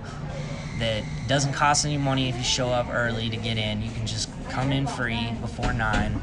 that 0.78 1.04
doesn't 1.28 1.52
cost 1.52 1.84
any 1.84 1.98
money 1.98 2.28
if 2.28 2.36
you 2.36 2.42
show 2.42 2.68
up 2.68 2.88
early 2.90 3.30
to 3.30 3.36
get 3.36 3.56
in. 3.56 3.82
You 3.82 3.90
can 3.92 4.06
just 4.06 4.28
come 4.48 4.72
in 4.72 4.86
free 4.86 5.32
before 5.40 5.72
9, 5.72 6.20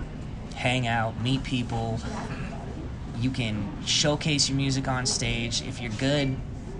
hang 0.55 0.87
out, 0.87 1.19
meet 1.21 1.43
people. 1.43 1.99
You 3.19 3.29
can 3.29 3.85
showcase 3.85 4.49
your 4.49 4.57
music 4.57 4.87
on 4.87 5.05
stage. 5.05 5.61
If 5.61 5.79
you're 5.79 5.91
good, 5.91 6.35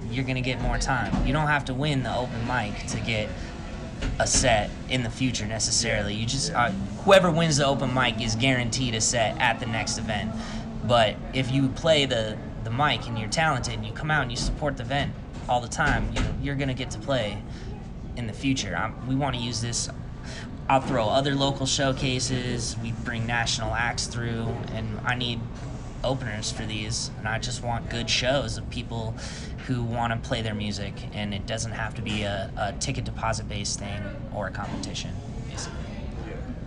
you're 0.09 0.23
going 0.25 0.35
to 0.35 0.41
get 0.41 0.59
more 0.61 0.77
time. 0.77 1.25
You 1.25 1.33
don't 1.33 1.47
have 1.47 1.65
to 1.65 1.73
win 1.73 2.03
the 2.03 2.15
open 2.15 2.45
mic 2.47 2.87
to 2.87 2.99
get 2.99 3.29
a 4.19 4.27
set 4.27 4.69
in 4.89 5.03
the 5.03 5.09
future 5.09 5.45
necessarily. 5.45 6.13
You 6.13 6.25
just 6.25 6.51
uh, 6.53 6.71
whoever 7.03 7.31
wins 7.31 7.57
the 7.57 7.65
open 7.65 7.93
mic 7.93 8.21
is 8.21 8.35
guaranteed 8.35 8.95
a 8.95 9.01
set 9.01 9.39
at 9.39 9.59
the 9.59 9.65
next 9.65 9.97
event. 9.97 10.31
But 10.85 11.15
if 11.33 11.51
you 11.51 11.69
play 11.69 12.05
the 12.05 12.37
the 12.63 12.71
mic 12.71 13.07
and 13.07 13.17
you're 13.17 13.29
talented 13.29 13.73
and 13.73 13.85
you 13.85 13.91
come 13.91 14.11
out 14.11 14.21
and 14.21 14.31
you 14.31 14.37
support 14.37 14.77
the 14.77 14.83
event 14.83 15.13
all 15.49 15.61
the 15.61 15.67
time, 15.67 16.11
you 16.13 16.23
you're 16.41 16.55
gonna 16.55 16.73
get 16.73 16.91
to 16.91 16.99
play 16.99 17.41
in 18.17 18.27
the 18.27 18.33
future. 18.33 18.75
Um, 18.75 19.07
we 19.07 19.15
want 19.15 19.35
to 19.35 19.41
use 19.41 19.61
this. 19.61 19.89
I'll 20.69 20.81
throw 20.81 21.09
other 21.09 21.35
local 21.35 21.65
showcases. 21.65 22.77
We 22.81 22.91
bring 23.03 23.25
national 23.25 23.73
acts 23.73 24.07
through, 24.07 24.47
and 24.73 24.99
I 25.05 25.15
need 25.15 25.39
openers 26.03 26.51
for 26.51 26.65
these. 26.65 27.11
And 27.17 27.27
I 27.27 27.39
just 27.39 27.63
want 27.63 27.89
good 27.89 28.09
shows 28.09 28.57
of 28.57 28.69
people 28.69 29.15
who 29.67 29.83
want 29.83 30.13
to 30.13 30.27
play 30.27 30.41
their 30.41 30.53
music, 30.53 30.93
and 31.13 31.33
it 31.33 31.45
doesn't 31.45 31.71
have 31.71 31.95
to 31.95 32.01
be 32.01 32.23
a, 32.23 32.51
a 32.57 32.73
ticket 32.79 33.05
deposit 33.05 33.49
based 33.49 33.79
thing 33.79 34.01
or 34.33 34.47
a 34.47 34.51
competition. 34.51 35.15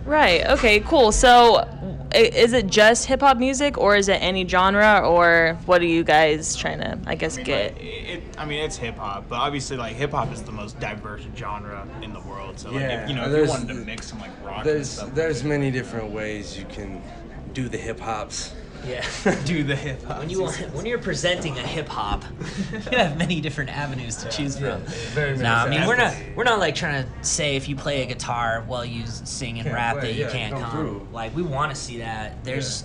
Right. 0.05 0.45
Okay. 0.45 0.79
Cool. 0.81 1.11
So, 1.11 1.67
is 2.13 2.53
it 2.53 2.67
just 2.67 3.07
hip 3.07 3.21
hop 3.21 3.37
music, 3.37 3.77
or 3.77 3.95
is 3.95 4.07
it 4.07 4.21
any 4.21 4.47
genre, 4.47 5.01
or 5.03 5.57
what 5.65 5.81
are 5.81 5.85
you 5.85 6.03
guys 6.03 6.55
trying 6.55 6.79
to, 6.79 6.97
I 7.07 7.15
guess, 7.15 7.37
get? 7.37 7.75
It, 7.81 8.23
I 8.37 8.45
mean, 8.45 8.63
it's 8.63 8.77
hip 8.77 8.97
hop, 8.97 9.27
but 9.27 9.35
obviously, 9.37 9.77
like 9.77 9.95
hip 9.95 10.11
hop 10.11 10.31
is 10.31 10.41
the 10.43 10.51
most 10.51 10.79
diverse 10.79 11.23
genre 11.35 11.87
in 12.01 12.13
the 12.13 12.21
world. 12.21 12.59
So, 12.59 12.71
like, 12.71 12.83
if, 12.83 13.09
you 13.09 13.15
know, 13.15 13.23
if 13.23 13.27
you 13.27 13.33
there's- 13.33 13.49
wanted 13.49 13.67
to 13.69 13.73
mix 13.75 14.07
some 14.07 14.19
like 14.19 14.31
rock 14.45 14.57
and 14.59 14.65
There's 14.67 14.89
stuff, 14.89 15.13
there's 15.15 15.43
many 15.43 15.71
different 15.71 16.11
ways 16.11 16.57
you 16.57 16.65
can 16.65 17.01
do 17.53 17.67
the 17.67 17.77
hip 17.77 17.99
hops. 17.99 18.53
Yeah. 18.85 19.05
do 19.45 19.63
the 19.63 19.75
hip 19.75 20.03
hop. 20.03 20.19
When 20.19 20.29
you 20.29 20.41
want, 20.41 20.55
when 20.73 20.85
you're 20.85 20.99
presenting 20.99 21.57
a 21.57 21.61
hip 21.61 21.87
hop, 21.87 22.23
you 22.91 22.97
have 22.97 23.17
many 23.17 23.41
different 23.41 23.69
avenues 23.69 24.15
to 24.17 24.29
choose 24.29 24.57
from. 24.57 24.81
very 25.13 25.31
many 25.31 25.43
No, 25.43 25.53
I 25.53 25.69
mean 25.69 25.87
we're 25.87 25.95
not 25.95 26.15
we're 26.35 26.43
not 26.43 26.59
like 26.59 26.75
trying 26.75 27.03
to 27.03 27.09
say 27.27 27.55
if 27.55 27.67
you 27.69 27.75
play 27.75 28.03
a 28.03 28.05
guitar 28.05 28.63
while 28.67 28.85
you 28.85 29.05
sing 29.07 29.55
and 29.59 29.63
Can't 29.63 29.75
rap 29.75 29.97
play, 29.97 30.07
that 30.09 30.13
you 30.13 30.25
yeah, 30.25 30.31
can't 30.31 30.53
come 30.53 30.63
come. 30.63 30.71
through. 30.71 31.07
Like 31.11 31.35
we 31.35 31.41
want 31.41 31.73
to 31.73 31.79
see 31.79 31.97
that. 31.99 32.43
There's 32.43 32.83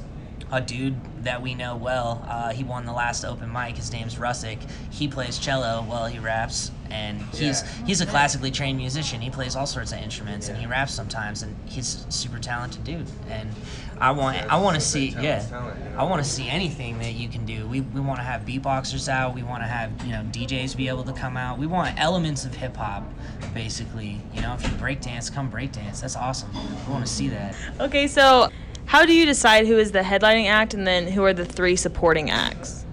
a 0.53 0.61
dude 0.61 0.97
that 1.23 1.41
we 1.41 1.55
know 1.55 1.77
well. 1.77 2.25
Uh, 2.27 2.51
he 2.53 2.65
won 2.65 2.85
the 2.85 2.93
last 2.93 3.25
open 3.25 3.53
mic. 3.53 3.77
His 3.77 3.93
name's 3.93 4.17
Russick. 4.17 4.59
He 4.91 5.07
plays 5.07 5.39
cello 5.39 5.83
while 5.87 6.07
he 6.07 6.19
raps, 6.19 6.73
and 6.91 7.21
he's 7.33 7.63
Yeah. 7.63 7.69
he's 7.87 8.01
a 8.01 8.07
classically 8.07 8.51
trained 8.51 8.77
musician. 8.79 9.21
He 9.21 9.31
plays 9.31 9.55
all 9.55 9.67
sorts 9.67 9.93
of 9.93 9.99
instruments 9.99 10.49
and 10.49 10.59
he 10.59 10.67
raps 10.67 10.93
sometimes, 10.93 11.43
and 11.45 11.55
he's 11.67 12.05
a 12.09 12.11
super 12.11 12.39
talented 12.41 12.83
dude. 12.83 13.07
And 13.29 13.49
I 14.01 14.13
want 14.13 14.39
I 14.51 14.59
want 14.59 14.77
to 14.77 14.81
see 14.81 15.09
yeah 15.21 15.45
I 16.01 16.05
want 16.05 16.25
to 16.25 16.29
see 16.29 16.49
anything 16.49 16.99
that 17.01 17.13
you 17.13 17.29
can 17.29 17.45
do. 17.45 17.67
We, 17.67 17.83
we 17.83 18.01
want 18.01 18.19
to 18.21 18.23
have 18.23 18.43
beatboxers 18.43 19.07
out. 19.07 19.35
We 19.35 19.43
want 19.43 19.63
to 19.63 19.67
have 19.67 19.91
you 20.07 20.13
know 20.13 20.23
DJs 20.33 20.75
be 20.75 20.89
able 20.89 21.05
to 21.05 21.13
come 21.13 21.37
out. 21.37 21.59
We 21.59 21.67
want 21.67 22.01
elements 22.01 22.47
of 22.47 22.55
hip 22.55 22.75
hop, 22.75 23.05
basically. 23.53 24.19
You 24.33 24.41
know, 24.41 24.55
if 24.55 24.63
you 24.63 24.75
break 24.79 25.03
dance, 25.03 25.29
come 25.29 25.51
break 25.51 25.73
dance. 25.73 26.01
That's 26.01 26.17
awesome. 26.17 26.51
We 26.87 26.93
want 26.93 27.07
to 27.07 27.13
see 27.13 27.29
that. 27.29 27.55
Okay. 27.79 28.07
So, 28.07 28.49
how 28.87 29.05
do 29.05 29.13
you 29.13 29.27
decide 29.27 29.67
who 29.67 29.77
is 29.77 29.93
the 29.93 30.01
headlining 30.01 30.49
act, 30.49 30.73
and 30.73 30.87
then 30.87 31.07
who 31.07 31.23
are 31.25 31.35
the 31.35 31.45
three 31.45 31.77
supporting 31.77 32.31
acts? 32.31 32.87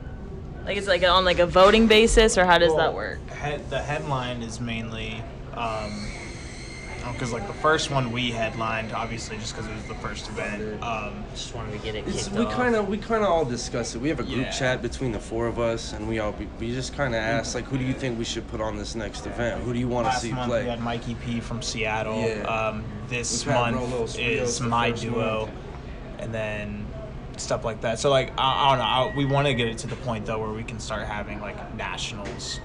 Like, 0.65 0.75
it's 0.75 0.87
like 0.87 1.03
on 1.03 1.23
like 1.23 1.39
a 1.39 1.47
voting 1.47 1.87
basis, 1.87 2.37
or 2.37 2.43
how 2.43 2.57
does 2.57 2.75
that 2.75 2.93
work? 2.93 3.25
Head, 3.29 3.69
the 3.69 3.79
headline 3.79 4.43
is 4.43 4.59
mainly 4.59 5.23
um, 5.53 5.93
because 7.13 7.31
like 7.33 7.47
the 7.47 7.53
first 7.53 7.91
one 7.91 8.11
we 8.11 8.31
headlined, 8.31 8.91
obviously 8.93 9.37
just 9.37 9.55
because 9.55 9.69
it 9.69 9.73
was 9.75 9.83
the 9.85 9.95
first 9.95 10.27
event. 10.29 10.81
Um, 10.83 11.23
Just 11.33 11.53
wanted 11.55 11.71
to 11.73 11.77
get 11.79 11.95
it 11.95 12.05
kicked 12.05 12.31
we 12.31 12.45
kind 12.45 12.75
of 12.75 12.87
we 12.87 12.97
kind 12.97 13.23
of 13.23 13.29
all 13.29 13.45
discuss 13.45 13.95
it. 13.95 14.01
We 14.01 14.09
have 14.09 14.19
a 14.19 14.23
group 14.23 14.37
Yeah. 14.37 14.51
chat 14.51 14.81
between 14.81 15.11
the 15.11 15.19
four 15.19 15.47
of 15.47 15.59
us, 15.59 15.93
and 15.93 16.07
we 16.07 16.19
all 16.19 16.31
we, 16.33 16.47
we 16.59 16.73
just 16.73 16.95
kind 16.95 17.13
of 17.15 17.21
ask 17.21 17.55
like, 17.55 17.65
who 17.65 17.77
do 17.77 17.83
you 17.83 17.93
think 17.93 18.17
we 18.17 18.25
should 18.25 18.47
put 18.47 18.61
on 18.61 18.77
this 18.77 18.95
next 18.95 19.25
event? 19.25 19.63
Who 19.63 19.73
do 19.73 19.79
you 19.79 19.87
want 19.87 20.11
to 20.11 20.17
see 20.19 20.31
month 20.31 20.49
play? 20.49 20.63
we 20.63 20.69
had 20.69 20.81
Mikey 20.81 21.15
P 21.15 21.39
from 21.39 21.61
Seattle. 21.61 22.19
Yeah. 22.21 22.43
Um, 22.43 22.83
this 23.09 23.45
We've 23.45 23.55
month 23.55 24.17
is 24.19 24.59
my 24.61 24.91
duo, 24.91 25.45
month. 25.45 25.51
and 26.19 26.33
then 26.33 26.85
stuff 27.37 27.63
like 27.63 27.81
that. 27.81 27.99
So 27.99 28.09
like 28.09 28.31
I, 28.37 28.65
I 28.65 28.69
don't 28.69 28.79
know. 28.79 28.83
I, 28.83 29.13
we 29.15 29.25
want 29.25 29.47
to 29.47 29.53
get 29.53 29.67
it 29.67 29.77
to 29.79 29.87
the 29.87 29.95
point 29.97 30.25
though 30.25 30.39
where 30.39 30.51
we 30.51 30.63
can 30.63 30.79
start 30.79 31.07
having 31.07 31.39
like 31.39 31.75
nationals 31.75 32.59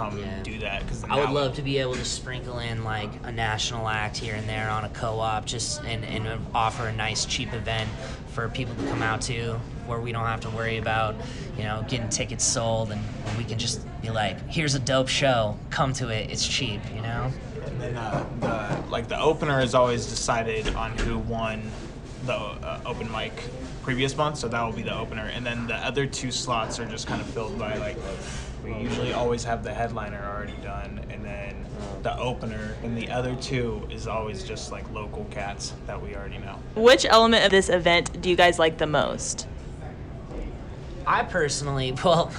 come 0.00 0.18
Yeah. 0.18 0.42
do 0.42 0.58
that 0.60 0.82
because 0.82 1.04
I 1.04 1.16
would 1.16 1.30
love 1.30 1.54
to 1.56 1.62
be 1.62 1.78
able 1.78 1.94
to 1.94 2.04
sprinkle 2.04 2.58
in 2.58 2.84
like 2.84 3.10
a 3.24 3.32
national 3.32 3.88
act 3.88 4.16
here 4.16 4.34
and 4.34 4.48
there 4.48 4.70
on 4.70 4.84
a 4.84 4.88
co-op, 4.88 5.44
just 5.44 5.82
and, 5.84 6.04
and 6.04 6.46
offer 6.54 6.86
a 6.86 6.92
nice 6.92 7.24
cheap 7.26 7.52
event 7.52 7.88
for 8.28 8.48
people 8.48 8.74
to 8.76 8.82
come 8.88 9.02
out 9.02 9.20
to, 9.22 9.54
where 9.86 10.00
we 10.00 10.12
don't 10.12 10.24
have 10.24 10.40
to 10.40 10.50
worry 10.50 10.78
about, 10.78 11.14
you 11.56 11.64
know, 11.64 11.84
getting 11.88 12.08
tickets 12.08 12.44
sold, 12.44 12.92
and, 12.92 13.02
and 13.26 13.38
we 13.38 13.44
can 13.44 13.58
just 13.58 13.84
be 14.00 14.10
like, 14.10 14.38
here's 14.48 14.74
a 14.74 14.78
dope 14.78 15.08
show, 15.08 15.58
come 15.68 15.92
to 15.94 16.08
it, 16.08 16.30
it's 16.30 16.46
cheap, 16.46 16.80
you 16.94 17.02
know. 17.02 17.30
And 17.66 17.80
then 17.80 17.96
uh, 17.96 18.24
the 18.40 18.90
like 18.90 19.08
the 19.08 19.20
opener 19.20 19.60
is 19.60 19.74
always 19.74 20.06
decided 20.06 20.74
on 20.74 20.96
who 20.98 21.18
won 21.18 21.70
the 22.24 22.34
uh, 22.34 22.80
open 22.86 23.10
mic 23.10 23.32
previous 23.82 24.16
month, 24.16 24.38
so 24.38 24.48
that 24.48 24.62
will 24.62 24.72
be 24.72 24.82
the 24.82 24.96
opener. 24.96 25.30
And 25.34 25.44
then 25.44 25.66
the 25.66 25.76
other 25.76 26.06
two 26.06 26.30
slots 26.30 26.78
are 26.78 26.86
just 26.86 27.06
kind 27.06 27.20
of 27.20 27.26
filled 27.28 27.58
by 27.58 27.76
like 27.78 27.96
we 28.62 28.74
usually 28.74 29.12
always 29.12 29.44
have 29.44 29.64
the 29.64 29.72
headliner 29.72 30.22
already 30.24 30.56
done, 30.62 31.00
and 31.10 31.24
then 31.24 31.64
the 32.02 32.16
opener, 32.18 32.74
and 32.82 32.96
the 32.96 33.10
other 33.10 33.34
two 33.36 33.86
is 33.90 34.06
always 34.06 34.44
just 34.44 34.70
like 34.70 34.90
local 34.92 35.24
cats 35.30 35.72
that 35.86 36.00
we 36.00 36.14
already 36.14 36.38
know. 36.38 36.58
Which 36.74 37.04
element 37.04 37.44
of 37.44 37.50
this 37.50 37.68
event 37.68 38.20
do 38.20 38.30
you 38.30 38.36
guys 38.36 38.58
like 38.58 38.78
the 38.78 38.86
most? 38.86 39.46
I 41.06 41.22
personally, 41.22 41.92
well, 42.04 42.32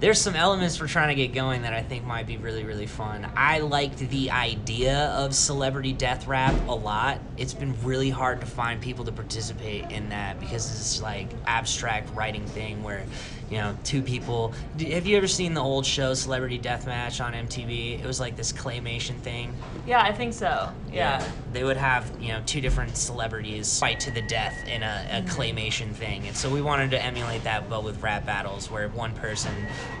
there's 0.00 0.20
some 0.20 0.36
elements 0.36 0.80
we're 0.80 0.86
trying 0.86 1.08
to 1.08 1.14
get 1.14 1.34
going 1.34 1.62
that 1.62 1.72
I 1.72 1.82
think 1.82 2.04
might 2.04 2.26
be 2.26 2.36
really, 2.36 2.64
really 2.64 2.86
fun. 2.86 3.28
I 3.34 3.58
liked 3.58 3.98
the 3.98 4.30
idea 4.30 5.06
of 5.08 5.34
celebrity 5.34 5.92
death 5.92 6.26
rap 6.28 6.54
a 6.68 6.74
lot. 6.74 7.20
It's 7.36 7.54
been 7.54 7.74
really 7.82 8.10
hard 8.10 8.40
to 8.40 8.46
find 8.46 8.80
people 8.80 9.04
to 9.06 9.12
participate 9.12 9.90
in 9.90 10.10
that 10.10 10.38
because 10.38 10.70
it's 10.70 11.02
like 11.02 11.28
abstract 11.46 12.14
writing 12.14 12.46
thing 12.46 12.82
where 12.84 13.04
you 13.50 13.56
know, 13.56 13.76
two 13.84 14.02
people. 14.02 14.52
Have 14.78 15.06
you 15.06 15.16
ever 15.16 15.26
seen 15.26 15.54
the 15.54 15.62
old 15.62 15.86
show 15.86 16.14
Celebrity 16.14 16.58
Deathmatch 16.58 17.24
on 17.24 17.32
MTV? 17.32 18.00
It 18.00 18.06
was 18.06 18.20
like 18.20 18.36
this 18.36 18.52
claymation 18.52 19.16
thing. 19.16 19.54
Yeah, 19.86 20.02
I 20.02 20.12
think 20.12 20.34
so. 20.34 20.70
Yeah. 20.92 21.26
They 21.52 21.64
would 21.64 21.76
have, 21.76 22.10
you 22.20 22.28
know, 22.28 22.42
two 22.44 22.60
different 22.60 22.96
celebrities 22.96 23.78
fight 23.78 24.00
to 24.00 24.10
the 24.10 24.22
death 24.22 24.66
in 24.66 24.82
a, 24.82 25.06
a 25.10 25.22
mm-hmm. 25.22 25.28
claymation 25.28 25.92
thing. 25.92 26.26
And 26.26 26.36
so 26.36 26.50
we 26.50 26.60
wanted 26.60 26.90
to 26.90 27.02
emulate 27.02 27.44
that, 27.44 27.70
but 27.70 27.84
with 27.84 28.02
rap 28.02 28.26
battles, 28.26 28.70
where 28.70 28.88
one 28.88 29.14
person 29.14 29.54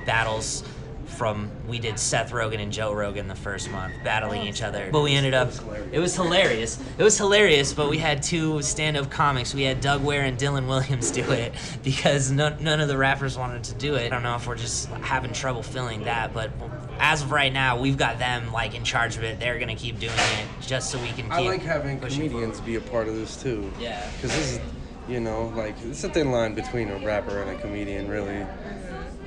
battles 0.04 0.62
from, 1.08 1.50
we 1.66 1.78
did 1.78 1.98
Seth 1.98 2.30
Rogen 2.30 2.60
and 2.60 2.72
Joe 2.72 2.92
Rogan 2.92 3.28
the 3.28 3.34
first 3.34 3.70
month 3.70 3.94
battling 4.04 4.42
each 4.42 4.62
other. 4.62 4.88
But 4.92 5.02
we 5.02 5.14
ended 5.14 5.34
up, 5.34 5.50
it 5.92 5.98
was 5.98 6.14
hilarious. 6.14 6.80
It 6.96 7.02
was 7.02 7.18
hilarious, 7.18 7.72
but 7.72 7.90
we 7.90 7.98
had 7.98 8.22
two 8.22 8.62
stand 8.62 8.96
up 8.96 9.10
comics. 9.10 9.54
We 9.54 9.62
had 9.62 9.80
Doug 9.80 10.04
Ware 10.04 10.22
and 10.22 10.38
Dylan 10.38 10.68
Williams 10.68 11.10
do 11.12 11.28
it 11.32 11.54
because 11.82 12.30
no, 12.30 12.56
none 12.60 12.80
of 12.80 12.88
the 12.88 12.96
rappers 12.96 13.36
wanted 13.36 13.64
to 13.64 13.74
do 13.74 13.94
it. 13.94 14.06
I 14.06 14.08
don't 14.08 14.22
know 14.22 14.36
if 14.36 14.46
we're 14.46 14.56
just 14.56 14.88
having 14.88 15.32
trouble 15.32 15.62
filling 15.62 16.04
that, 16.04 16.32
but 16.32 16.50
as 16.98 17.22
of 17.22 17.30
right 17.30 17.52
now, 17.52 17.80
we've 17.80 17.96
got 17.96 18.18
them 18.18 18.52
like 18.52 18.74
in 18.74 18.84
charge 18.84 19.16
of 19.16 19.24
it. 19.24 19.40
They're 19.40 19.58
gonna 19.58 19.74
keep 19.74 19.98
doing 19.98 20.12
it 20.12 20.46
just 20.60 20.90
so 20.90 20.98
we 20.98 21.08
can 21.08 21.24
keep. 21.24 21.32
I 21.32 21.40
like 21.40 21.62
having 21.62 21.98
pushing 22.00 22.28
comedians 22.28 22.60
be 22.60 22.76
a 22.76 22.80
part 22.80 23.08
of 23.08 23.14
this 23.14 23.40
too. 23.40 23.70
Yeah. 23.78 24.08
Because 24.16 24.34
this 24.34 24.52
is, 24.52 24.60
you 25.08 25.20
know, 25.20 25.48
like 25.56 25.76
it's 25.84 26.04
a 26.04 26.08
thin 26.08 26.30
line 26.30 26.54
between 26.54 26.90
a 26.90 26.98
rapper 26.98 27.42
and 27.42 27.50
a 27.50 27.60
comedian, 27.60 28.08
really. 28.08 28.44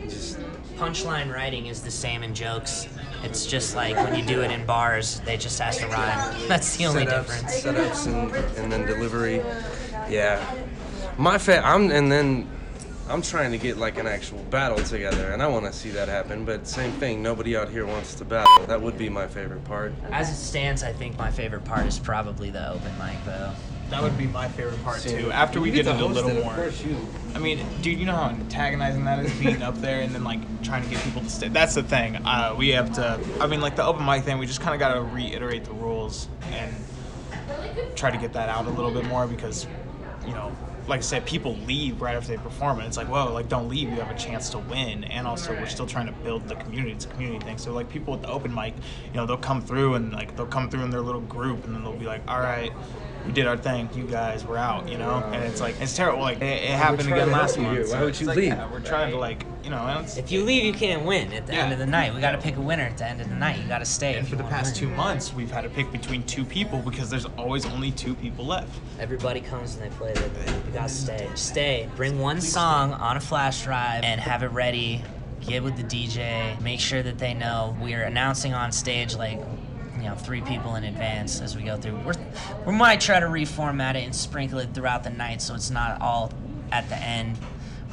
Just 0.03 0.39
punchline 0.77 1.33
writing 1.33 1.67
is 1.67 1.81
the 1.81 1.91
same 1.91 2.23
in 2.23 2.33
jokes. 2.33 2.87
It's 3.23 3.45
just 3.45 3.75
like 3.75 3.95
when 3.95 4.15
you 4.15 4.25
do 4.25 4.41
it 4.41 4.51
in 4.51 4.65
bars, 4.65 5.19
they 5.25 5.37
just 5.37 5.59
has 5.59 5.77
to 5.77 5.87
rhyme. 5.87 6.35
That's 6.47 6.75
the 6.75 6.85
only 6.85 7.05
setups, 7.05 7.27
difference. 7.27 7.61
Setups 7.61 8.07
and, 8.07 8.57
and 8.57 8.71
then 8.71 8.85
delivery. 8.85 9.37
Yeah. 10.09 10.43
My 11.17 11.37
fa- 11.37 11.61
I'm 11.63 11.91
and 11.91 12.11
then 12.11 12.49
I'm 13.09 13.21
trying 13.21 13.51
to 13.51 13.57
get 13.57 13.77
like 13.77 13.97
an 13.97 14.07
actual 14.07 14.39
battle 14.45 14.77
together, 14.77 15.31
and 15.31 15.43
I 15.43 15.47
want 15.47 15.65
to 15.65 15.73
see 15.73 15.89
that 15.91 16.07
happen. 16.07 16.45
But 16.45 16.67
same 16.67 16.91
thing, 16.93 17.21
nobody 17.21 17.57
out 17.57 17.69
here 17.69 17.85
wants 17.85 18.15
to 18.15 18.25
battle. 18.25 18.65
That 18.67 18.81
would 18.81 18.97
be 18.97 19.09
my 19.09 19.27
favorite 19.27 19.63
part. 19.65 19.93
As 20.11 20.29
it 20.29 20.35
stands, 20.35 20.81
I 20.81 20.93
think 20.93 21.17
my 21.17 21.29
favorite 21.29 21.65
part 21.65 21.85
is 21.85 21.99
probably 21.99 22.49
the 22.49 22.71
open 22.71 22.97
mic, 22.97 23.17
though. 23.25 23.51
That 23.91 24.01
would 24.01 24.17
be 24.17 24.25
my 24.25 24.47
favorite 24.47 24.81
part 24.85 25.01
See, 25.01 25.09
too. 25.09 25.31
After 25.31 25.59
we 25.59 25.67
you 25.69 25.75
get 25.75 25.85
get 25.85 25.97
to 25.97 26.05
into 26.05 26.05
a 26.05 26.07
little 26.07 26.31
it, 26.31 26.43
more. 26.43 26.71
I 27.35 27.39
mean, 27.39 27.65
dude, 27.81 27.99
you 27.99 28.05
know 28.05 28.15
how 28.15 28.29
antagonizing 28.29 29.03
that 29.03 29.23
is 29.23 29.33
being 29.33 29.61
up 29.61 29.79
there 29.81 29.99
and 29.99 30.15
then 30.15 30.23
like 30.23 30.39
trying 30.63 30.83
to 30.83 30.89
get 30.89 31.03
people 31.03 31.21
to 31.21 31.29
stay. 31.29 31.49
That's 31.49 31.75
the 31.75 31.83
thing. 31.83 32.15
Uh, 32.15 32.55
we 32.57 32.69
have 32.69 32.93
to. 32.93 33.19
I 33.41 33.47
mean, 33.47 33.59
like 33.59 33.75
the 33.75 33.85
open 33.85 34.05
mic 34.05 34.23
thing, 34.23 34.37
we 34.37 34.45
just 34.45 34.61
kind 34.61 34.73
of 34.73 34.79
got 34.79 34.93
to 34.93 35.01
reiterate 35.01 35.65
the 35.65 35.73
rules 35.73 36.29
and 36.51 36.73
try 37.95 38.11
to 38.11 38.17
get 38.17 38.33
that 38.33 38.47
out 38.47 38.65
a 38.65 38.69
little 38.69 38.91
bit 38.91 39.05
more 39.07 39.27
because, 39.27 39.67
you 40.25 40.33
know, 40.33 40.55
like 40.91 40.99
I 40.99 41.03
said, 41.03 41.25
people 41.25 41.55
leave 41.65 42.01
right 42.01 42.15
after 42.15 42.35
they 42.35 42.37
perform, 42.37 42.79
and 42.79 42.87
it's 42.87 42.97
like, 42.97 43.07
whoa, 43.07 43.31
like 43.33 43.47
don't 43.47 43.69
leave. 43.69 43.89
You 43.89 43.95
have 44.01 44.11
a 44.13 44.19
chance 44.19 44.49
to 44.49 44.59
win, 44.59 45.05
and 45.05 45.25
also 45.25 45.53
we're 45.53 45.65
still 45.65 45.87
trying 45.87 46.05
to 46.07 46.11
build 46.11 46.47
the 46.49 46.55
community. 46.55 46.91
It's 46.91 47.05
a 47.05 47.07
community 47.07 47.43
thing. 47.45 47.57
So 47.57 47.71
like 47.71 47.89
people 47.89 48.13
at 48.13 48.21
the 48.21 48.27
open 48.27 48.53
mic, 48.53 48.73
you 49.07 49.13
know, 49.15 49.25
they'll 49.25 49.37
come 49.37 49.61
through 49.61 49.95
and 49.95 50.11
like 50.11 50.35
they'll 50.35 50.45
come 50.45 50.69
through 50.69 50.83
in 50.83 50.89
their 50.91 51.01
little 51.01 51.21
group, 51.21 51.65
and 51.65 51.73
then 51.73 51.83
they'll 51.83 51.93
be 51.93 52.05
like, 52.05 52.21
all 52.27 52.39
right. 52.39 52.71
We 53.25 53.31
did 53.31 53.45
our 53.45 53.55
thing. 53.55 53.87
You 53.95 54.05
guys 54.05 54.43
were 54.43 54.57
out, 54.57 54.89
you 54.89 54.97
know, 54.97 55.17
and 55.31 55.43
it's 55.43 55.61
like 55.61 55.79
it's 55.79 55.95
terrible. 55.95 56.21
Like 56.21 56.37
it, 56.41 56.63
it 56.63 56.69
happened 56.71 57.07
again 57.07 57.29
last 57.31 57.55
you 57.55 57.61
month. 57.61 57.77
here. 57.77 57.85
so 57.85 57.93
Why 57.93 57.99
would 58.01 58.09
it's 58.09 58.19
you 58.21 58.25
like, 58.25 58.35
leave? 58.37 58.47
yeah, 58.47 58.71
we're 58.71 58.79
trying 58.79 59.11
to 59.11 59.17
like, 59.17 59.45
you 59.63 59.69
know, 59.69 60.03
If 60.17 60.31
you 60.31 60.43
leave, 60.43 60.63
you 60.63 60.73
can't 60.73 61.05
win 61.05 61.31
at 61.33 61.45
the 61.45 61.53
end 61.53 61.71
of 61.71 61.79
the 61.79 61.85
night. 61.85 62.13
We 62.13 62.21
got 62.21 62.31
to 62.31 62.37
pick 62.37 62.57
a 62.57 62.61
winner 62.61 62.83
at 62.83 62.97
the 62.97 63.05
end 63.05 63.21
of 63.21 63.29
the 63.29 63.35
night. 63.35 63.59
You 63.59 63.67
got 63.67 63.79
to 63.79 63.85
stay. 63.85 64.15
And 64.15 64.27
for 64.27 64.35
the 64.35 64.43
past 64.43 64.75
two 64.75 64.89
months, 64.89 65.33
we've 65.33 65.51
had 65.51 65.61
to 65.61 65.69
pick 65.69 65.91
between 65.91 66.23
two 66.23 66.43
people 66.43 66.79
because 66.79 67.09
there's 67.09 67.25
always 67.37 67.65
only 67.65 67.91
two 67.91 68.15
people 68.15 68.45
left. 68.45 68.79
Everybody 68.99 69.41
comes 69.41 69.75
and 69.75 69.83
they 69.83 69.95
play. 69.95 70.13
You 70.15 70.73
gotta 70.73 70.89
stay. 70.89 71.29
Stay. 71.35 71.89
Bring 71.95 72.19
one 72.19 72.41
song 72.41 72.93
on 72.93 73.17
a 73.17 73.19
flash 73.19 73.63
drive 73.63 74.03
and 74.03 74.19
have 74.19 74.43
it 74.43 74.47
ready. 74.47 75.03
Get 75.41 75.63
with 75.63 75.75
the 75.77 75.83
DJ. 75.83 76.59
Make 76.61 76.79
sure 76.79 77.01
that 77.03 77.17
they 77.17 77.33
know 77.33 77.75
we're 77.81 78.03
announcing 78.03 78.53
on 78.53 78.71
stage 78.71 79.15
like 79.15 79.39
you 79.97 80.03
know 80.03 80.15
three 80.15 80.41
people 80.41 80.75
in 80.75 80.83
advance 80.83 81.41
as 81.41 81.55
we 81.55 81.63
go 81.63 81.77
through. 81.77 81.97
We're, 82.05 82.13
we 82.65 82.73
might 82.73 83.01
try 83.01 83.19
to 83.19 83.25
reformat 83.25 83.95
it 83.95 84.03
and 84.03 84.15
sprinkle 84.15 84.59
it 84.59 84.73
throughout 84.73 85.03
the 85.03 85.09
night 85.09 85.41
so 85.41 85.55
it's 85.55 85.69
not 85.69 86.01
all 86.01 86.31
at 86.71 86.87
the 86.89 86.97
end. 86.97 87.37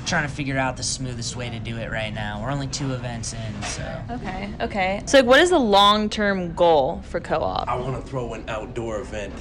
We're 0.09 0.21
trying 0.21 0.29
to 0.31 0.35
figure 0.35 0.57
out 0.57 0.79
the 0.79 0.83
smoothest 0.83 1.37
way 1.37 1.51
to 1.51 1.59
do 1.59 1.77
it 1.77 1.91
right 1.91 2.15
now. 2.15 2.41
We're 2.43 2.51
only 2.51 2.69
two 2.69 2.95
events 2.95 3.35
in, 3.35 3.63
so. 3.63 4.03
Okay. 4.09 4.51
Okay. 4.59 5.03
So, 5.05 5.19
like, 5.19 5.27
what 5.27 5.39
is 5.39 5.51
the 5.51 5.59
long-term 5.59 6.55
goal 6.55 7.03
for 7.11 7.21
co-op? 7.21 7.69
I 7.69 7.75
want 7.75 8.03
to 8.03 8.11
throw 8.11 8.33
an 8.33 8.49
outdoor 8.49 9.01
event. 9.01 9.35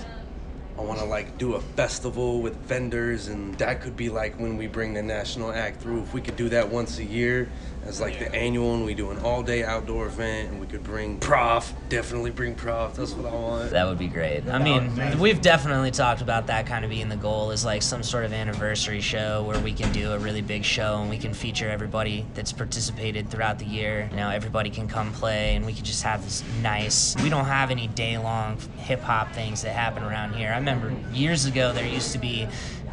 I 0.78 0.82
want 0.82 1.00
to 1.00 1.06
like 1.06 1.38
do 1.38 1.54
a 1.54 1.62
festival 1.62 2.42
with 2.42 2.54
vendors, 2.58 3.30
and 3.30 3.58
that 3.60 3.80
could 3.80 3.96
be 3.96 4.10
like 4.10 4.38
when 4.42 4.58
we 4.58 4.68
bring 4.68 4.94
the 4.94 5.02
national 5.02 5.54
act 5.54 5.80
through. 5.82 6.02
If 6.02 6.14
we 6.14 6.20
could 6.20 6.36
do 6.36 6.50
that 6.50 6.68
once 6.68 7.00
a 7.00 7.06
year 7.06 7.48
as 7.88 8.02
like 8.02 8.20
the 8.20 8.34
annual, 8.36 8.76
and 8.76 8.86
we 8.86 8.94
do 8.94 9.12
an 9.12 9.20
all-day 9.20 9.64
outdoor 9.64 10.08
event, 10.08 10.50
and 10.50 10.60
we 10.60 10.68
could 10.68 10.84
bring 10.84 11.18
prof. 11.20 11.74
Definitely 11.90 12.32
bring 12.32 12.54
prof. 12.54 12.96
That's 12.96 13.14
what 13.14 13.32
I 13.32 13.34
want. 13.36 13.72
That 13.72 13.88
would 13.88 13.98
be 13.98 14.08
great. 14.08 14.48
I 14.48 14.60
mean, 14.60 15.20
we've 15.20 15.42
definitely 15.42 15.92
talked 15.92 16.22
about 16.22 16.48
that 16.48 16.66
kind 16.66 16.84
of 16.84 16.92
being 16.92 17.10
the 17.10 17.16
goal 17.16 17.52
is 17.52 17.64
like 17.64 17.82
some 17.82 18.04
sort 18.04 18.26
of 18.26 18.34
anniversary 18.34 19.00
show 19.00 19.44
where 19.44 19.60
we 19.60 19.72
can 19.72 19.92
do 19.94 20.12
a 20.12 20.20
really 20.20 20.42
big 20.42 20.64
show 20.64 20.98
and 21.00 21.10
we 21.10 21.18
can 21.18 21.34
feature 21.34 21.70
everybody 21.70 22.26
that's 22.34 22.52
participated 22.52 23.30
throughout 23.30 23.60
the 23.60 23.66
year. 23.66 24.08
You 24.12 24.18
know, 24.18 24.30
everybody 24.30 24.70
can 24.70 24.88
come 24.88 25.14
play 25.14 25.56
and 25.56 25.66
we 25.66 25.74
can 25.74 25.86
just 25.86 26.04
have 26.04 26.24
this 26.24 26.44
nice. 26.62 27.16
We 27.24 27.30
don't 27.30 27.46
have 27.46 27.72
any 27.72 27.88
day 27.88 28.18
long 28.18 28.58
hip 28.78 29.00
hop 29.02 29.32
things 29.34 29.62
that 29.62 29.72
happen 29.72 30.04
around 30.04 30.34
here. 30.34 30.52
I 30.52 30.58
remember 30.58 30.94
years 31.14 31.46
ago 31.46 31.72
there 31.74 31.88
used 31.88 32.12
to 32.12 32.18
be 32.18 32.48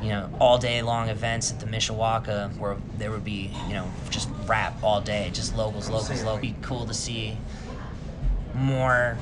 you 0.04 0.10
know, 0.10 0.28
all 0.38 0.58
day 0.58 0.82
long 0.82 1.08
events 1.08 1.50
at 1.50 1.60
the 1.60 1.66
Mishawaka 1.66 2.54
where 2.58 2.76
there 2.98 3.10
would 3.10 3.24
be, 3.24 3.50
you 3.66 3.72
know, 3.72 3.90
just 4.10 4.28
rap 4.44 4.74
all 4.82 5.00
day, 5.00 5.30
just 5.32 5.56
locals, 5.56 5.88
locals, 5.88 6.22
locals. 6.22 6.42
Be 6.42 6.54
cool 6.60 6.84
to 6.84 6.92
see 6.92 7.38
more 8.54 9.16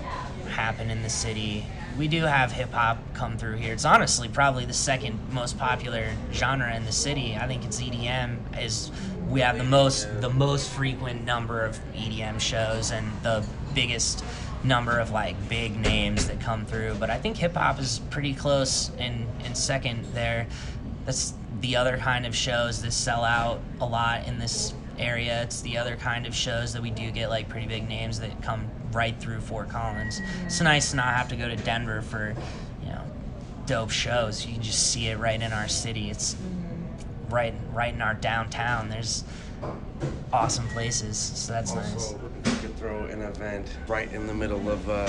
happen 0.49 0.91
in 0.91 1.03
the 1.03 1.09
city. 1.09 1.65
We 1.97 2.09
do 2.09 2.23
have 2.23 2.51
hip 2.51 2.73
hop 2.73 2.99
come 3.15 3.39
through 3.39 3.57
here. 3.57 3.73
It's 3.73 3.85
honestly 3.85 4.29
probably 4.29 4.65
the 4.65 4.73
second 4.73 5.21
most 5.33 5.57
popular 5.57 6.11
genre 6.33 6.75
in 6.75 6.85
the 6.85 6.93
city. 6.93 7.37
I 7.41 7.47
think 7.47 7.65
it's 7.65 7.81
EDM 7.81 8.61
is 8.61 8.91
we 9.29 9.41
have 9.41 9.59
the 9.59 9.65
most 9.65 10.21
the 10.21 10.31
most 10.31 10.69
frequent 10.69 11.25
number 11.25 11.65
of 11.65 11.79
EDM 11.95 12.41
shows 12.41 12.91
and 12.91 13.09
the 13.23 13.45
biggest 13.73 14.25
number 14.65 14.99
of 14.99 15.11
like 15.11 15.37
big 15.49 15.77
names 15.77 16.29
that 16.29 16.41
come 16.41 16.65
through. 16.65 16.95
But 16.95 17.11
I 17.11 17.19
think 17.19 17.37
hip 17.37 17.55
hop 17.55 17.79
is 17.81 18.01
pretty 18.11 18.35
close 18.35 18.91
in 18.99 19.27
in 19.45 19.55
second 19.55 20.05
there. 20.15 20.47
That's 21.05 21.35
the 21.61 21.77
other 21.77 21.97
kind 21.97 22.27
of 22.27 22.35
shows 22.35 22.83
that 22.83 22.93
sell 22.93 23.25
out 23.25 23.61
a 23.81 23.87
lot 23.87 24.27
in 24.27 24.39
this 24.39 24.75
area. 24.99 25.43
It's 25.43 25.61
the 25.63 25.79
other 25.79 25.97
kind 25.97 26.27
of 26.27 26.35
shows 26.35 26.73
that 26.73 26.83
we 26.83 26.91
do 26.91 27.11
get 27.11 27.29
like 27.29 27.49
pretty 27.49 27.67
big 27.67 27.89
names 27.89 28.21
that 28.21 28.43
come 28.43 28.69
right 28.93 29.19
through 29.19 29.41
Fort 29.41 29.69
Collins. 29.69 30.21
It's 30.45 30.61
nice 30.61 30.91
to 30.91 30.97
not 30.97 31.15
have 31.15 31.29
to 31.29 31.37
go 31.37 31.49
to 31.49 31.57
Denver 31.57 32.03
for, 32.03 32.35
you 32.83 32.89
know, 32.89 33.03
dope 33.67 33.91
shows. 33.91 34.45
You 34.47 34.55
can 34.55 34.63
just 34.63 34.91
see 34.91 35.09
it 35.09 35.19
right 35.19 35.41
in 35.41 35.53
our 35.53 35.69
city. 35.69 36.11
It's 36.11 36.35
mm-hmm. 36.35 37.35
right 37.35 37.55
right 37.73 37.95
in 37.95 38.03
our 38.03 38.15
downtown. 38.15 38.89
There's 38.89 39.25
awesome 40.33 40.67
places, 40.69 41.17
so 41.19 41.53
that's 41.53 41.75
nice. 41.75 41.93
Also, 41.95 42.21
if 42.45 42.55
we 42.55 42.69
could 42.69 42.77
throw 42.79 43.05
an 43.05 43.23
event 43.23 43.67
right 43.87 44.13
in 44.13 44.27
the 44.27 44.35
middle 44.35 44.71
of 44.71 44.89
uh, 44.89 45.07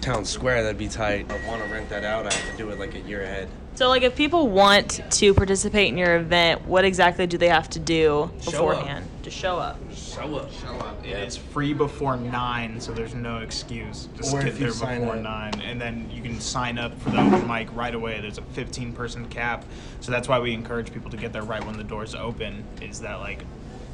town 0.00 0.24
square, 0.24 0.62
that'd 0.62 0.78
be 0.78 0.88
tight. 0.88 1.30
I 1.30 1.46
want 1.48 1.62
to 1.64 1.68
rent 1.70 1.88
that 1.88 2.04
out. 2.04 2.26
I 2.26 2.32
have 2.34 2.50
to 2.50 2.56
do 2.56 2.70
it 2.70 2.78
like 2.78 2.94
a 2.94 3.00
year 3.00 3.22
ahead. 3.22 3.48
So, 3.74 3.88
like, 3.88 4.02
if 4.02 4.14
people 4.14 4.48
want 4.48 5.00
to 5.10 5.32
participate 5.32 5.88
in 5.88 5.96
your 5.96 6.16
event, 6.16 6.66
what 6.66 6.84
exactly 6.84 7.26
do 7.26 7.38
they 7.38 7.48
have 7.48 7.70
to 7.70 7.78
do 7.78 8.30
beforehand 8.44 9.06
to 9.22 9.30
show 9.30 9.56
up? 9.56 9.78
Show 9.94 10.36
up. 10.36 10.52
Show 10.52 10.74
up. 10.74 11.02
It's 11.06 11.38
free 11.38 11.72
before 11.72 12.18
nine, 12.18 12.78
so 12.78 12.92
there's 12.92 13.14
no 13.14 13.38
excuse. 13.38 14.08
Just 14.14 14.34
Or 14.34 14.40
get 14.40 14.48
if 14.48 14.54
you 14.60 14.66
there 14.66 14.74
sign 14.74 15.00
before 15.00 15.16
up. 15.16 15.22
nine, 15.22 15.58
and 15.62 15.80
then 15.80 16.10
you 16.12 16.20
can 16.20 16.38
sign 16.38 16.76
up 16.76 16.96
for 17.00 17.08
the 17.10 17.20
open 17.22 17.48
mic 17.48 17.74
right 17.74 17.94
away. 17.94 18.20
There's 18.20 18.36
a 18.36 18.42
15 18.42 18.92
person 18.92 19.26
cap, 19.30 19.64
so 20.00 20.12
that's 20.12 20.28
why 20.28 20.38
we 20.38 20.52
encourage 20.52 20.92
people 20.92 21.10
to 21.10 21.16
get 21.16 21.32
there 21.32 21.42
right 21.42 21.64
when 21.64 21.78
the 21.78 21.84
doors 21.84 22.14
open. 22.14 22.62
Is 22.82 23.00
that 23.00 23.20
like, 23.20 23.42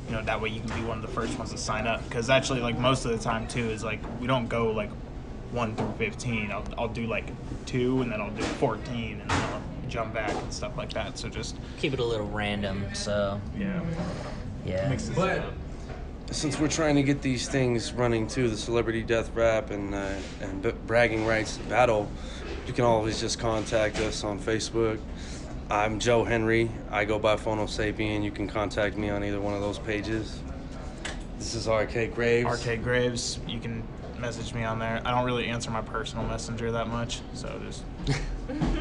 you 0.08 0.14
know, 0.16 0.22
that 0.22 0.40
way 0.40 0.48
you 0.48 0.60
can 0.60 0.70
be 0.80 0.86
one 0.86 0.96
of 0.98 1.02
the 1.02 1.08
first 1.12 1.38
ones 1.38 1.50
to 1.52 1.58
sign 1.58 1.86
up. 1.86 2.02
Because 2.08 2.30
actually, 2.30 2.60
like 2.60 2.78
most 2.78 3.04
of 3.04 3.10
the 3.12 3.18
time 3.18 3.46
too, 3.46 3.68
is 3.70 3.84
like 3.84 4.00
we 4.20 4.26
don't 4.26 4.48
go 4.48 4.70
like 4.72 4.90
one 5.52 5.74
through 5.76 5.92
15. 5.98 6.50
I'll 6.50 6.64
I'll 6.78 6.88
do 6.88 7.06
like 7.06 7.26
two, 7.66 8.00
and 8.02 8.10
then 8.10 8.20
I'll 8.20 8.30
do 8.30 8.42
14, 8.42 9.20
and 9.20 9.30
then 9.30 9.30
I'll 9.30 9.62
jump 9.88 10.14
back 10.14 10.30
and 10.30 10.52
stuff 10.52 10.76
like 10.76 10.92
that. 10.94 11.18
So 11.18 11.28
just 11.28 11.56
Keep 11.78 11.94
it 11.94 12.00
a 12.00 12.04
little 12.04 12.26
random, 12.28 12.84
so 12.94 13.40
yeah, 13.58 13.80
yeah. 14.66 14.88
mix 14.88 15.08
But- 15.10 15.38
up. 15.40 15.52
Since 16.30 16.58
we're 16.60 16.68
trying 16.68 16.96
to 16.96 17.02
get 17.02 17.22
these 17.22 17.48
things 17.48 17.94
running 17.94 18.26
too, 18.26 18.50
the 18.50 18.56
celebrity 18.58 19.02
death 19.02 19.30
rap 19.34 19.70
and 19.70 19.94
uh, 19.94 20.12
and 20.42 20.60
b- 20.62 20.72
bragging 20.86 21.24
rights 21.24 21.56
battle, 21.70 22.06
you 22.66 22.74
can 22.74 22.84
always 22.84 23.18
just 23.18 23.38
contact 23.38 23.98
us 24.00 24.24
on 24.24 24.38
Facebook. 24.38 24.98
I'm 25.70 25.98
Joe 25.98 26.24
Henry. 26.24 26.70
I 26.90 27.04
go 27.04 27.18
by 27.18 27.36
Phono 27.36 27.64
Sapien. 27.66 28.24
You 28.24 28.30
can 28.30 28.48
contact 28.48 28.96
me 28.96 29.10
on 29.10 29.22
either 29.22 29.40
one 29.40 29.54
of 29.54 29.60
those 29.60 29.78
pages. 29.78 30.40
This 31.38 31.54
is 31.54 31.68
RK 31.68 32.14
Graves. 32.14 32.66
RK 32.66 32.82
Graves. 32.82 33.38
You 33.46 33.60
can 33.60 33.82
message 34.18 34.54
me 34.54 34.64
on 34.64 34.78
there. 34.78 35.00
I 35.04 35.10
don't 35.10 35.24
really 35.26 35.46
answer 35.46 35.70
my 35.70 35.82
personal 35.82 36.24
messenger 36.24 36.72
that 36.72 36.88
much, 36.88 37.20
so 37.34 37.60
just 37.64 37.84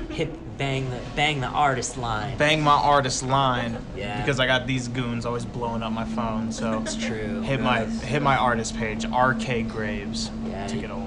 Hit 0.09 0.57
bang 0.57 0.89
the 0.89 0.99
bang 1.15 1.41
the 1.41 1.47
artist 1.47 1.97
line. 1.97 2.35
bang 2.37 2.61
my 2.63 2.71
artist 2.71 3.21
line 3.21 3.77
Yeah. 3.95 4.19
because 4.21 4.39
I 4.39 4.47
got 4.47 4.65
these 4.65 4.87
goons 4.87 5.25
always 5.27 5.45
blowing 5.45 5.83
up 5.83 5.91
my 5.91 6.05
phone. 6.05 6.51
So 6.51 6.81
It's 6.81 6.95
true. 6.95 7.41
hit 7.41 7.59
my 7.59 7.81
hit 7.85 8.21
my 8.23 8.37
artist 8.37 8.75
page, 8.77 9.05
RK 9.05 9.63
Graves, 9.67 10.31
Yeah, 10.47 10.65
to 10.67 10.75
get 10.77 10.89
a 10.89 10.93
hold 10.95 11.05
of 11.05 11.06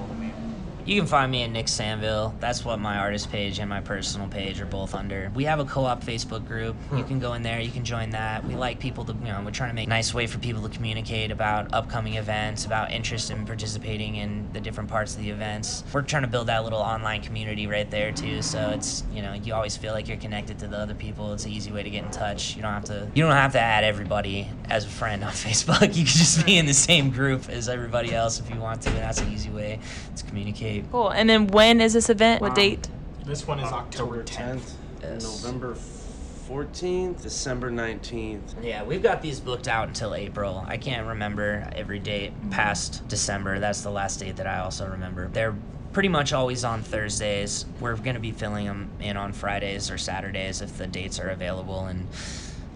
You 0.85 0.99
can 0.99 1.07
find 1.07 1.31
me 1.31 1.43
at 1.43 1.51
Nick 1.51 1.67
Sanville. 1.67 2.33
That's 2.39 2.65
what 2.65 2.79
my 2.79 2.97
artist 2.97 3.31
page 3.31 3.59
and 3.59 3.69
my 3.69 3.81
personal 3.81 4.27
page 4.27 4.59
are 4.59 4.65
both 4.65 4.95
under. 4.95 5.31
We 5.35 5.43
have 5.43 5.59
a 5.59 5.65
co-op 5.65 6.03
Facebook 6.03 6.47
group. 6.47 6.75
You 6.91 6.97
hmm. 6.99 7.07
can 7.07 7.19
go 7.19 7.33
in 7.33 7.43
there. 7.43 7.59
You 7.61 7.69
can 7.69 7.85
join 7.85 8.09
that. 8.11 8.43
We 8.43 8.55
like 8.55 8.79
people 8.79 9.05
to, 9.05 9.13
you 9.13 9.25
know, 9.25 9.41
we're 9.45 9.51
trying 9.51 9.69
to 9.69 9.75
make 9.75 9.85
a 9.85 9.89
nice 9.89 10.11
way 10.11 10.25
for 10.25 10.39
people 10.39 10.63
to 10.63 10.69
communicate 10.69 11.29
about 11.29 11.71
upcoming 11.71 12.15
events, 12.15 12.65
about 12.65 12.91
interest 12.91 13.29
in 13.29 13.45
participating 13.45 14.15
in 14.15 14.51
the 14.53 14.59
different 14.59 14.89
parts 14.89 15.15
of 15.15 15.21
the 15.21 15.29
events. 15.29 15.83
We're 15.93 16.01
trying 16.01 16.23
to 16.23 16.27
build 16.27 16.47
that 16.47 16.63
little 16.63 16.79
online 16.79 17.21
community 17.21 17.67
right 17.67 17.89
there 17.89 18.11
too. 18.11 18.41
So 18.41 18.71
it's, 18.71 19.03
you 19.13 19.21
know, 19.21 19.33
you 19.33 19.53
always 19.53 19.77
feel 19.77 19.93
like 19.93 20.07
you're 20.07 20.17
connected 20.17 20.57
to 20.59 20.67
the 20.67 20.77
other 20.77 20.95
people. 20.95 21.31
It's 21.33 21.45
an 21.45 21.51
easy 21.51 21.71
way 21.71 21.83
to 21.83 21.89
get 21.91 22.03
in 22.05 22.11
touch. 22.11 22.55
You 22.55 22.63
don't 22.63 22.73
have 22.73 22.85
to, 22.85 23.07
you 23.13 23.21
don't 23.21 23.33
have 23.33 23.51
to 23.51 23.59
add 23.59 23.83
everybody 23.83 24.47
as 24.69 24.85
a 24.85 24.89
friend 24.89 25.23
on 25.23 25.31
Facebook. 25.31 25.95
You 25.95 26.05
can 26.05 26.05
just 26.05 26.43
be 26.43 26.57
in 26.57 26.65
the 26.65 26.73
same 26.73 27.11
group 27.11 27.49
as 27.49 27.69
everybody 27.69 28.13
else 28.13 28.39
if 28.39 28.49
you 28.49 28.59
want 28.59 28.81
to. 28.83 28.89
And 28.89 28.97
that's 28.97 29.21
an 29.21 29.31
easy 29.31 29.51
way 29.51 29.79
to 30.15 30.23
communicate. 30.25 30.70
Cool. 30.91 31.09
And 31.09 31.29
then 31.29 31.47
when 31.47 31.81
is 31.81 31.93
this 31.93 32.09
event? 32.09 32.41
What 32.41 32.51
um, 32.51 32.55
date? 32.55 32.87
This 33.25 33.45
one 33.45 33.59
is 33.59 33.71
October 33.71 34.23
10th. 34.23 34.73
Yes. 35.01 35.43
November 35.43 35.75
14th, 36.51 37.21
December 37.21 37.71
19th. 37.71 38.63
Yeah, 38.63 38.83
we've 38.83 39.01
got 39.01 39.21
these 39.21 39.39
booked 39.39 39.67
out 39.67 39.87
until 39.87 40.13
April. 40.13 40.63
I 40.67 40.77
can't 40.77 41.07
remember 41.07 41.67
every 41.73 41.99
date 41.99 42.33
mm-hmm. 42.33 42.49
past 42.49 43.07
December. 43.07 43.59
That's 43.59 43.81
the 43.81 43.91
last 43.91 44.19
date 44.19 44.35
that 44.35 44.47
I 44.47 44.59
also 44.59 44.87
remember. 44.89 45.27
They're 45.29 45.55
pretty 45.93 46.09
much 46.09 46.33
always 46.33 46.63
on 46.63 46.81
Thursdays. 46.83 47.65
We're 47.79 47.95
going 47.95 48.15
to 48.15 48.21
be 48.21 48.31
filling 48.31 48.65
them 48.65 48.89
in 48.99 49.17
on 49.17 49.33
Fridays 49.33 49.89
or 49.89 49.97
Saturdays 49.97 50.61
if 50.61 50.77
the 50.77 50.87
dates 50.87 51.19
are 51.19 51.29
available 51.29 51.85
and 51.85 52.07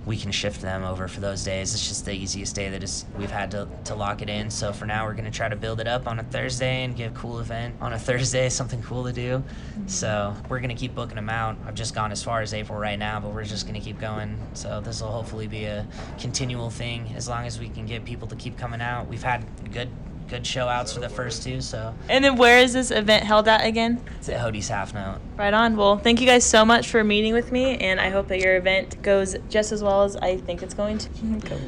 we 0.05 0.17
can 0.17 0.31
shift 0.31 0.61
them 0.61 0.83
over 0.83 1.07
for 1.07 1.19
those 1.19 1.43
days. 1.43 1.73
It's 1.73 1.87
just 1.87 2.05
the 2.05 2.13
easiest 2.13 2.55
day 2.55 2.69
that 2.69 2.83
is 2.83 3.05
we've 3.17 3.31
had 3.31 3.51
to, 3.51 3.67
to 3.85 3.95
lock 3.95 4.21
it 4.21 4.29
in. 4.29 4.49
So 4.49 4.71
for 4.71 4.85
now, 4.85 5.05
we're 5.05 5.13
going 5.13 5.25
to 5.25 5.31
try 5.31 5.49
to 5.49 5.55
build 5.55 5.79
it 5.79 5.87
up 5.87 6.07
on 6.07 6.19
a 6.19 6.23
Thursday 6.23 6.83
and 6.83 6.95
get 6.95 7.11
a 7.11 7.15
cool 7.15 7.39
event 7.39 7.75
on 7.81 7.93
a 7.93 7.99
Thursday, 8.05 8.49
something 8.49 8.81
cool 8.83 9.05
to 9.05 9.13
do. 9.13 9.37
Mm-hmm. 9.39 9.87
So 9.87 10.35
we're 10.47 10.59
going 10.59 10.69
to 10.69 10.75
keep 10.75 10.93
booking 10.93 11.15
them 11.15 11.29
out. 11.29 11.57
I've 11.65 11.75
just 11.75 11.95
gone 11.95 12.11
as 12.11 12.23
far 12.23 12.41
as 12.41 12.53
April 12.53 12.77
right 12.77 12.99
now, 12.99 13.19
but 13.19 13.33
we're 13.33 13.43
just 13.43 13.65
going 13.65 13.79
to 13.79 13.85
keep 13.85 13.99
going. 13.99 14.37
So 14.53 14.79
this 14.81 15.01
will 15.01 15.11
hopefully 15.11 15.47
be 15.47 15.65
a 15.65 15.87
continual 16.19 16.69
thing 16.69 17.11
as 17.15 17.27
long 17.27 17.45
as 17.45 17.59
we 17.59 17.69
can 17.69 17.85
get 17.85 18.05
people 18.05 18.27
to 18.27 18.35
keep 18.35 18.57
coming 18.57 18.81
out. 18.81 19.07
We've 19.07 19.23
had 19.23 19.45
good 19.71 19.89
good 20.27 20.45
show 20.45 20.67
outs 20.67 20.93
for 20.93 20.99
the 20.99 21.09
first 21.09 21.43
two, 21.43 21.61
so 21.61 21.93
And 22.09 22.23
then 22.23 22.35
where 22.35 22.59
is 22.59 22.73
this 22.73 22.91
event 22.91 23.23
held 23.23 23.47
at 23.47 23.65
again? 23.65 24.01
it's 24.17 24.29
at 24.29 24.39
Hodi's 24.39 24.67
Half 24.67 24.93
Note. 24.93 25.19
Right 25.37 25.53
on. 25.53 25.75
Well, 25.77 25.97
thank 25.97 26.19
you 26.21 26.27
guys 26.27 26.43
so 26.45 26.65
much 26.65 26.89
for 26.89 27.03
meeting 27.03 27.33
with 27.33 27.51
me, 27.51 27.77
and 27.77 27.99
I 27.99 28.09
hope 28.09 28.27
that 28.29 28.39
your 28.39 28.55
event 28.55 29.01
goes 29.01 29.35
just 29.49 29.71
as 29.71 29.83
well 29.83 30.03
as 30.03 30.15
I 30.17 30.37
think 30.37 30.63
it's 30.63 30.73
going 30.73 30.97
to. 30.99 31.09
Cool. 31.45 31.59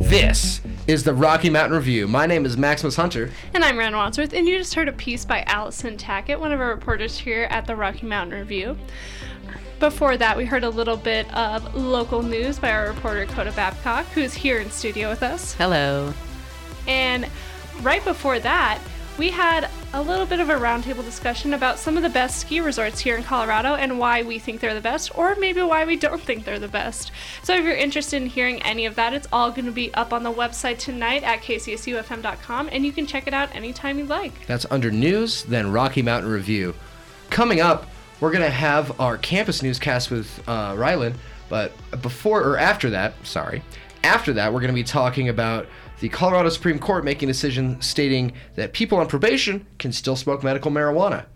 This 0.00 0.62
is 0.86 1.04
the 1.04 1.12
Rocky 1.12 1.50
Mountain 1.50 1.76
Review. 1.76 2.08
My 2.08 2.24
name 2.26 2.46
is 2.46 2.56
Maximus 2.56 2.96
Hunter. 2.96 3.30
And 3.52 3.62
I'm 3.62 3.76
Ren 3.78 3.94
Wadsworth, 3.94 4.32
and 4.32 4.48
you 4.48 4.56
just 4.56 4.74
heard 4.74 4.88
a 4.88 4.92
piece 4.92 5.24
by 5.24 5.42
Allison 5.42 5.98
Tackett, 5.98 6.40
one 6.40 6.50
of 6.50 6.60
our 6.60 6.68
reporters 6.70 7.18
here 7.18 7.46
at 7.50 7.66
the 7.66 7.76
Rocky 7.76 8.06
Mountain 8.06 8.38
Review. 8.38 8.78
Before 9.80 10.16
that, 10.16 10.36
we 10.36 10.44
heard 10.44 10.64
a 10.64 10.70
little 10.70 10.96
bit 10.96 11.32
of 11.32 11.76
local 11.76 12.22
news 12.22 12.58
by 12.58 12.72
our 12.72 12.88
reporter 12.88 13.26
Coda 13.26 13.52
Babcock, 13.52 14.06
who's 14.06 14.34
here 14.34 14.58
in 14.58 14.70
studio 14.72 15.08
with 15.08 15.22
us. 15.22 15.54
Hello. 15.54 16.12
And 16.88 17.28
right 17.82 18.04
before 18.04 18.40
that, 18.40 18.80
we 19.18 19.30
had 19.30 19.70
a 19.94 20.02
little 20.02 20.26
bit 20.26 20.40
of 20.40 20.48
a 20.48 20.54
roundtable 20.54 21.04
discussion 21.04 21.54
about 21.54 21.78
some 21.78 21.96
of 21.96 22.02
the 22.02 22.08
best 22.08 22.40
ski 22.40 22.60
resorts 22.60 22.98
here 22.98 23.16
in 23.16 23.22
Colorado 23.22 23.74
and 23.74 24.00
why 24.00 24.22
we 24.22 24.40
think 24.40 24.60
they're 24.60 24.74
the 24.74 24.80
best, 24.80 25.16
or 25.16 25.36
maybe 25.36 25.62
why 25.62 25.84
we 25.84 25.96
don't 25.96 26.20
think 26.20 26.44
they're 26.44 26.58
the 26.58 26.66
best. 26.66 27.12
So 27.44 27.54
if 27.54 27.64
you're 27.64 27.74
interested 27.74 28.20
in 28.20 28.28
hearing 28.28 28.60
any 28.62 28.84
of 28.84 28.96
that, 28.96 29.12
it's 29.14 29.28
all 29.32 29.50
going 29.50 29.66
to 29.66 29.72
be 29.72 29.94
up 29.94 30.12
on 30.12 30.24
the 30.24 30.32
website 30.32 30.78
tonight 30.78 31.22
at 31.22 31.40
kcsufm.com, 31.40 32.68
and 32.72 32.84
you 32.84 32.90
can 32.90 33.06
check 33.06 33.28
it 33.28 33.34
out 33.34 33.54
anytime 33.54 33.98
you'd 33.98 34.08
like. 34.08 34.46
That's 34.46 34.66
under 34.70 34.90
news, 34.90 35.44
then 35.44 35.70
Rocky 35.70 36.02
Mountain 36.02 36.30
Review. 36.30 36.74
Coming 37.30 37.60
up, 37.60 37.86
we're 38.20 38.32
going 38.32 38.44
to 38.44 38.50
have 38.50 39.00
our 39.00 39.16
campus 39.16 39.62
newscast 39.62 40.10
with 40.10 40.42
uh, 40.48 40.74
Rylan, 40.74 41.14
but 41.48 41.72
before 42.02 42.42
or 42.42 42.58
after 42.58 42.90
that, 42.90 43.14
sorry, 43.24 43.62
after 44.04 44.32
that, 44.34 44.52
we're 44.52 44.60
going 44.60 44.72
to 44.72 44.74
be 44.74 44.84
talking 44.84 45.28
about 45.28 45.66
the 46.00 46.08
Colorado 46.08 46.48
Supreme 46.48 46.78
Court 46.78 47.04
making 47.04 47.28
a 47.28 47.32
decision 47.32 47.80
stating 47.80 48.32
that 48.54 48.72
people 48.72 48.98
on 48.98 49.06
probation 49.06 49.66
can 49.78 49.92
still 49.92 50.16
smoke 50.16 50.44
medical 50.44 50.70
marijuana. 50.70 51.26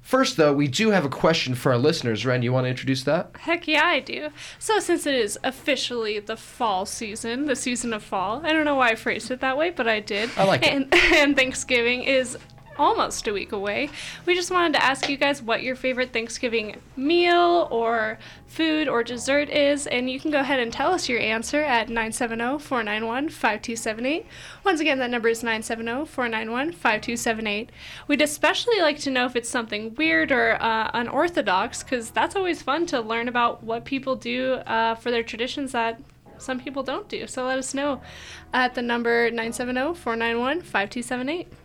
First, 0.00 0.36
though, 0.36 0.52
we 0.52 0.68
do 0.68 0.90
have 0.90 1.06
a 1.06 1.08
question 1.08 1.54
for 1.54 1.72
our 1.72 1.78
listeners. 1.78 2.26
Ren, 2.26 2.42
you 2.42 2.52
want 2.52 2.66
to 2.66 2.68
introduce 2.68 3.04
that? 3.04 3.30
Heck 3.38 3.66
yeah, 3.66 3.86
I 3.86 4.00
do. 4.00 4.28
So, 4.58 4.78
since 4.78 5.06
it 5.06 5.14
is 5.14 5.38
officially 5.42 6.18
the 6.18 6.36
fall 6.36 6.84
season, 6.84 7.46
the 7.46 7.56
season 7.56 7.94
of 7.94 8.02
fall, 8.02 8.44
I 8.44 8.52
don't 8.52 8.66
know 8.66 8.74
why 8.74 8.90
I 8.90 8.94
phrased 8.96 9.30
it 9.30 9.40
that 9.40 9.56
way, 9.56 9.70
but 9.70 9.88
I 9.88 10.00
did. 10.00 10.28
I 10.36 10.44
like 10.44 10.62
it. 10.62 10.74
and, 10.74 10.94
And 11.14 11.34
Thanksgiving 11.34 12.02
is 12.02 12.36
almost 12.78 13.26
a 13.26 13.32
week 13.32 13.52
away. 13.52 13.90
We 14.26 14.34
just 14.34 14.50
wanted 14.50 14.74
to 14.74 14.84
ask 14.84 15.08
you 15.08 15.16
guys 15.16 15.42
what 15.42 15.62
your 15.62 15.76
favorite 15.76 16.12
Thanksgiving 16.12 16.76
meal 16.96 17.68
or 17.70 18.18
food 18.46 18.88
or 18.88 19.02
dessert 19.02 19.48
is, 19.50 19.86
and 19.86 20.08
you 20.08 20.20
can 20.20 20.30
go 20.30 20.40
ahead 20.40 20.60
and 20.60 20.72
tell 20.72 20.92
us 20.92 21.08
your 21.08 21.20
answer 21.20 21.62
at 21.62 21.88
970 21.88 22.58
491 22.58 23.28
5278. 23.28 24.26
Once 24.64 24.80
again, 24.80 24.98
that 24.98 25.10
number 25.10 25.28
is 25.28 25.42
970 25.42 26.06
491 26.06 26.72
5278. 26.72 27.70
We'd 28.06 28.22
especially 28.22 28.80
like 28.80 28.98
to 29.00 29.10
know 29.10 29.26
if 29.26 29.36
it's 29.36 29.48
something 29.48 29.94
weird 29.94 30.32
or 30.32 30.62
uh, 30.62 30.90
unorthodox, 30.94 31.82
because 31.82 32.10
that's 32.10 32.36
always 32.36 32.62
fun 32.62 32.86
to 32.86 33.00
learn 33.00 33.28
about 33.28 33.62
what 33.62 33.84
people 33.84 34.16
do 34.16 34.54
uh, 34.66 34.94
for 34.94 35.10
their 35.10 35.22
traditions 35.22 35.72
that 35.72 36.00
some 36.38 36.60
people 36.60 36.82
don't 36.82 37.08
do. 37.08 37.26
So 37.26 37.44
let 37.46 37.58
us 37.58 37.74
know 37.74 38.00
at 38.52 38.74
the 38.74 38.82
number 38.82 39.30
970 39.30 39.94
491 39.94 40.60
5278. 40.60 41.63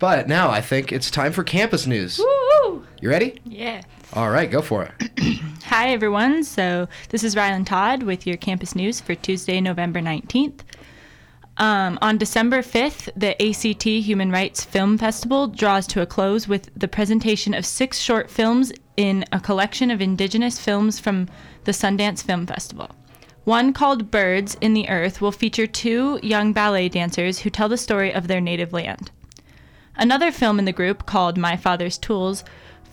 But 0.00 0.28
now 0.28 0.48
I 0.48 0.62
think 0.62 0.92
it's 0.92 1.10
time 1.10 1.30
for 1.30 1.44
campus 1.44 1.86
news. 1.86 2.18
Woo! 2.18 2.84
You 3.02 3.10
ready? 3.10 3.38
Yeah. 3.44 3.82
All 4.14 4.30
right, 4.30 4.50
go 4.50 4.62
for 4.62 4.84
it. 4.84 5.40
Hi, 5.64 5.90
everyone. 5.90 6.42
So, 6.42 6.88
this 7.10 7.22
is 7.22 7.34
Rylan 7.34 7.66
Todd 7.66 8.02
with 8.02 8.26
your 8.26 8.38
campus 8.38 8.74
news 8.74 8.98
for 8.98 9.14
Tuesday, 9.14 9.60
November 9.60 10.00
19th. 10.00 10.60
Um, 11.58 11.98
on 12.00 12.16
December 12.16 12.62
5th, 12.62 13.10
the 13.14 13.40
ACT 13.46 13.82
Human 13.82 14.30
Rights 14.32 14.64
Film 14.64 14.96
Festival 14.96 15.48
draws 15.48 15.86
to 15.88 16.00
a 16.00 16.06
close 16.06 16.48
with 16.48 16.70
the 16.74 16.88
presentation 16.88 17.52
of 17.52 17.66
six 17.66 17.98
short 17.98 18.30
films 18.30 18.72
in 18.96 19.26
a 19.32 19.38
collection 19.38 19.90
of 19.90 20.00
indigenous 20.00 20.58
films 20.58 20.98
from 20.98 21.28
the 21.64 21.72
Sundance 21.72 22.22
Film 22.22 22.46
Festival. 22.46 22.90
One 23.44 23.74
called 23.74 24.10
Birds 24.10 24.56
in 24.62 24.72
the 24.72 24.88
Earth 24.88 25.20
will 25.20 25.30
feature 25.30 25.66
two 25.66 26.18
young 26.22 26.54
ballet 26.54 26.88
dancers 26.88 27.40
who 27.40 27.50
tell 27.50 27.68
the 27.68 27.76
story 27.76 28.14
of 28.14 28.28
their 28.28 28.40
native 28.40 28.72
land. 28.72 29.10
Another 29.96 30.30
film 30.32 30.58
in 30.58 30.64
the 30.64 30.72
group 30.72 31.06
called 31.06 31.36
My 31.36 31.56
Father's 31.56 31.98
Tools 31.98 32.44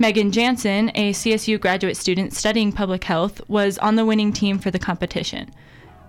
Megan 0.00 0.32
Jansen, 0.32 0.90
a 0.96 1.12
CSU 1.12 1.60
graduate 1.60 1.96
student 1.96 2.32
studying 2.32 2.72
public 2.72 3.04
health, 3.04 3.40
was 3.46 3.78
on 3.78 3.94
the 3.94 4.04
winning 4.04 4.32
team 4.32 4.58
for 4.58 4.72
the 4.72 4.78
competition. 4.80 5.48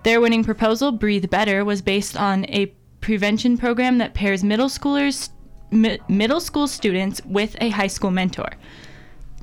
Their 0.02 0.20
winning 0.20 0.42
proposal, 0.42 0.90
Breathe 0.90 1.30
Better, 1.30 1.64
was 1.64 1.82
based 1.82 2.16
on 2.16 2.44
a 2.46 2.74
prevention 3.00 3.56
program 3.56 3.98
that 3.98 4.14
pairs 4.14 4.42
middle 4.42 4.66
schoolers 4.66 5.28
mi- 5.70 6.00
middle 6.08 6.40
school 6.40 6.66
students 6.66 7.24
with 7.24 7.54
a 7.60 7.68
high 7.68 7.86
school 7.86 8.10
mentor. 8.10 8.48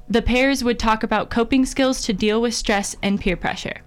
The 0.09 0.23
pairs 0.23 0.61
would 0.61 0.77
talk 0.77 1.03
about 1.03 1.29
coping 1.29 1.65
skills 1.65 2.01
to 2.01 2.11
deal 2.11 2.41
with 2.41 2.53
stress 2.53 2.97
and 3.01 3.17
peer 3.17 3.37
pressure. 3.37 3.79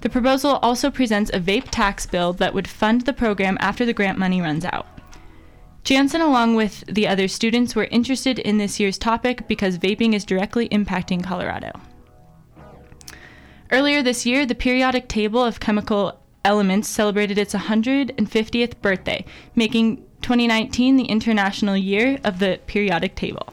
The 0.00 0.08
proposal 0.08 0.60
also 0.62 0.90
presents 0.90 1.30
a 1.34 1.40
vape 1.40 1.68
tax 1.70 2.06
bill 2.06 2.32
that 2.34 2.54
would 2.54 2.68
fund 2.68 3.02
the 3.02 3.12
program 3.12 3.56
after 3.60 3.84
the 3.84 3.92
grant 3.92 4.18
money 4.18 4.40
runs 4.40 4.64
out. 4.64 4.86
Jansen, 5.82 6.20
along 6.20 6.54
with 6.54 6.84
the 6.86 7.08
other 7.08 7.28
students, 7.28 7.74
were 7.74 7.84
interested 7.84 8.38
in 8.38 8.58
this 8.58 8.78
year's 8.78 8.98
topic 8.98 9.48
because 9.48 9.78
vaping 9.78 10.14
is 10.14 10.24
directly 10.24 10.68
impacting 10.68 11.24
Colorado. 11.24 11.72
Earlier 13.70 14.02
this 14.02 14.24
year, 14.24 14.46
the 14.46 14.54
periodic 14.54 15.08
table 15.08 15.42
of 15.42 15.60
chemical 15.60 16.20
elements 16.44 16.88
celebrated 16.88 17.38
its 17.38 17.54
150th 17.54 18.80
birthday, 18.80 19.24
making 19.54 19.96
2019 20.22 20.96
the 20.96 21.04
International 21.04 21.76
Year 21.76 22.18
of 22.24 22.38
the 22.38 22.60
Periodic 22.66 23.14
Table. 23.14 23.52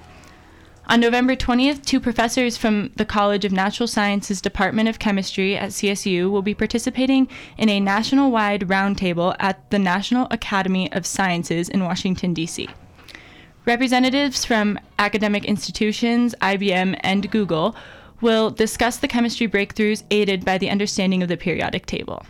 On 0.88 1.00
November 1.00 1.36
20th, 1.36 1.84
two 1.84 2.00
professors 2.00 2.58
from 2.58 2.92
the 2.96 3.06
College 3.06 3.44
of 3.44 3.52
Natural 3.52 3.88
Sciences 3.88 4.40
Department 4.40 4.88
of 4.88 5.00
Chemistry 5.00 5.58
at 5.58 5.72
CSU 5.72 6.30
will 6.30 6.44
be 6.44 6.54
participating 6.54 7.28
in 7.58 7.70
a 7.70 7.80
national 7.80 8.30
wide 8.30 8.68
roundtable 8.68 9.36
at 9.40 9.68
the 9.72 9.80
National 9.80 10.28
Academy 10.30 10.92
of 10.92 11.08
Sciences 11.08 11.70
in 11.70 11.84
Washington, 11.84 12.36
D.C. 12.36 12.70
Representatives 13.66 14.46
from 14.46 14.80
academic 15.00 15.46
institutions, 15.46 16.36
IBM, 16.40 17.00
and 17.00 17.32
Google 17.32 17.76
will 18.22 18.52
discuss 18.52 18.98
the 18.98 19.08
chemistry 19.08 19.48
breakthroughs 19.48 20.04
aided 20.12 20.46
by 20.46 20.60
the 20.60 20.70
understanding 20.70 21.24
of 21.24 21.30
the 21.30 21.38
periodic 21.38 21.88
table. 21.88 22.24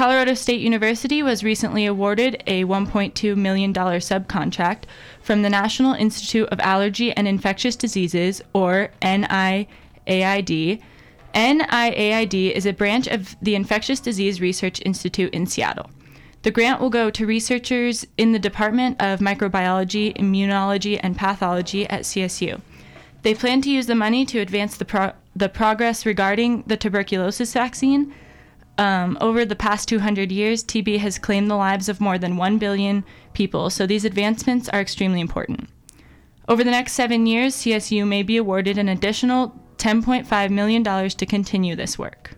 Colorado 0.00 0.32
State 0.32 0.60
University 0.60 1.22
was 1.22 1.44
recently 1.44 1.84
awarded 1.84 2.42
a 2.46 2.64
$1.2 2.64 3.36
million 3.36 3.74
subcontract 3.74 4.84
from 5.30 5.42
the 5.42 5.48
National 5.48 5.94
Institute 5.94 6.48
of 6.48 6.58
Allergy 6.58 7.12
and 7.12 7.28
Infectious 7.28 7.76
Diseases, 7.76 8.42
or 8.52 8.90
NIAID. 9.00 9.68
NIAID 11.36 12.50
is 12.50 12.66
a 12.66 12.72
branch 12.72 13.06
of 13.06 13.36
the 13.40 13.54
Infectious 13.54 14.00
Disease 14.00 14.40
Research 14.40 14.82
Institute 14.84 15.32
in 15.32 15.46
Seattle. 15.46 15.88
The 16.42 16.50
grant 16.50 16.80
will 16.80 16.90
go 16.90 17.10
to 17.10 17.26
researchers 17.26 18.04
in 18.18 18.32
the 18.32 18.40
Department 18.40 19.00
of 19.00 19.20
Microbiology, 19.20 20.16
Immunology, 20.16 20.98
and 21.00 21.16
Pathology 21.16 21.88
at 21.88 22.00
CSU. 22.00 22.60
They 23.22 23.36
plan 23.36 23.62
to 23.62 23.70
use 23.70 23.86
the 23.86 23.94
money 23.94 24.26
to 24.26 24.40
advance 24.40 24.76
the, 24.76 24.84
pro- 24.84 25.12
the 25.36 25.48
progress 25.48 26.04
regarding 26.04 26.64
the 26.66 26.76
tuberculosis 26.76 27.52
vaccine. 27.52 28.12
Um, 28.80 29.18
over 29.20 29.44
the 29.44 29.54
past 29.54 29.90
200 29.90 30.32
years, 30.32 30.64
TB 30.64 31.00
has 31.00 31.18
claimed 31.18 31.50
the 31.50 31.54
lives 31.54 31.90
of 31.90 32.00
more 32.00 32.16
than 32.16 32.38
1 32.38 32.56
billion 32.56 33.04
people, 33.34 33.68
so 33.68 33.86
these 33.86 34.06
advancements 34.06 34.70
are 34.70 34.80
extremely 34.80 35.20
important. 35.20 35.68
Over 36.48 36.64
the 36.64 36.70
next 36.70 36.94
seven 36.94 37.26
years, 37.26 37.54
CSU 37.56 38.08
may 38.08 38.22
be 38.22 38.38
awarded 38.38 38.78
an 38.78 38.88
additional 38.88 39.54
$10.5 39.76 40.50
million 40.50 40.82
to 40.82 41.26
continue 41.26 41.76
this 41.76 41.98
work. 41.98 42.30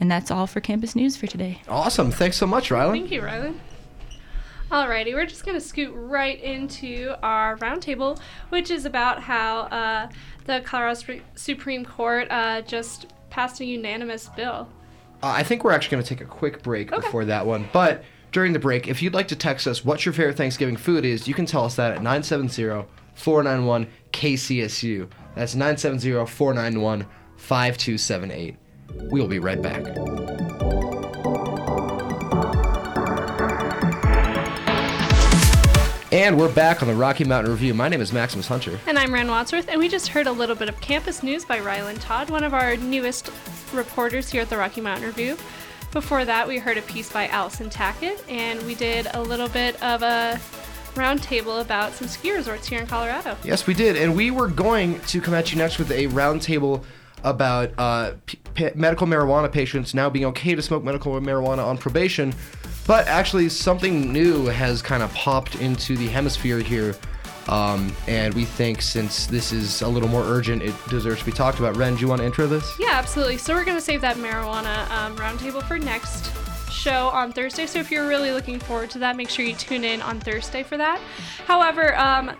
And 0.00 0.10
that's 0.10 0.32
all 0.32 0.48
for 0.48 0.60
campus 0.60 0.96
news 0.96 1.16
for 1.16 1.28
today. 1.28 1.62
Awesome. 1.68 2.10
Thanks 2.10 2.38
so 2.38 2.46
much, 2.48 2.70
Rylan. 2.70 2.90
Thank 2.90 3.12
you, 3.12 3.22
Rylan. 3.22 3.54
Alrighty, 4.68 5.14
we're 5.14 5.26
just 5.26 5.44
going 5.46 5.56
to 5.56 5.64
scoot 5.64 5.92
right 5.94 6.42
into 6.42 7.14
our 7.22 7.56
roundtable, 7.58 8.18
which 8.48 8.72
is 8.72 8.84
about 8.84 9.22
how 9.22 9.60
uh, 9.60 10.08
the 10.44 10.60
Colorado 10.62 11.20
Supreme 11.36 11.84
Court 11.84 12.26
uh, 12.30 12.62
just 12.62 13.12
passed 13.30 13.60
a 13.60 13.64
unanimous 13.64 14.28
bill. 14.30 14.68
Uh, 15.22 15.28
I 15.28 15.44
think 15.44 15.62
we're 15.62 15.70
actually 15.70 15.92
going 15.92 16.02
to 16.02 16.08
take 16.08 16.20
a 16.20 16.28
quick 16.28 16.62
break 16.64 16.90
before 16.90 17.24
that 17.26 17.46
one. 17.46 17.68
But 17.72 18.02
during 18.32 18.52
the 18.52 18.58
break, 18.58 18.88
if 18.88 19.00
you'd 19.00 19.14
like 19.14 19.28
to 19.28 19.36
text 19.36 19.68
us 19.68 19.84
what 19.84 20.04
your 20.04 20.12
favorite 20.12 20.36
Thanksgiving 20.36 20.76
food 20.76 21.04
is, 21.04 21.28
you 21.28 21.34
can 21.34 21.46
tell 21.46 21.64
us 21.64 21.76
that 21.76 21.92
at 21.92 22.02
970 22.02 22.88
491 23.14 23.86
KCSU. 24.12 25.08
That's 25.36 25.54
970 25.54 26.26
491 26.26 27.06
5278. 27.36 28.56
We'll 29.12 29.28
be 29.28 29.38
right 29.38 29.62
back. 29.62 29.86
And 36.10 36.38
we're 36.38 36.52
back 36.52 36.82
on 36.82 36.88
the 36.88 36.94
Rocky 36.94 37.24
Mountain 37.24 37.52
Review. 37.52 37.74
My 37.74 37.88
name 37.88 38.00
is 38.00 38.12
Maximus 38.12 38.48
Hunter. 38.48 38.78
And 38.86 38.98
I'm 38.98 39.14
Ren 39.14 39.28
Wadsworth, 39.28 39.68
and 39.68 39.78
we 39.78 39.88
just 39.88 40.08
heard 40.08 40.26
a 40.26 40.32
little 40.32 40.56
bit 40.56 40.68
of 40.68 40.78
campus 40.80 41.22
news 41.22 41.44
by 41.44 41.58
Rylan 41.58 41.98
Todd, 42.00 42.28
one 42.28 42.44
of 42.44 42.52
our 42.52 42.76
newest 42.76 43.30
reporters 43.78 44.30
here 44.30 44.42
at 44.42 44.50
the 44.50 44.56
Rocky 44.56 44.80
Mountain 44.80 45.06
Review. 45.06 45.36
Before 45.92 46.24
that, 46.24 46.48
we 46.48 46.58
heard 46.58 46.78
a 46.78 46.82
piece 46.82 47.12
by 47.12 47.28
Allison 47.28 47.68
Tackett, 47.68 48.22
and 48.28 48.62
we 48.62 48.74
did 48.74 49.08
a 49.12 49.22
little 49.22 49.48
bit 49.48 49.80
of 49.82 50.02
a 50.02 50.40
roundtable 50.94 51.60
about 51.60 51.92
some 51.92 52.08
ski 52.08 52.32
resorts 52.32 52.66
here 52.66 52.80
in 52.80 52.86
Colorado. 52.86 53.36
Yes, 53.44 53.66
we 53.66 53.74
did. 53.74 53.96
And 53.96 54.16
we 54.16 54.30
were 54.30 54.48
going 54.48 55.00
to 55.00 55.20
come 55.20 55.34
at 55.34 55.52
you 55.52 55.58
next 55.58 55.78
with 55.78 55.90
a 55.90 56.06
roundtable 56.08 56.84
about 57.24 57.70
uh, 57.78 58.12
p- 58.26 58.38
p- 58.54 58.70
medical 58.74 59.06
marijuana 59.06 59.50
patients 59.50 59.94
now 59.94 60.10
being 60.10 60.24
okay 60.26 60.54
to 60.54 60.62
smoke 60.62 60.82
medical 60.82 61.12
marijuana 61.20 61.64
on 61.64 61.78
probation. 61.78 62.34
But 62.86 63.06
actually, 63.06 63.48
something 63.48 64.12
new 64.12 64.46
has 64.46 64.82
kind 64.82 65.02
of 65.02 65.12
popped 65.14 65.56
into 65.56 65.96
the 65.96 66.08
hemisphere 66.08 66.58
here. 66.58 66.96
Um, 67.48 67.94
and 68.06 68.32
we 68.34 68.44
think 68.44 68.82
since 68.82 69.26
this 69.26 69.52
is 69.52 69.82
a 69.82 69.88
little 69.88 70.08
more 70.08 70.22
urgent, 70.22 70.62
it 70.62 70.74
deserves 70.88 71.20
to 71.20 71.26
be 71.26 71.32
talked 71.32 71.58
about. 71.58 71.76
Ren, 71.76 71.94
do 71.94 72.00
you 72.00 72.08
want 72.08 72.20
to 72.20 72.26
intro 72.26 72.46
this? 72.46 72.78
Yeah, 72.78 72.92
absolutely. 72.92 73.36
So 73.38 73.54
we're 73.54 73.64
going 73.64 73.76
to 73.76 73.82
save 73.82 74.00
that 74.02 74.16
marijuana 74.16 74.88
um, 74.90 75.16
roundtable 75.16 75.62
for 75.62 75.78
next 75.78 76.32
show 76.70 77.08
on 77.08 77.32
Thursday. 77.32 77.66
So 77.66 77.78
if 77.78 77.90
you're 77.90 78.08
really 78.08 78.30
looking 78.30 78.58
forward 78.58 78.90
to 78.90 78.98
that, 79.00 79.16
make 79.16 79.28
sure 79.28 79.44
you 79.44 79.54
tune 79.54 79.84
in 79.84 80.00
on 80.02 80.20
Thursday 80.20 80.62
for 80.62 80.76
that. 80.76 81.00
However, 81.46 81.96
um, 81.96 82.36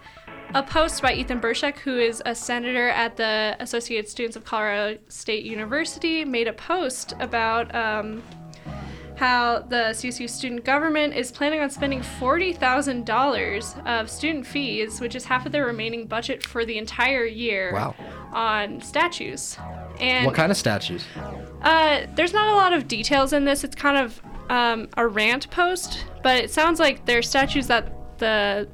a 0.54 0.62
post 0.62 1.00
by 1.00 1.14
Ethan 1.14 1.40
Burshek, 1.40 1.78
who 1.78 1.98
is 1.98 2.22
a 2.26 2.34
senator 2.34 2.88
at 2.88 3.16
the 3.16 3.56
Associated 3.58 4.08
Students 4.08 4.36
of 4.36 4.44
Colorado 4.44 4.98
State 5.08 5.44
University, 5.44 6.24
made 6.24 6.46
a 6.46 6.52
post 6.52 7.14
about 7.20 7.74
um, 7.74 8.22
how 9.22 9.60
the 9.68 9.94
CSU 9.94 10.28
student 10.28 10.64
government 10.64 11.14
is 11.14 11.30
planning 11.30 11.60
on 11.60 11.70
spending 11.70 12.00
$40,000 12.00 13.86
of 13.86 14.10
student 14.10 14.44
fees, 14.44 15.00
which 15.00 15.14
is 15.14 15.24
half 15.24 15.46
of 15.46 15.52
their 15.52 15.64
remaining 15.64 16.06
budget 16.06 16.42
for 16.42 16.64
the 16.64 16.76
entire 16.76 17.24
year, 17.24 17.72
Wow. 17.72 17.94
on 18.32 18.80
statues. 18.80 19.56
And 20.00 20.26
what 20.26 20.34
kind 20.34 20.50
of 20.50 20.58
statues? 20.58 21.04
uh, 21.62 22.06
there's 22.16 22.32
not 22.32 22.48
a 22.52 22.56
lot 22.56 22.72
of 22.72 22.88
details 22.88 23.32
in 23.32 23.44
this. 23.44 23.62
It's 23.62 23.76
kind 23.76 23.96
of 23.96 24.20
um, 24.50 24.88
a 24.96 25.06
rant 25.06 25.48
post, 25.50 26.04
but 26.24 26.38
it 26.38 26.50
sounds 26.50 26.80
like 26.80 27.06
they're 27.06 27.22
statues 27.22 27.68
that 27.68 27.92
the 28.18 28.68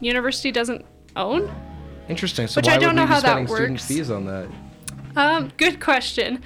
university 0.00 0.50
doesn't 0.50 0.84
own. 1.14 1.48
Interesting. 2.08 2.48
So 2.48 2.58
Which 2.58 2.66
why 2.66 2.74
I 2.74 2.78
don't 2.78 2.96
know 2.96 3.06
how 3.06 3.20
that 3.20 3.46
spending 3.46 3.46
student 3.46 3.80
fees 3.80 4.10
on 4.10 4.24
that? 4.26 4.48
Um, 5.14 5.52
good 5.58 5.78
question. 5.80 6.42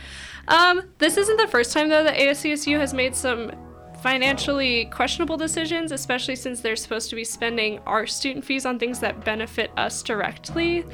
Um, 0.49 0.83
this 0.99 1.17
isn't 1.17 1.37
the 1.37 1.49
first 1.49 1.73
time 1.73 1.89
though 1.89 2.05
that 2.05 2.17
ASCSU 2.17 2.79
has 2.79 2.95
made 2.95 3.15
some 3.15 3.53
financially 4.03 4.85
questionable 4.87 5.37
decisions, 5.37 5.91
especially 5.91 6.37
since 6.37 6.61
they're 6.61 6.77
supposed 6.77 7.11
to 7.11 7.17
be 7.17 7.25
spending 7.25 7.79
our 7.81 8.07
student 8.07 8.45
fees 8.45 8.65
on 8.67 8.79
things 8.79 9.01
that 9.01 9.25
benefit 9.25 9.71
us 9.77 10.03
directly. 10.03 10.85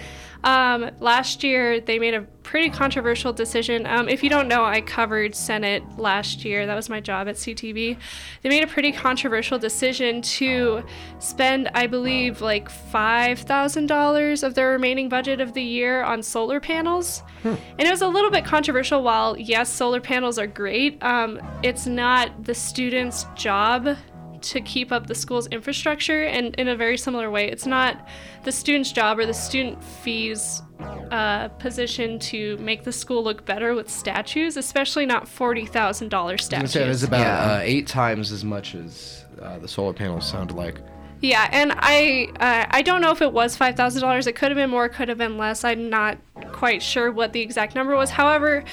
Um, 0.44 0.90
last 0.98 1.44
year, 1.44 1.80
they 1.80 1.98
made 1.98 2.14
a 2.14 2.22
pretty 2.52 2.68
controversial 2.68 3.32
decision. 3.32 3.86
Um, 3.86 4.10
if 4.10 4.22
you 4.22 4.28
don't 4.28 4.46
know, 4.46 4.62
I 4.62 4.82
covered 4.82 5.34
Senate 5.34 5.82
last 5.96 6.44
year. 6.44 6.66
That 6.66 6.74
was 6.74 6.90
my 6.90 7.00
job 7.00 7.26
at 7.26 7.36
CTV. 7.36 7.96
They 8.42 8.48
made 8.50 8.62
a 8.62 8.66
pretty 8.66 8.92
controversial 8.92 9.58
decision 9.58 10.20
to 10.20 10.84
spend, 11.18 11.70
I 11.72 11.86
believe, 11.86 12.42
like 12.42 12.68
$5,000 12.68 14.42
of 14.42 14.54
their 14.54 14.68
remaining 14.68 15.08
budget 15.08 15.40
of 15.40 15.54
the 15.54 15.62
year 15.62 16.02
on 16.02 16.22
solar 16.22 16.60
panels. 16.60 17.22
And 17.42 17.88
it 17.88 17.90
was 17.90 18.02
a 18.02 18.06
little 18.06 18.30
bit 18.30 18.44
controversial. 18.44 19.02
While, 19.02 19.38
yes, 19.38 19.70
solar 19.70 20.02
panels 20.02 20.38
are 20.38 20.46
great, 20.46 21.02
um, 21.02 21.40
it's 21.62 21.86
not 21.86 22.44
the 22.44 22.54
student's 22.54 23.24
job 23.34 23.96
to 24.42 24.60
keep 24.60 24.92
up 24.92 25.06
the 25.06 25.14
school's 25.14 25.46
infrastructure. 25.48 26.24
And 26.24 26.54
in 26.56 26.68
a 26.68 26.76
very 26.76 26.96
similar 26.98 27.30
way, 27.30 27.48
it's 27.50 27.66
not 27.66 28.08
the 28.44 28.52
student's 28.52 28.92
job 28.92 29.18
or 29.18 29.26
the 29.26 29.34
student 29.34 29.82
fees 29.82 30.62
uh, 31.10 31.48
position 31.48 32.18
to 32.18 32.56
make 32.58 32.84
the 32.84 32.92
school 32.92 33.22
look 33.22 33.44
better 33.44 33.74
with 33.74 33.88
statues, 33.90 34.56
especially 34.56 35.06
not 35.06 35.26
$40,000 35.26 36.12
I 36.12 36.32
was 36.32 36.48
gonna 36.48 36.66
statues. 36.66 36.70
say 36.72 36.82
it 36.82 36.88
is 36.88 37.02
about 37.02 37.20
Yeah. 37.20 37.52
uh, 37.54 37.60
eight 37.62 37.86
times 37.86 38.32
as 38.32 38.44
much 38.44 38.74
as 38.74 39.24
uh, 39.40 39.58
the 39.58 39.68
solar 39.68 39.92
panels 39.92 40.28
sounded 40.28 40.56
like. 40.56 40.78
Yeah, 41.20 41.48
and 41.52 41.72
I 41.76 42.30
uh, 42.40 42.66
I 42.70 42.82
don't 42.82 43.00
know 43.00 43.12
if 43.12 43.22
it 43.22 43.32
was 43.32 43.56
five 43.56 43.76
thousand 43.76 44.02
dollars. 44.02 44.26
It 44.26 44.34
could 44.34 44.48
have 44.50 44.56
been 44.56 44.70
more, 44.70 44.88
could 44.88 45.08
have 45.08 45.18
been 45.18 45.38
less. 45.38 45.62
I'm 45.62 45.88
not 45.88 46.18
quite 46.50 46.82
sure 46.82 47.12
what 47.12 47.32
the 47.32 47.40
exact 47.40 47.76
number 47.76 47.94
was. 47.94 48.10
However, 48.10 48.64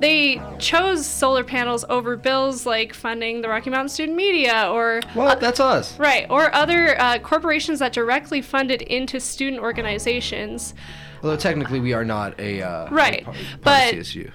they 0.00 0.40
chose 0.58 1.06
solar 1.06 1.44
panels 1.44 1.84
over 1.88 2.16
bills 2.16 2.66
like 2.66 2.92
funding 2.94 3.40
the 3.42 3.48
Rocky 3.48 3.70
Mountain 3.70 3.88
Student 3.90 4.16
Media 4.16 4.68
or 4.70 5.00
Well, 5.14 5.38
that's 5.38 5.60
us. 5.60 5.98
right 5.98 6.26
or 6.28 6.52
other 6.54 7.00
uh, 7.00 7.18
corporations 7.18 7.78
that 7.78 7.92
directly 7.92 8.42
funded 8.42 8.82
into 8.82 9.20
student 9.20 9.62
organizations. 9.62 10.74
Although 11.22 11.36
technically 11.36 11.80
we 11.80 11.92
are 11.92 12.04
not 12.04 12.38
a 12.40 12.60
uh, 12.62 12.90
Right, 12.90 13.24
part, 13.24 13.36
part 13.36 13.46
but- 13.62 13.92
of 13.94 13.98
CSU. 14.00 14.30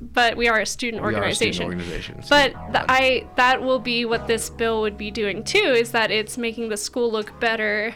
but 0.00 0.36
we 0.36 0.48
are 0.48 0.60
a 0.60 0.66
student 0.66 1.02
We 1.02 1.08
are 1.08 1.12
a 1.12 1.16
organization. 1.16 1.52
student 1.54 1.74
organization. 1.80 2.22
But 2.28 2.52
th- 2.72 2.84
I 2.88 3.26
that 3.36 3.62
will 3.62 3.78
be 3.78 4.04
what 4.06 4.26
this 4.26 4.50
bill 4.50 4.80
would 4.80 4.96
be 4.98 5.10
doing 5.10 5.44
too 5.44 5.58
is 5.58 5.92
that 5.92 6.10
it's 6.10 6.36
making 6.38 6.68
the 6.70 6.76
school 6.76 7.10
look 7.12 7.38
better 7.38 7.94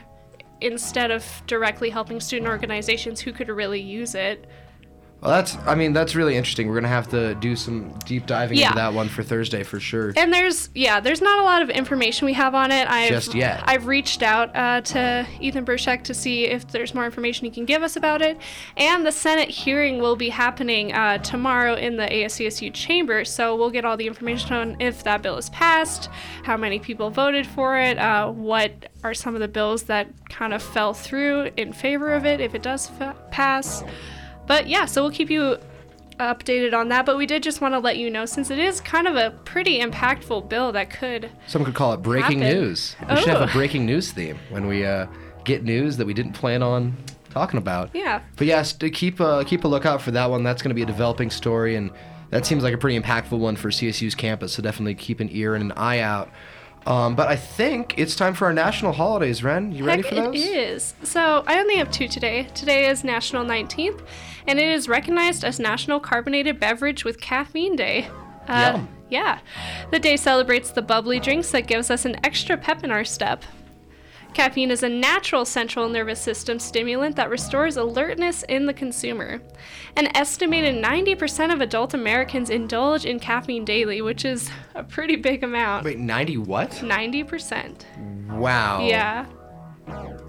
instead 0.60 1.10
of 1.10 1.24
directly 1.46 1.88
helping 1.90 2.20
student 2.20 2.48
organizations 2.48 3.20
who 3.20 3.32
could 3.32 3.48
really 3.48 3.80
use 3.80 4.14
it. 4.14 4.46
Well, 5.20 5.32
that's. 5.32 5.58
I 5.66 5.74
mean, 5.74 5.92
that's 5.92 6.14
really 6.14 6.34
interesting. 6.34 6.66
We're 6.68 6.76
gonna 6.76 6.88
have 6.88 7.08
to 7.10 7.34
do 7.34 7.54
some 7.54 7.92
deep 8.06 8.24
diving 8.24 8.56
Yeah. 8.56 8.68
into 8.68 8.76
that 8.76 8.94
one 8.94 9.08
for 9.08 9.22
Thursday 9.22 9.62
for 9.62 9.78
sure. 9.78 10.14
And 10.16 10.32
there's 10.32 10.70
yeah, 10.74 10.98
there's 11.00 11.20
not 11.20 11.38
a 11.40 11.42
lot 11.42 11.60
of 11.60 11.68
information 11.68 12.24
we 12.24 12.32
have 12.32 12.54
on 12.54 12.72
it. 12.72 12.88
I've 12.88 13.10
Just 13.10 13.34
yet. 13.34 13.62
I've 13.66 13.86
reached 13.86 14.22
out 14.22 14.54
uh, 14.56 14.80
to 14.80 15.26
Ethan 15.38 15.66
Burchek 15.66 16.04
to 16.04 16.14
see 16.14 16.46
if 16.46 16.66
there's 16.68 16.94
more 16.94 17.04
information 17.04 17.44
he 17.44 17.50
can 17.50 17.66
give 17.66 17.82
us 17.82 17.96
about 17.96 18.22
it. 18.22 18.38
And 18.78 19.04
the 19.04 19.12
Senate 19.12 19.50
hearing 19.50 19.98
will 20.00 20.16
be 20.16 20.30
happening 20.30 20.94
uh, 20.94 21.18
tomorrow 21.18 21.74
in 21.74 21.96
the 21.96 22.06
ASCSU 22.06 22.72
chamber, 22.72 23.26
so 23.26 23.54
we'll 23.56 23.70
get 23.70 23.84
all 23.84 23.98
the 23.98 24.06
information 24.06 24.54
on 24.54 24.76
if 24.80 25.04
that 25.04 25.20
bill 25.20 25.36
is 25.36 25.50
passed, 25.50 26.08
how 26.44 26.56
many 26.56 26.78
people 26.78 27.10
voted 27.10 27.46
for 27.46 27.76
it, 27.78 27.98
uh, 27.98 28.30
what 28.30 28.88
are 29.04 29.12
some 29.12 29.34
of 29.34 29.40
the 29.42 29.48
bills 29.48 29.82
that 29.82 30.08
kind 30.30 30.54
of 30.54 30.62
fell 30.62 30.94
through 30.94 31.50
in 31.58 31.74
favor 31.74 32.14
of 32.14 32.24
it 32.24 32.40
if 32.40 32.54
it 32.54 32.62
does 32.62 32.88
fa- 32.88 33.14
pass. 33.30 33.84
But 34.50 34.66
yeah, 34.66 34.84
so 34.86 35.02
we'll 35.02 35.12
keep 35.12 35.30
you 35.30 35.58
updated 36.18 36.74
on 36.74 36.88
that. 36.88 37.06
But 37.06 37.16
we 37.16 37.24
did 37.24 37.40
just 37.40 37.60
want 37.60 37.72
to 37.74 37.78
let 37.78 37.98
you 37.98 38.10
know 38.10 38.26
since 38.26 38.50
it 38.50 38.58
is 38.58 38.80
kind 38.80 39.06
of 39.06 39.14
a 39.14 39.30
pretty 39.44 39.78
impactful 39.78 40.48
bill 40.48 40.72
that 40.72 40.90
could. 40.90 41.30
Some 41.46 41.64
could 41.64 41.74
call 41.76 41.92
it 41.92 41.98
breaking 42.02 42.40
Happen. 42.40 42.58
news. 42.58 42.96
We 43.08 43.16
should 43.18 43.28
have 43.28 43.42
Oh. 43.42 43.44
a 43.44 43.52
breaking 43.52 43.86
news 43.86 44.10
theme 44.10 44.40
when 44.48 44.66
we 44.66 44.84
uh, 44.84 45.06
get 45.44 45.62
news 45.62 45.98
that 45.98 46.06
we 46.08 46.14
didn't 46.14 46.32
plan 46.32 46.64
on 46.64 46.96
talking 47.30 47.58
about. 47.58 47.90
Yeah. 47.94 48.22
But 48.34 48.48
yes, 48.48 48.72
to 48.72 48.90
keep 48.90 49.20
uh, 49.20 49.44
keep 49.44 49.62
a 49.62 49.68
lookout 49.68 50.02
for 50.02 50.10
that 50.10 50.28
one. 50.28 50.42
That's 50.42 50.62
going 50.62 50.70
to 50.70 50.74
be 50.74 50.82
a 50.82 50.86
developing 50.86 51.30
story, 51.30 51.76
and 51.76 51.92
that 52.30 52.44
seems 52.44 52.64
like 52.64 52.74
a 52.74 52.78
pretty 52.78 52.98
impactful 52.98 53.38
one 53.38 53.54
for 53.54 53.70
CSU's 53.70 54.16
campus. 54.16 54.54
So 54.54 54.62
definitely 54.64 54.96
keep 54.96 55.20
an 55.20 55.28
ear 55.30 55.54
and 55.54 55.62
an 55.70 55.72
eye 55.78 56.00
out. 56.00 56.28
Um, 56.86 57.14
but 57.14 57.28
I 57.28 57.36
think 57.36 57.98
it's 57.98 58.16
time 58.16 58.34
for 58.34 58.46
our 58.46 58.52
national 58.52 58.92
holidays. 58.92 59.44
Ren, 59.44 59.70
you 59.70 59.84
ready 59.84 60.02
Heck, 60.02 60.08
for 60.08 60.14
those? 60.16 60.34
it 60.34 60.38
is. 60.48 60.94
So 61.04 61.44
I 61.46 61.60
only 61.60 61.76
have 61.76 61.90
two 61.92 62.08
today. 62.08 62.48
Today 62.54 62.88
is 62.88 63.04
National 63.04 63.44
19th, 63.44 64.00
and 64.46 64.58
it 64.58 64.68
is 64.68 64.88
recognized 64.88 65.44
as 65.44 65.58
National 65.58 66.00
Carbonated 66.00 66.60
Beverage 66.60 67.04
with 67.04 67.20
Caffeine 67.20 67.76
Day. 67.76 68.08
Uh. 68.48 68.80
Yeah. 69.10 69.40
The 69.90 69.98
day 69.98 70.16
celebrates 70.16 70.70
the 70.70 70.82
bubbly 70.82 71.20
drinks 71.20 71.50
that 71.50 71.66
gives 71.66 71.90
us 71.90 72.04
an 72.04 72.24
extra 72.24 72.56
pep 72.56 72.84
in 72.84 72.90
our 72.90 73.04
step. 73.04 73.44
Caffeine 74.32 74.70
is 74.70 74.84
a 74.84 74.88
natural 74.88 75.44
central 75.44 75.88
nervous 75.88 76.20
system 76.20 76.60
stimulant 76.60 77.16
that 77.16 77.30
restores 77.30 77.76
alertness 77.76 78.44
in 78.44 78.66
the 78.66 78.72
consumer. 78.72 79.42
An 79.96 80.16
estimated 80.16 80.82
90% 80.82 81.52
of 81.52 81.60
adult 81.60 81.94
Americans 81.94 82.48
indulge 82.48 83.04
in 83.04 83.18
caffeine 83.18 83.64
daily, 83.64 84.00
which 84.02 84.24
is 84.24 84.48
a 84.76 84.84
pretty 84.84 85.16
big 85.16 85.42
amount. 85.42 85.84
Wait, 85.84 85.98
90 85.98 86.38
what? 86.38 86.70
90%. 86.70 87.84
Wow. 88.38 88.86
Yeah. 88.86 89.26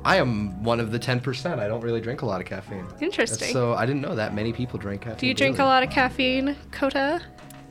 I 0.03 0.17
am 0.17 0.63
one 0.63 0.79
of 0.79 0.91
the 0.91 0.99
10%. 0.99 1.59
I 1.59 1.67
don't 1.67 1.81
really 1.81 2.01
drink 2.01 2.21
a 2.21 2.25
lot 2.25 2.41
of 2.41 2.47
caffeine. 2.47 2.85
Interesting. 3.01 3.39
That's 3.39 3.51
so 3.53 3.73
I 3.73 3.85
didn't 3.85 4.01
know 4.01 4.15
that 4.15 4.33
many 4.33 4.51
people 4.53 4.79
drink 4.79 5.01
caffeine. 5.03 5.17
Do 5.19 5.27
you 5.27 5.33
drink 5.33 5.59
a 5.59 5.63
lot 5.63 5.83
of 5.83 5.89
caffeine, 5.89 6.55
Coda? 6.71 7.21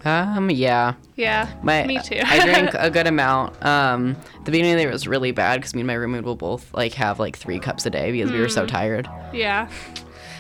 Um, 0.04 0.48
yeah. 0.50 0.94
Yeah, 1.16 1.52
My, 1.62 1.84
me 1.86 2.00
too. 2.00 2.20
I 2.24 2.40
drink 2.44 2.70
a 2.78 2.88
good 2.90 3.06
amount. 3.06 3.62
Um, 3.64 4.16
the 4.44 4.50
beginning 4.50 4.72
of 4.72 4.76
the 4.78 4.82
year 4.84 4.90
was 4.92 5.06
really 5.06 5.30
bad 5.32 5.60
because 5.60 5.74
me 5.74 5.80
and 5.82 5.86
my 5.88 5.94
roommate 5.94 6.24
will 6.24 6.36
both 6.36 6.72
like 6.72 6.94
have 6.94 7.18
like 7.18 7.36
three 7.36 7.58
cups 7.58 7.84
a 7.84 7.90
day 7.90 8.10
because 8.12 8.30
we 8.32 8.40
were 8.40 8.48
so 8.48 8.64
Mm. 8.64 8.68
tired. 8.68 9.08
yeah. 9.32 9.68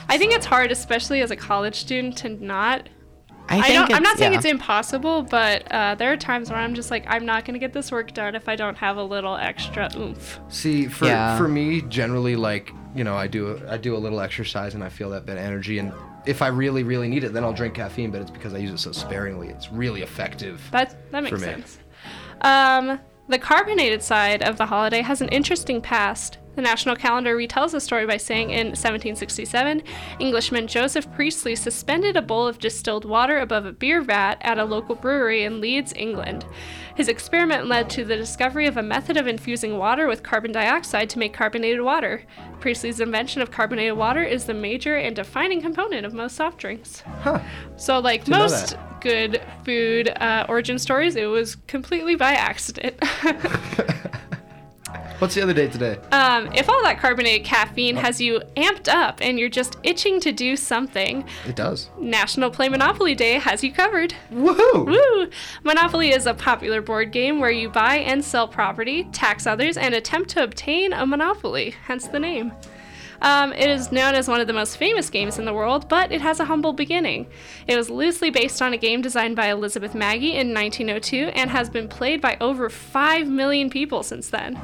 I 0.08 0.18
think 0.18 0.32
it's 0.34 0.46
hard, 0.46 0.72
especially 0.72 1.20
as 1.20 1.30
a 1.30 1.36
college 1.36 1.76
student, 1.76 2.16
to 2.18 2.28
not. 2.30 2.88
I, 3.50 3.58
I, 3.58 3.62
think 3.62 3.88
don't. 3.88 3.96
I'm 3.96 4.02
not 4.02 4.16
saying 4.16 4.32
yeah. 4.32 4.38
it's 4.38 4.46
impossible, 4.46 5.22
but 5.22 5.70
uh, 5.72 5.96
there 5.96 6.12
are 6.12 6.16
times 6.16 6.50
where 6.50 6.58
I'm 6.58 6.74
just 6.74 6.90
like, 6.90 7.04
I'm 7.08 7.26
not 7.26 7.44
gonna 7.44 7.58
get 7.58 7.72
this 7.72 7.90
work 7.90 8.14
done 8.14 8.34
if 8.36 8.48
I 8.48 8.54
don't 8.54 8.76
have 8.76 8.96
a 8.96 9.02
little 9.02 9.34
extra 9.36 9.90
oomph. 9.96 10.38
See, 10.48 10.86
for 10.86 11.06
Yeah. 11.06 11.36
for 11.36 11.48
me, 11.48 11.82
generally, 11.82 12.36
like 12.36 12.70
you 12.94 13.02
know, 13.04 13.16
I 13.16 13.26
do 13.26 13.60
I 13.68 13.76
do 13.76 13.96
a 13.96 13.98
little 13.98 14.20
exercise 14.20 14.74
and 14.74 14.84
I 14.84 14.88
feel 14.88 15.10
that 15.10 15.26
bit 15.26 15.36
of 15.36 15.42
energy, 15.42 15.78
and 15.80 15.92
if 16.26 16.42
I 16.42 16.46
really 16.48 16.84
really 16.84 17.08
need 17.08 17.24
it, 17.24 17.32
then 17.32 17.42
I'll 17.42 17.52
drink 17.52 17.74
caffeine. 17.74 18.12
But 18.12 18.20
it's 18.22 18.30
because 18.30 18.54
I 18.54 18.58
use 18.58 18.70
it 18.70 18.78
so 18.78 18.92
sparingly. 18.92 19.48
It's 19.48 19.72
really 19.72 20.02
effective. 20.02 20.62
That 20.70 21.10
that 21.10 21.28
For 21.28 21.36
makes 21.36 21.40
me. 21.40 21.52
sense. 21.52 21.78
Um, 22.42 23.00
the 23.30 23.38
carbonated 23.38 24.02
side 24.02 24.42
of 24.42 24.58
the 24.58 24.66
holiday 24.66 25.02
has 25.02 25.20
an 25.20 25.28
interesting 25.28 25.80
past. 25.80 26.38
The 26.56 26.62
national 26.62 26.96
calendar 26.96 27.36
retells 27.36 27.70
the 27.70 27.80
story 27.80 28.04
by 28.04 28.16
saying 28.16 28.50
in 28.50 28.68
1767, 28.68 29.84
Englishman 30.18 30.66
Joseph 30.66 31.10
Priestley 31.12 31.54
suspended 31.54 32.16
a 32.16 32.22
bowl 32.22 32.48
of 32.48 32.58
distilled 32.58 33.04
water 33.04 33.38
above 33.38 33.66
a 33.66 33.72
beer 33.72 34.02
vat 34.02 34.36
at 34.40 34.58
a 34.58 34.64
local 34.64 34.96
brewery 34.96 35.44
in 35.44 35.60
Leeds, 35.60 35.92
England. 35.94 36.44
His 36.96 37.08
experiment 37.08 37.68
led 37.68 37.88
to 37.90 38.04
the 38.04 38.16
discovery 38.16 38.66
of 38.66 38.76
a 38.76 38.82
method 38.82 39.16
of 39.16 39.28
infusing 39.28 39.78
water 39.78 40.08
with 40.08 40.24
carbon 40.24 40.50
dioxide 40.50 41.08
to 41.10 41.20
make 41.20 41.32
carbonated 41.32 41.82
water. 41.82 42.24
Priestley's 42.58 42.98
invention 42.98 43.40
of 43.42 43.52
carbonated 43.52 43.96
water 43.96 44.24
is 44.24 44.44
the 44.44 44.54
major 44.54 44.96
and 44.96 45.14
defining 45.14 45.62
component 45.62 46.04
of 46.04 46.12
most 46.12 46.34
soft 46.34 46.58
drinks. 46.58 47.02
Huh. 47.22 47.40
So, 47.76 48.00
like 48.00 48.24
Didn't 48.24 48.40
most 48.40 48.76
good 49.00 49.40
food 49.64 50.08
uh, 50.08 50.46
origin 50.48 50.78
stories, 50.78 51.16
it 51.16 51.26
was 51.26 51.56
completely 51.66 52.14
by 52.16 52.32
accident. 52.32 52.96
What's 55.18 55.34
the 55.34 55.42
other 55.42 55.52
day 55.52 55.68
today? 55.68 55.98
um, 56.12 56.50
if 56.54 56.70
all 56.70 56.82
that 56.82 56.98
carbonated 56.98 57.44
caffeine 57.46 57.94
has 57.96 58.22
you 58.22 58.40
amped 58.56 58.88
up 58.88 59.18
and 59.20 59.38
you're 59.38 59.50
just 59.50 59.76
itching 59.82 60.18
to 60.20 60.32
do 60.32 60.56
something, 60.56 61.26
It 61.46 61.56
does. 61.56 61.90
National 61.98 62.50
Play 62.50 62.70
Monopoly 62.70 63.14
Day 63.14 63.34
has 63.34 63.62
you 63.62 63.70
covered. 63.70 64.14
Woohoo! 64.32 64.86
Woo! 64.86 65.28
Monopoly 65.62 66.08
is 66.10 66.24
a 66.24 66.32
popular 66.32 66.80
board 66.80 67.12
game 67.12 67.38
where 67.38 67.50
you 67.50 67.68
buy 67.68 67.96
and 67.96 68.24
sell 68.24 68.48
property, 68.48 69.04
tax 69.12 69.46
others, 69.46 69.76
and 69.76 69.94
attempt 69.94 70.30
to 70.30 70.42
obtain 70.42 70.94
a 70.94 71.04
monopoly, 71.04 71.74
hence 71.84 72.08
the 72.08 72.18
name. 72.18 72.52
Um, 73.20 73.52
it 73.52 73.68
is 73.68 73.92
known 73.92 74.14
as 74.14 74.28
one 74.28 74.40
of 74.40 74.46
the 74.46 74.52
most 74.52 74.76
famous 74.76 75.10
games 75.10 75.38
in 75.38 75.44
the 75.44 75.52
world, 75.52 75.88
but 75.88 76.10
it 76.10 76.20
has 76.20 76.40
a 76.40 76.46
humble 76.46 76.72
beginning. 76.72 77.26
It 77.66 77.76
was 77.76 77.90
loosely 77.90 78.30
based 78.30 78.62
on 78.62 78.72
a 78.72 78.78
game 78.78 79.02
designed 79.02 79.36
by 79.36 79.48
Elizabeth 79.48 79.94
Magie 79.94 80.36
in 80.36 80.54
1902 80.54 81.32
and 81.34 81.50
has 81.50 81.68
been 81.68 81.88
played 81.88 82.20
by 82.20 82.36
over 82.40 82.70
5 82.70 83.28
million 83.28 83.68
people 83.68 84.02
since 84.02 84.30
then. 84.30 84.58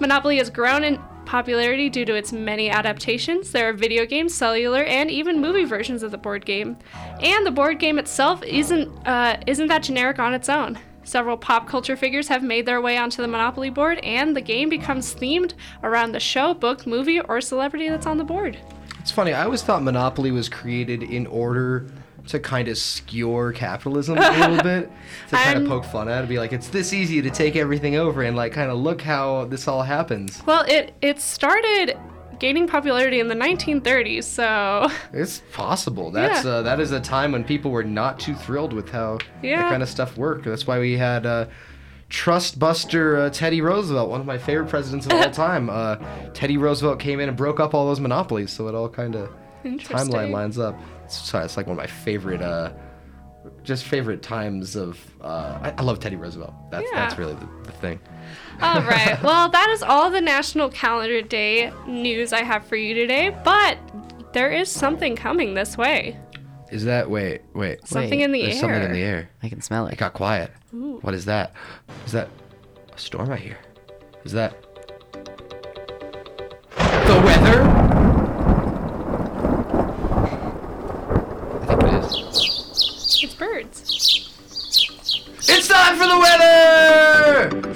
Monopoly 0.00 0.38
has 0.38 0.50
grown 0.50 0.84
in 0.84 1.00
popularity 1.28 1.90
due 1.90 2.06
to 2.06 2.14
its 2.14 2.32
many 2.32 2.70
adaptations. 2.70 3.52
There 3.52 3.68
are 3.68 3.72
video 3.72 4.06
games, 4.06 4.34
cellular, 4.34 4.82
and 4.82 5.10
even 5.10 5.40
movie 5.40 5.64
versions 5.64 6.02
of 6.02 6.10
the 6.10 6.18
board 6.18 6.46
game. 6.46 6.78
And 7.20 7.46
the 7.46 7.50
board 7.50 7.78
game 7.78 7.98
itself 7.98 8.42
isn't 8.42 8.88
uh, 9.06 9.38
isn't 9.46 9.68
that 9.68 9.82
generic 9.82 10.18
on 10.18 10.34
its 10.34 10.48
own. 10.48 10.78
Several 11.08 11.38
pop 11.38 11.66
culture 11.66 11.96
figures 11.96 12.28
have 12.28 12.42
made 12.42 12.66
their 12.66 12.82
way 12.82 12.98
onto 12.98 13.22
the 13.22 13.28
Monopoly 13.28 13.70
board, 13.70 13.98
and 14.00 14.36
the 14.36 14.42
game 14.42 14.68
becomes 14.68 15.14
themed 15.14 15.54
around 15.82 16.12
the 16.12 16.20
show, 16.20 16.52
book, 16.52 16.86
movie, 16.86 17.18
or 17.18 17.40
celebrity 17.40 17.88
that's 17.88 18.04
on 18.04 18.18
the 18.18 18.24
board. 18.24 18.58
It's 19.00 19.10
funny. 19.10 19.32
I 19.32 19.44
always 19.44 19.62
thought 19.62 19.82
Monopoly 19.82 20.32
was 20.32 20.50
created 20.50 21.02
in 21.02 21.26
order 21.26 21.86
to 22.26 22.38
kind 22.38 22.68
of 22.68 22.76
skewer 22.76 23.54
capitalism 23.54 24.18
a 24.18 24.30
little 24.38 24.62
bit, 24.62 24.92
to 25.30 25.36
kind 25.36 25.56
of 25.56 25.62
I'm- 25.62 25.66
poke 25.66 25.86
fun 25.86 26.10
at 26.10 26.24
it, 26.24 26.28
be 26.28 26.38
like, 26.38 26.52
it's 26.52 26.68
this 26.68 26.92
easy 26.92 27.22
to 27.22 27.30
take 27.30 27.56
everything 27.56 27.96
over, 27.96 28.20
and 28.20 28.36
like 28.36 28.52
kind 28.52 28.70
of 28.70 28.76
look 28.76 29.00
how 29.00 29.46
this 29.46 29.66
all 29.66 29.82
happens. 29.84 30.42
Well, 30.44 30.66
it 30.68 30.92
it 31.00 31.22
started 31.22 31.96
gaining 32.38 32.66
popularity 32.66 33.20
in 33.20 33.28
the 33.28 33.34
1930s, 33.34 34.24
so 34.24 34.88
It's 35.12 35.42
possible. 35.52 36.10
That's 36.10 36.44
Yeah. 36.44 36.50
uh, 36.50 36.62
that 36.62 36.80
is 36.80 36.92
a 36.92 37.00
time 37.00 37.32
when 37.32 37.44
people 37.44 37.70
were 37.70 37.84
not 37.84 38.18
too 38.20 38.34
thrilled 38.34 38.72
with 38.72 38.90
how 38.90 39.18
Yeah. 39.42 39.62
that 39.62 39.70
kind 39.70 39.82
of 39.82 39.88
stuff 39.88 40.16
worked. 40.16 40.44
That's 40.44 40.66
why 40.66 40.78
we 40.78 40.96
had 40.96 41.26
uh, 41.26 41.46
Trust 42.08 42.58
Buster 42.58 43.16
uh, 43.16 43.30
Teddy 43.30 43.60
Roosevelt, 43.60 44.08
one 44.08 44.20
of 44.20 44.26
my 44.26 44.38
favorite 44.38 44.68
presidents 44.68 45.06
of 45.06 45.12
all 45.12 45.30
time. 45.46 45.68
Uh, 45.68 45.96
Teddy 46.32 46.56
Roosevelt 46.56 46.98
came 47.00 47.20
in 47.20 47.28
and 47.28 47.36
broke 47.36 47.60
up 47.60 47.74
all 47.74 47.86
those 47.86 48.00
monopolies, 48.00 48.50
so 48.50 48.66
it 48.68 48.74
all 48.74 48.88
kind 48.88 49.14
of 49.14 49.28
timeline 49.64 50.30
lines 50.30 50.58
up. 50.58 50.74
It's, 51.04 51.16
sorry, 51.28 51.44
it's 51.44 51.56
like 51.56 51.66
one 51.66 51.72
of 51.74 51.78
my 51.78 51.86
favorite, 51.86 52.40
uh, 52.40 52.70
just 53.62 53.84
favorite 53.84 54.22
times 54.22 54.76
of. 54.76 54.98
Uh, 55.20 55.58
I, 55.62 55.74
I 55.78 55.82
love 55.82 56.00
Teddy 56.00 56.16
Roosevelt. 56.16 56.54
That's 56.70 56.86
Yeah. 56.92 57.00
that's 57.00 57.18
really 57.18 57.34
the, 57.34 57.48
the 57.64 57.72
thing. 57.72 57.98
All 58.60 58.82
right. 58.82 59.18
Well, 59.22 59.48
that 59.50 59.68
is 59.70 59.82
all 59.82 60.10
the 60.10 60.20
National 60.20 60.68
Calendar 60.68 61.22
Day 61.22 61.72
news 61.86 62.32
I 62.32 62.42
have 62.42 62.66
for 62.66 62.76
you 62.76 62.94
today, 62.94 63.36
but 63.44 63.78
there 64.32 64.50
is 64.50 64.70
something 64.70 65.14
coming 65.16 65.54
this 65.54 65.76
way. 65.78 66.18
Is 66.70 66.84
that 66.84 67.08
wait 67.10 67.42
wait? 67.54 67.86
Something 67.86 68.20
in 68.20 68.30
the 68.32 68.42
There's 68.42 68.56
air. 68.56 68.60
something 68.60 68.82
in 68.82 68.92
the 68.92 69.02
air. 69.02 69.30
I 69.42 69.48
can 69.48 69.60
smell 69.62 69.86
It 69.86 69.94
it. 69.94 69.98
got 69.98 70.12
quiet. 70.12 70.50
Ooh. 70.74 70.98
What 71.00 71.14
is 71.14 71.24
that? 71.24 71.54
Is 72.04 72.12
that 72.12 72.28
a 72.94 72.98
storm 72.98 73.30
I 73.30 73.36
hear? 73.36 73.56
Is 74.24 74.32
that 74.32 74.54
the 76.76 77.22
weather? 77.24 77.62
I 81.60 81.64
think 81.66 81.82
it 81.84 81.94
is. 82.04 83.20
It's 83.22 83.34
birds. 83.34 83.84
It's 85.50 85.68
time 85.68 85.96
for 85.96 86.06
the 86.06 86.18
weather! 86.18 87.67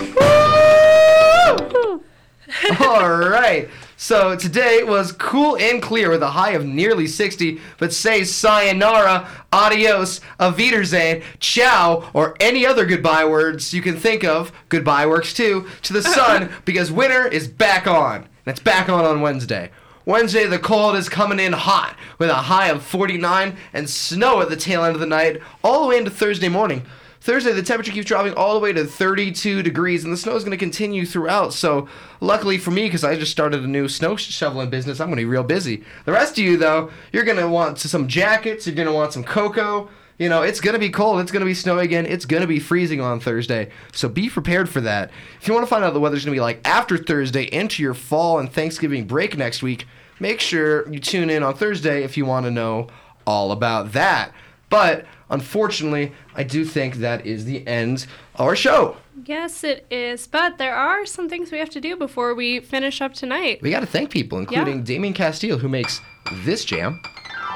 All 2.80 3.16
right. 3.18 3.68
So 3.96 4.36
today 4.36 4.82
was 4.82 5.12
cool 5.12 5.56
and 5.56 5.82
clear 5.82 6.10
with 6.10 6.22
a 6.22 6.30
high 6.30 6.52
of 6.52 6.64
nearly 6.64 7.06
60, 7.06 7.60
but 7.78 7.92
say 7.92 8.24
sayonara, 8.24 9.28
adios, 9.52 10.20
aviderzane, 10.38 11.22
ciao, 11.40 12.08
or 12.12 12.36
any 12.40 12.66
other 12.66 12.84
goodbye 12.84 13.24
words 13.24 13.72
you 13.72 13.82
can 13.82 13.96
think 13.96 14.24
of. 14.24 14.52
Goodbye 14.68 15.06
works 15.06 15.32
too, 15.32 15.68
to 15.82 15.92
the 15.92 16.02
sun 16.02 16.50
because 16.64 16.92
winter 16.92 17.26
is 17.26 17.48
back 17.48 17.86
on. 17.86 18.16
And 18.16 18.28
it's 18.46 18.60
back 18.60 18.88
on 18.88 19.04
on 19.04 19.20
Wednesday. 19.20 19.70
Wednesday, 20.04 20.46
the 20.46 20.58
cold 20.58 20.96
is 20.96 21.08
coming 21.08 21.38
in 21.38 21.52
hot 21.52 21.96
with 22.18 22.28
a 22.28 22.34
high 22.34 22.68
of 22.68 22.82
49 22.82 23.56
and 23.72 23.88
snow 23.88 24.40
at 24.40 24.50
the 24.50 24.56
tail 24.56 24.84
end 24.84 24.94
of 24.94 25.00
the 25.00 25.06
night, 25.06 25.40
all 25.62 25.82
the 25.82 25.88
way 25.88 25.98
into 25.98 26.10
Thursday 26.10 26.48
morning. 26.48 26.82
Thursday, 27.22 27.52
the 27.52 27.62
temperature 27.62 27.92
keeps 27.92 28.08
dropping 28.08 28.34
all 28.34 28.54
the 28.54 28.58
way 28.58 28.72
to 28.72 28.84
32 28.84 29.62
degrees, 29.62 30.02
and 30.02 30.12
the 30.12 30.16
snow 30.16 30.34
is 30.34 30.42
going 30.42 30.50
to 30.50 30.56
continue 30.56 31.06
throughout. 31.06 31.52
So, 31.52 31.86
luckily 32.20 32.58
for 32.58 32.72
me, 32.72 32.82
because 32.86 33.04
I 33.04 33.14
just 33.14 33.30
started 33.30 33.62
a 33.62 33.68
new 33.68 33.86
snow 33.86 34.16
shoveling 34.16 34.70
business, 34.70 34.98
I'm 34.98 35.06
going 35.06 35.18
to 35.18 35.20
be 35.20 35.26
real 35.26 35.44
busy. 35.44 35.84
The 36.04 36.10
rest 36.10 36.36
of 36.36 36.44
you, 36.44 36.56
though, 36.56 36.90
you're 37.12 37.22
going 37.22 37.38
to 37.38 37.46
want 37.46 37.78
some 37.78 38.08
jackets, 38.08 38.66
you're 38.66 38.74
going 38.74 38.88
to 38.88 38.92
want 38.92 39.12
some 39.12 39.22
cocoa. 39.22 39.88
You 40.18 40.28
know, 40.28 40.42
it's 40.42 40.60
going 40.60 40.74
to 40.74 40.80
be 40.80 40.90
cold. 40.90 41.20
It's 41.20 41.30
going 41.30 41.42
to 41.42 41.46
be 41.46 41.54
snowy 41.54 41.84
again. 41.84 42.06
It's 42.06 42.24
going 42.24 42.40
to 42.40 42.48
be 42.48 42.58
freezing 42.58 43.00
on 43.00 43.20
Thursday. 43.20 43.70
So 43.92 44.08
be 44.08 44.28
prepared 44.28 44.68
for 44.68 44.80
that. 44.80 45.12
If 45.40 45.46
you 45.46 45.54
want 45.54 45.64
to 45.64 45.70
find 45.70 45.84
out 45.84 45.94
the 45.94 46.00
weather's 46.00 46.24
going 46.24 46.34
to 46.34 46.36
be 46.36 46.42
like 46.42 46.60
after 46.66 46.98
Thursday 46.98 47.44
into 47.44 47.84
your 47.84 47.94
fall 47.94 48.40
and 48.40 48.52
Thanksgiving 48.52 49.06
break 49.06 49.36
next 49.36 49.62
week, 49.62 49.86
make 50.18 50.40
sure 50.40 50.92
you 50.92 50.98
tune 50.98 51.30
in 51.30 51.44
on 51.44 51.54
Thursday 51.54 52.02
if 52.02 52.16
you 52.16 52.26
want 52.26 52.46
to 52.46 52.50
know 52.50 52.88
all 53.26 53.52
about 53.52 53.92
that. 53.92 54.32
But 54.72 55.04
unfortunately, 55.28 56.12
I 56.34 56.44
do 56.44 56.64
think 56.64 56.94
that 56.96 57.26
is 57.26 57.44
the 57.44 57.66
end 57.66 58.06
of 58.36 58.40
our 58.46 58.56
show. 58.56 58.96
Yes, 59.26 59.62
it 59.64 59.84
is. 59.90 60.26
But 60.26 60.56
there 60.56 60.74
are 60.74 61.04
some 61.04 61.28
things 61.28 61.52
we 61.52 61.58
have 61.58 61.68
to 61.70 61.80
do 61.80 61.94
before 61.94 62.34
we 62.34 62.58
finish 62.58 63.02
up 63.02 63.12
tonight. 63.12 63.60
We 63.60 63.70
got 63.70 63.80
to 63.80 63.86
thank 63.86 64.08
people, 64.08 64.38
including 64.38 64.82
Damien 64.82 65.12
Castile, 65.12 65.58
who 65.58 65.68
makes 65.68 66.00
this 66.44 66.64
jam. 66.64 67.02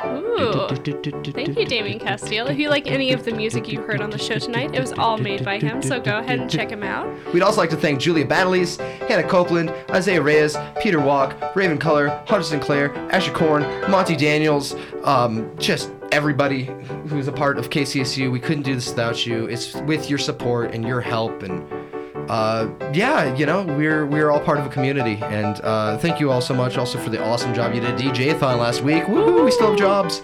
Ooh. 0.04 0.68
Thank 0.68 1.58
you, 1.58 1.64
Damien 1.64 1.98
Castile. 1.98 2.48
If 2.48 2.58
you 2.58 2.68
like 2.68 2.86
any 2.86 3.14
of 3.14 3.24
the 3.24 3.32
music 3.32 3.66
you 3.66 3.80
heard 3.80 4.02
on 4.02 4.10
the 4.10 4.18
show 4.18 4.38
tonight, 4.38 4.74
it 4.74 4.80
was 4.80 4.92
all 4.92 5.16
made 5.16 5.42
by 5.42 5.58
him, 5.58 5.80
so 5.80 5.98
go 5.98 6.18
ahead 6.18 6.38
and 6.38 6.50
check 6.50 6.70
him 6.70 6.82
out. 6.82 7.08
We'd 7.32 7.42
also 7.42 7.62
like 7.62 7.70
to 7.70 7.78
thank 7.78 7.98
Julia 7.98 8.26
Banalese, 8.26 8.78
Hannah 9.08 9.26
Copeland, 9.26 9.70
Isaiah 9.90 10.20
Reyes, 10.20 10.54
Peter 10.82 11.00
Walk, 11.00 11.56
Raven 11.56 11.78
Color, 11.78 12.08
Hunter 12.26 12.42
Sinclair, 12.44 12.94
Asher 13.10 13.32
Korn, 13.32 13.62
Monty 13.90 14.16
Daniels, 14.16 14.76
um, 15.04 15.50
just 15.58 15.90
everybody 16.12 16.64
who's 17.08 17.28
a 17.28 17.32
part 17.32 17.58
of 17.58 17.70
KCSU. 17.70 18.30
We 18.30 18.40
couldn't 18.40 18.62
do 18.62 18.74
this 18.74 18.88
without 18.88 19.26
you. 19.26 19.46
It's 19.46 19.74
with 19.74 20.08
your 20.08 20.18
support 20.18 20.74
and 20.74 20.86
your 20.86 21.00
help 21.00 21.42
and 21.42 21.85
uh, 22.28 22.68
yeah, 22.92 23.34
you 23.34 23.46
know, 23.46 23.62
we're 23.64 24.06
we're 24.06 24.30
all 24.30 24.40
part 24.40 24.58
of 24.58 24.66
a 24.66 24.68
community, 24.68 25.18
and 25.22 25.60
uh, 25.62 25.98
thank 25.98 26.20
you 26.20 26.30
all 26.30 26.40
so 26.40 26.54
much 26.54 26.76
also 26.78 26.98
for 26.98 27.10
the 27.10 27.22
awesome 27.22 27.54
job 27.54 27.74
you 27.74 27.80
did 27.80 27.96
DJ-thon 27.96 28.58
last 28.58 28.82
week. 28.82 29.06
Woo, 29.08 29.44
we 29.44 29.50
still 29.50 29.70
have 29.70 29.78
jobs. 29.78 30.16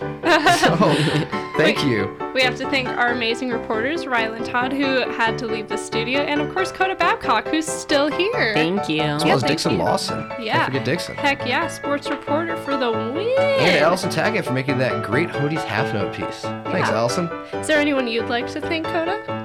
so, 0.61 0.77
thank 1.57 1.85
you. 1.85 2.15
We 2.35 2.41
have 2.43 2.57
to 2.57 2.71
thank 2.71 2.89
our 2.89 3.09
amazing 3.09 3.51
reporters, 3.51 4.05
Rylan 4.05 4.45
Todd, 4.45 4.73
who 4.73 5.01
had 5.13 5.37
to 5.39 5.47
leave 5.47 5.69
the 5.69 5.77
studio, 5.77 6.21
and 6.21 6.41
of 6.41 6.53
course, 6.53 6.73
Coda 6.73 6.95
Babcock, 6.97 7.47
who's 7.49 7.67
still 7.67 8.11
here. 8.11 8.55
Thank 8.55 8.89
you. 8.89 9.03
As 9.03 9.25
well 9.25 9.37
as 9.37 9.43
Dixon 9.43 9.79
Lawson. 9.79 10.31
Yeah. 10.41 10.55
Can't 10.55 10.65
forget 10.67 10.85
Dixon. 10.85 11.15
Heck 11.17 11.47
yeah, 11.47 11.69
sports 11.69 12.09
reporter 12.09 12.57
for 12.59 12.77
the 12.77 12.91
win. 12.91 13.37
And 13.39 13.85
Allison 13.85 14.11
Tackett 14.11 14.45
for 14.45 14.53
making 14.53 14.79
that 14.79 15.05
great 15.05 15.29
Hodi's 15.29 15.63
half 15.65 15.93
note 15.93 16.15
piece. 16.15 16.41
Thanks, 16.41 16.89
Yeah. 16.89 16.97
Allison. 16.97 17.27
Is 17.53 17.67
there 17.67 17.79
anyone 17.79 18.07
you'd 18.09 18.29
like 18.29 18.47
to 18.53 18.61
thank, 18.61 18.87
Coda? 18.87 19.42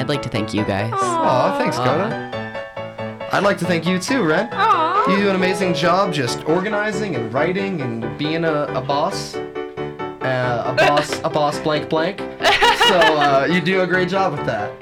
I'd 0.00 0.08
like 0.08 0.22
to 0.22 0.30
thank 0.30 0.54
you 0.54 0.64
guys. 0.64 0.90
Aw, 0.94 1.58
thanks, 1.58 1.76
Coda. 1.76 3.28
I'd 3.32 3.42
like 3.42 3.58
to 3.58 3.66
thank 3.66 3.84
you 3.84 3.98
too, 3.98 4.24
Ren. 4.24 4.48
Aw. 4.50 5.10
You 5.10 5.16
do 5.18 5.28
an 5.28 5.36
amazing 5.36 5.74
job 5.74 6.14
just 6.14 6.42
organizing 6.48 7.16
and 7.16 7.30
writing 7.34 7.82
and 7.82 8.16
being 8.16 8.44
a, 8.44 8.62
a 8.64 8.80
boss. 8.80 9.34
Uh, 9.34 10.62
a 10.66 10.74
boss, 10.74 11.20
a 11.24 11.28
boss 11.28 11.58
blank 11.60 11.90
blank. 11.90 12.18
So 12.18 12.96
uh, 12.98 13.46
you 13.50 13.60
do 13.60 13.82
a 13.82 13.86
great 13.86 14.08
job 14.08 14.32
with 14.32 14.46
that. 14.46 14.72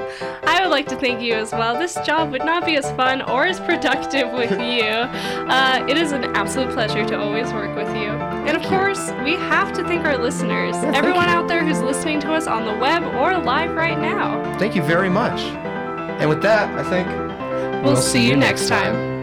I 0.45 0.63
would 0.63 0.71
like 0.71 0.87
to 0.87 0.97
thank 0.97 1.21
you 1.21 1.35
as 1.35 1.51
well. 1.51 1.77
This 1.77 1.97
job 2.07 2.31
would 2.31 2.45
not 2.45 2.65
be 2.65 2.77
as 2.77 2.89
fun 2.93 3.21
or 3.23 3.45
as 3.45 3.59
productive 3.59 4.33
with 4.33 4.53
you. 4.53 4.85
Uh, 4.85 5.85
it 5.89 5.99
is 5.99 6.13
an 6.13 6.25
absolute 6.37 6.71
pleasure 6.73 7.05
to 7.07 7.19
always 7.19 7.53
work 7.53 7.75
with 7.75 7.89
you. 7.97 8.28
And 8.47 8.57
of 8.57 8.63
course, 8.63 9.11
we 9.25 9.35
have 9.35 9.73
to 9.75 9.85
thank 9.85 10.05
our 10.05 10.17
listeners, 10.19 10.77
everyone 10.77 11.29
out 11.29 11.49
there 11.49 11.65
who's 11.65 11.81
listening 11.81 12.21
to 12.21 12.33
us 12.33 12.47
on 12.47 12.65
the 12.65 12.75
web 12.75 13.03
or 13.15 13.39
live 13.39 13.75
right 13.75 13.99
now. 13.99 14.59
Thank 14.59 14.75
you 14.75 14.83
very 14.83 15.11
much. 15.11 15.41
And 16.21 16.29
with 16.29 16.43
that, 16.43 16.77
I 16.79 16.89
think 16.89 17.29
We'll, 17.85 17.97
see 17.97 18.27
you 18.27 18.37
next 18.37 18.69
time. 18.69 19.18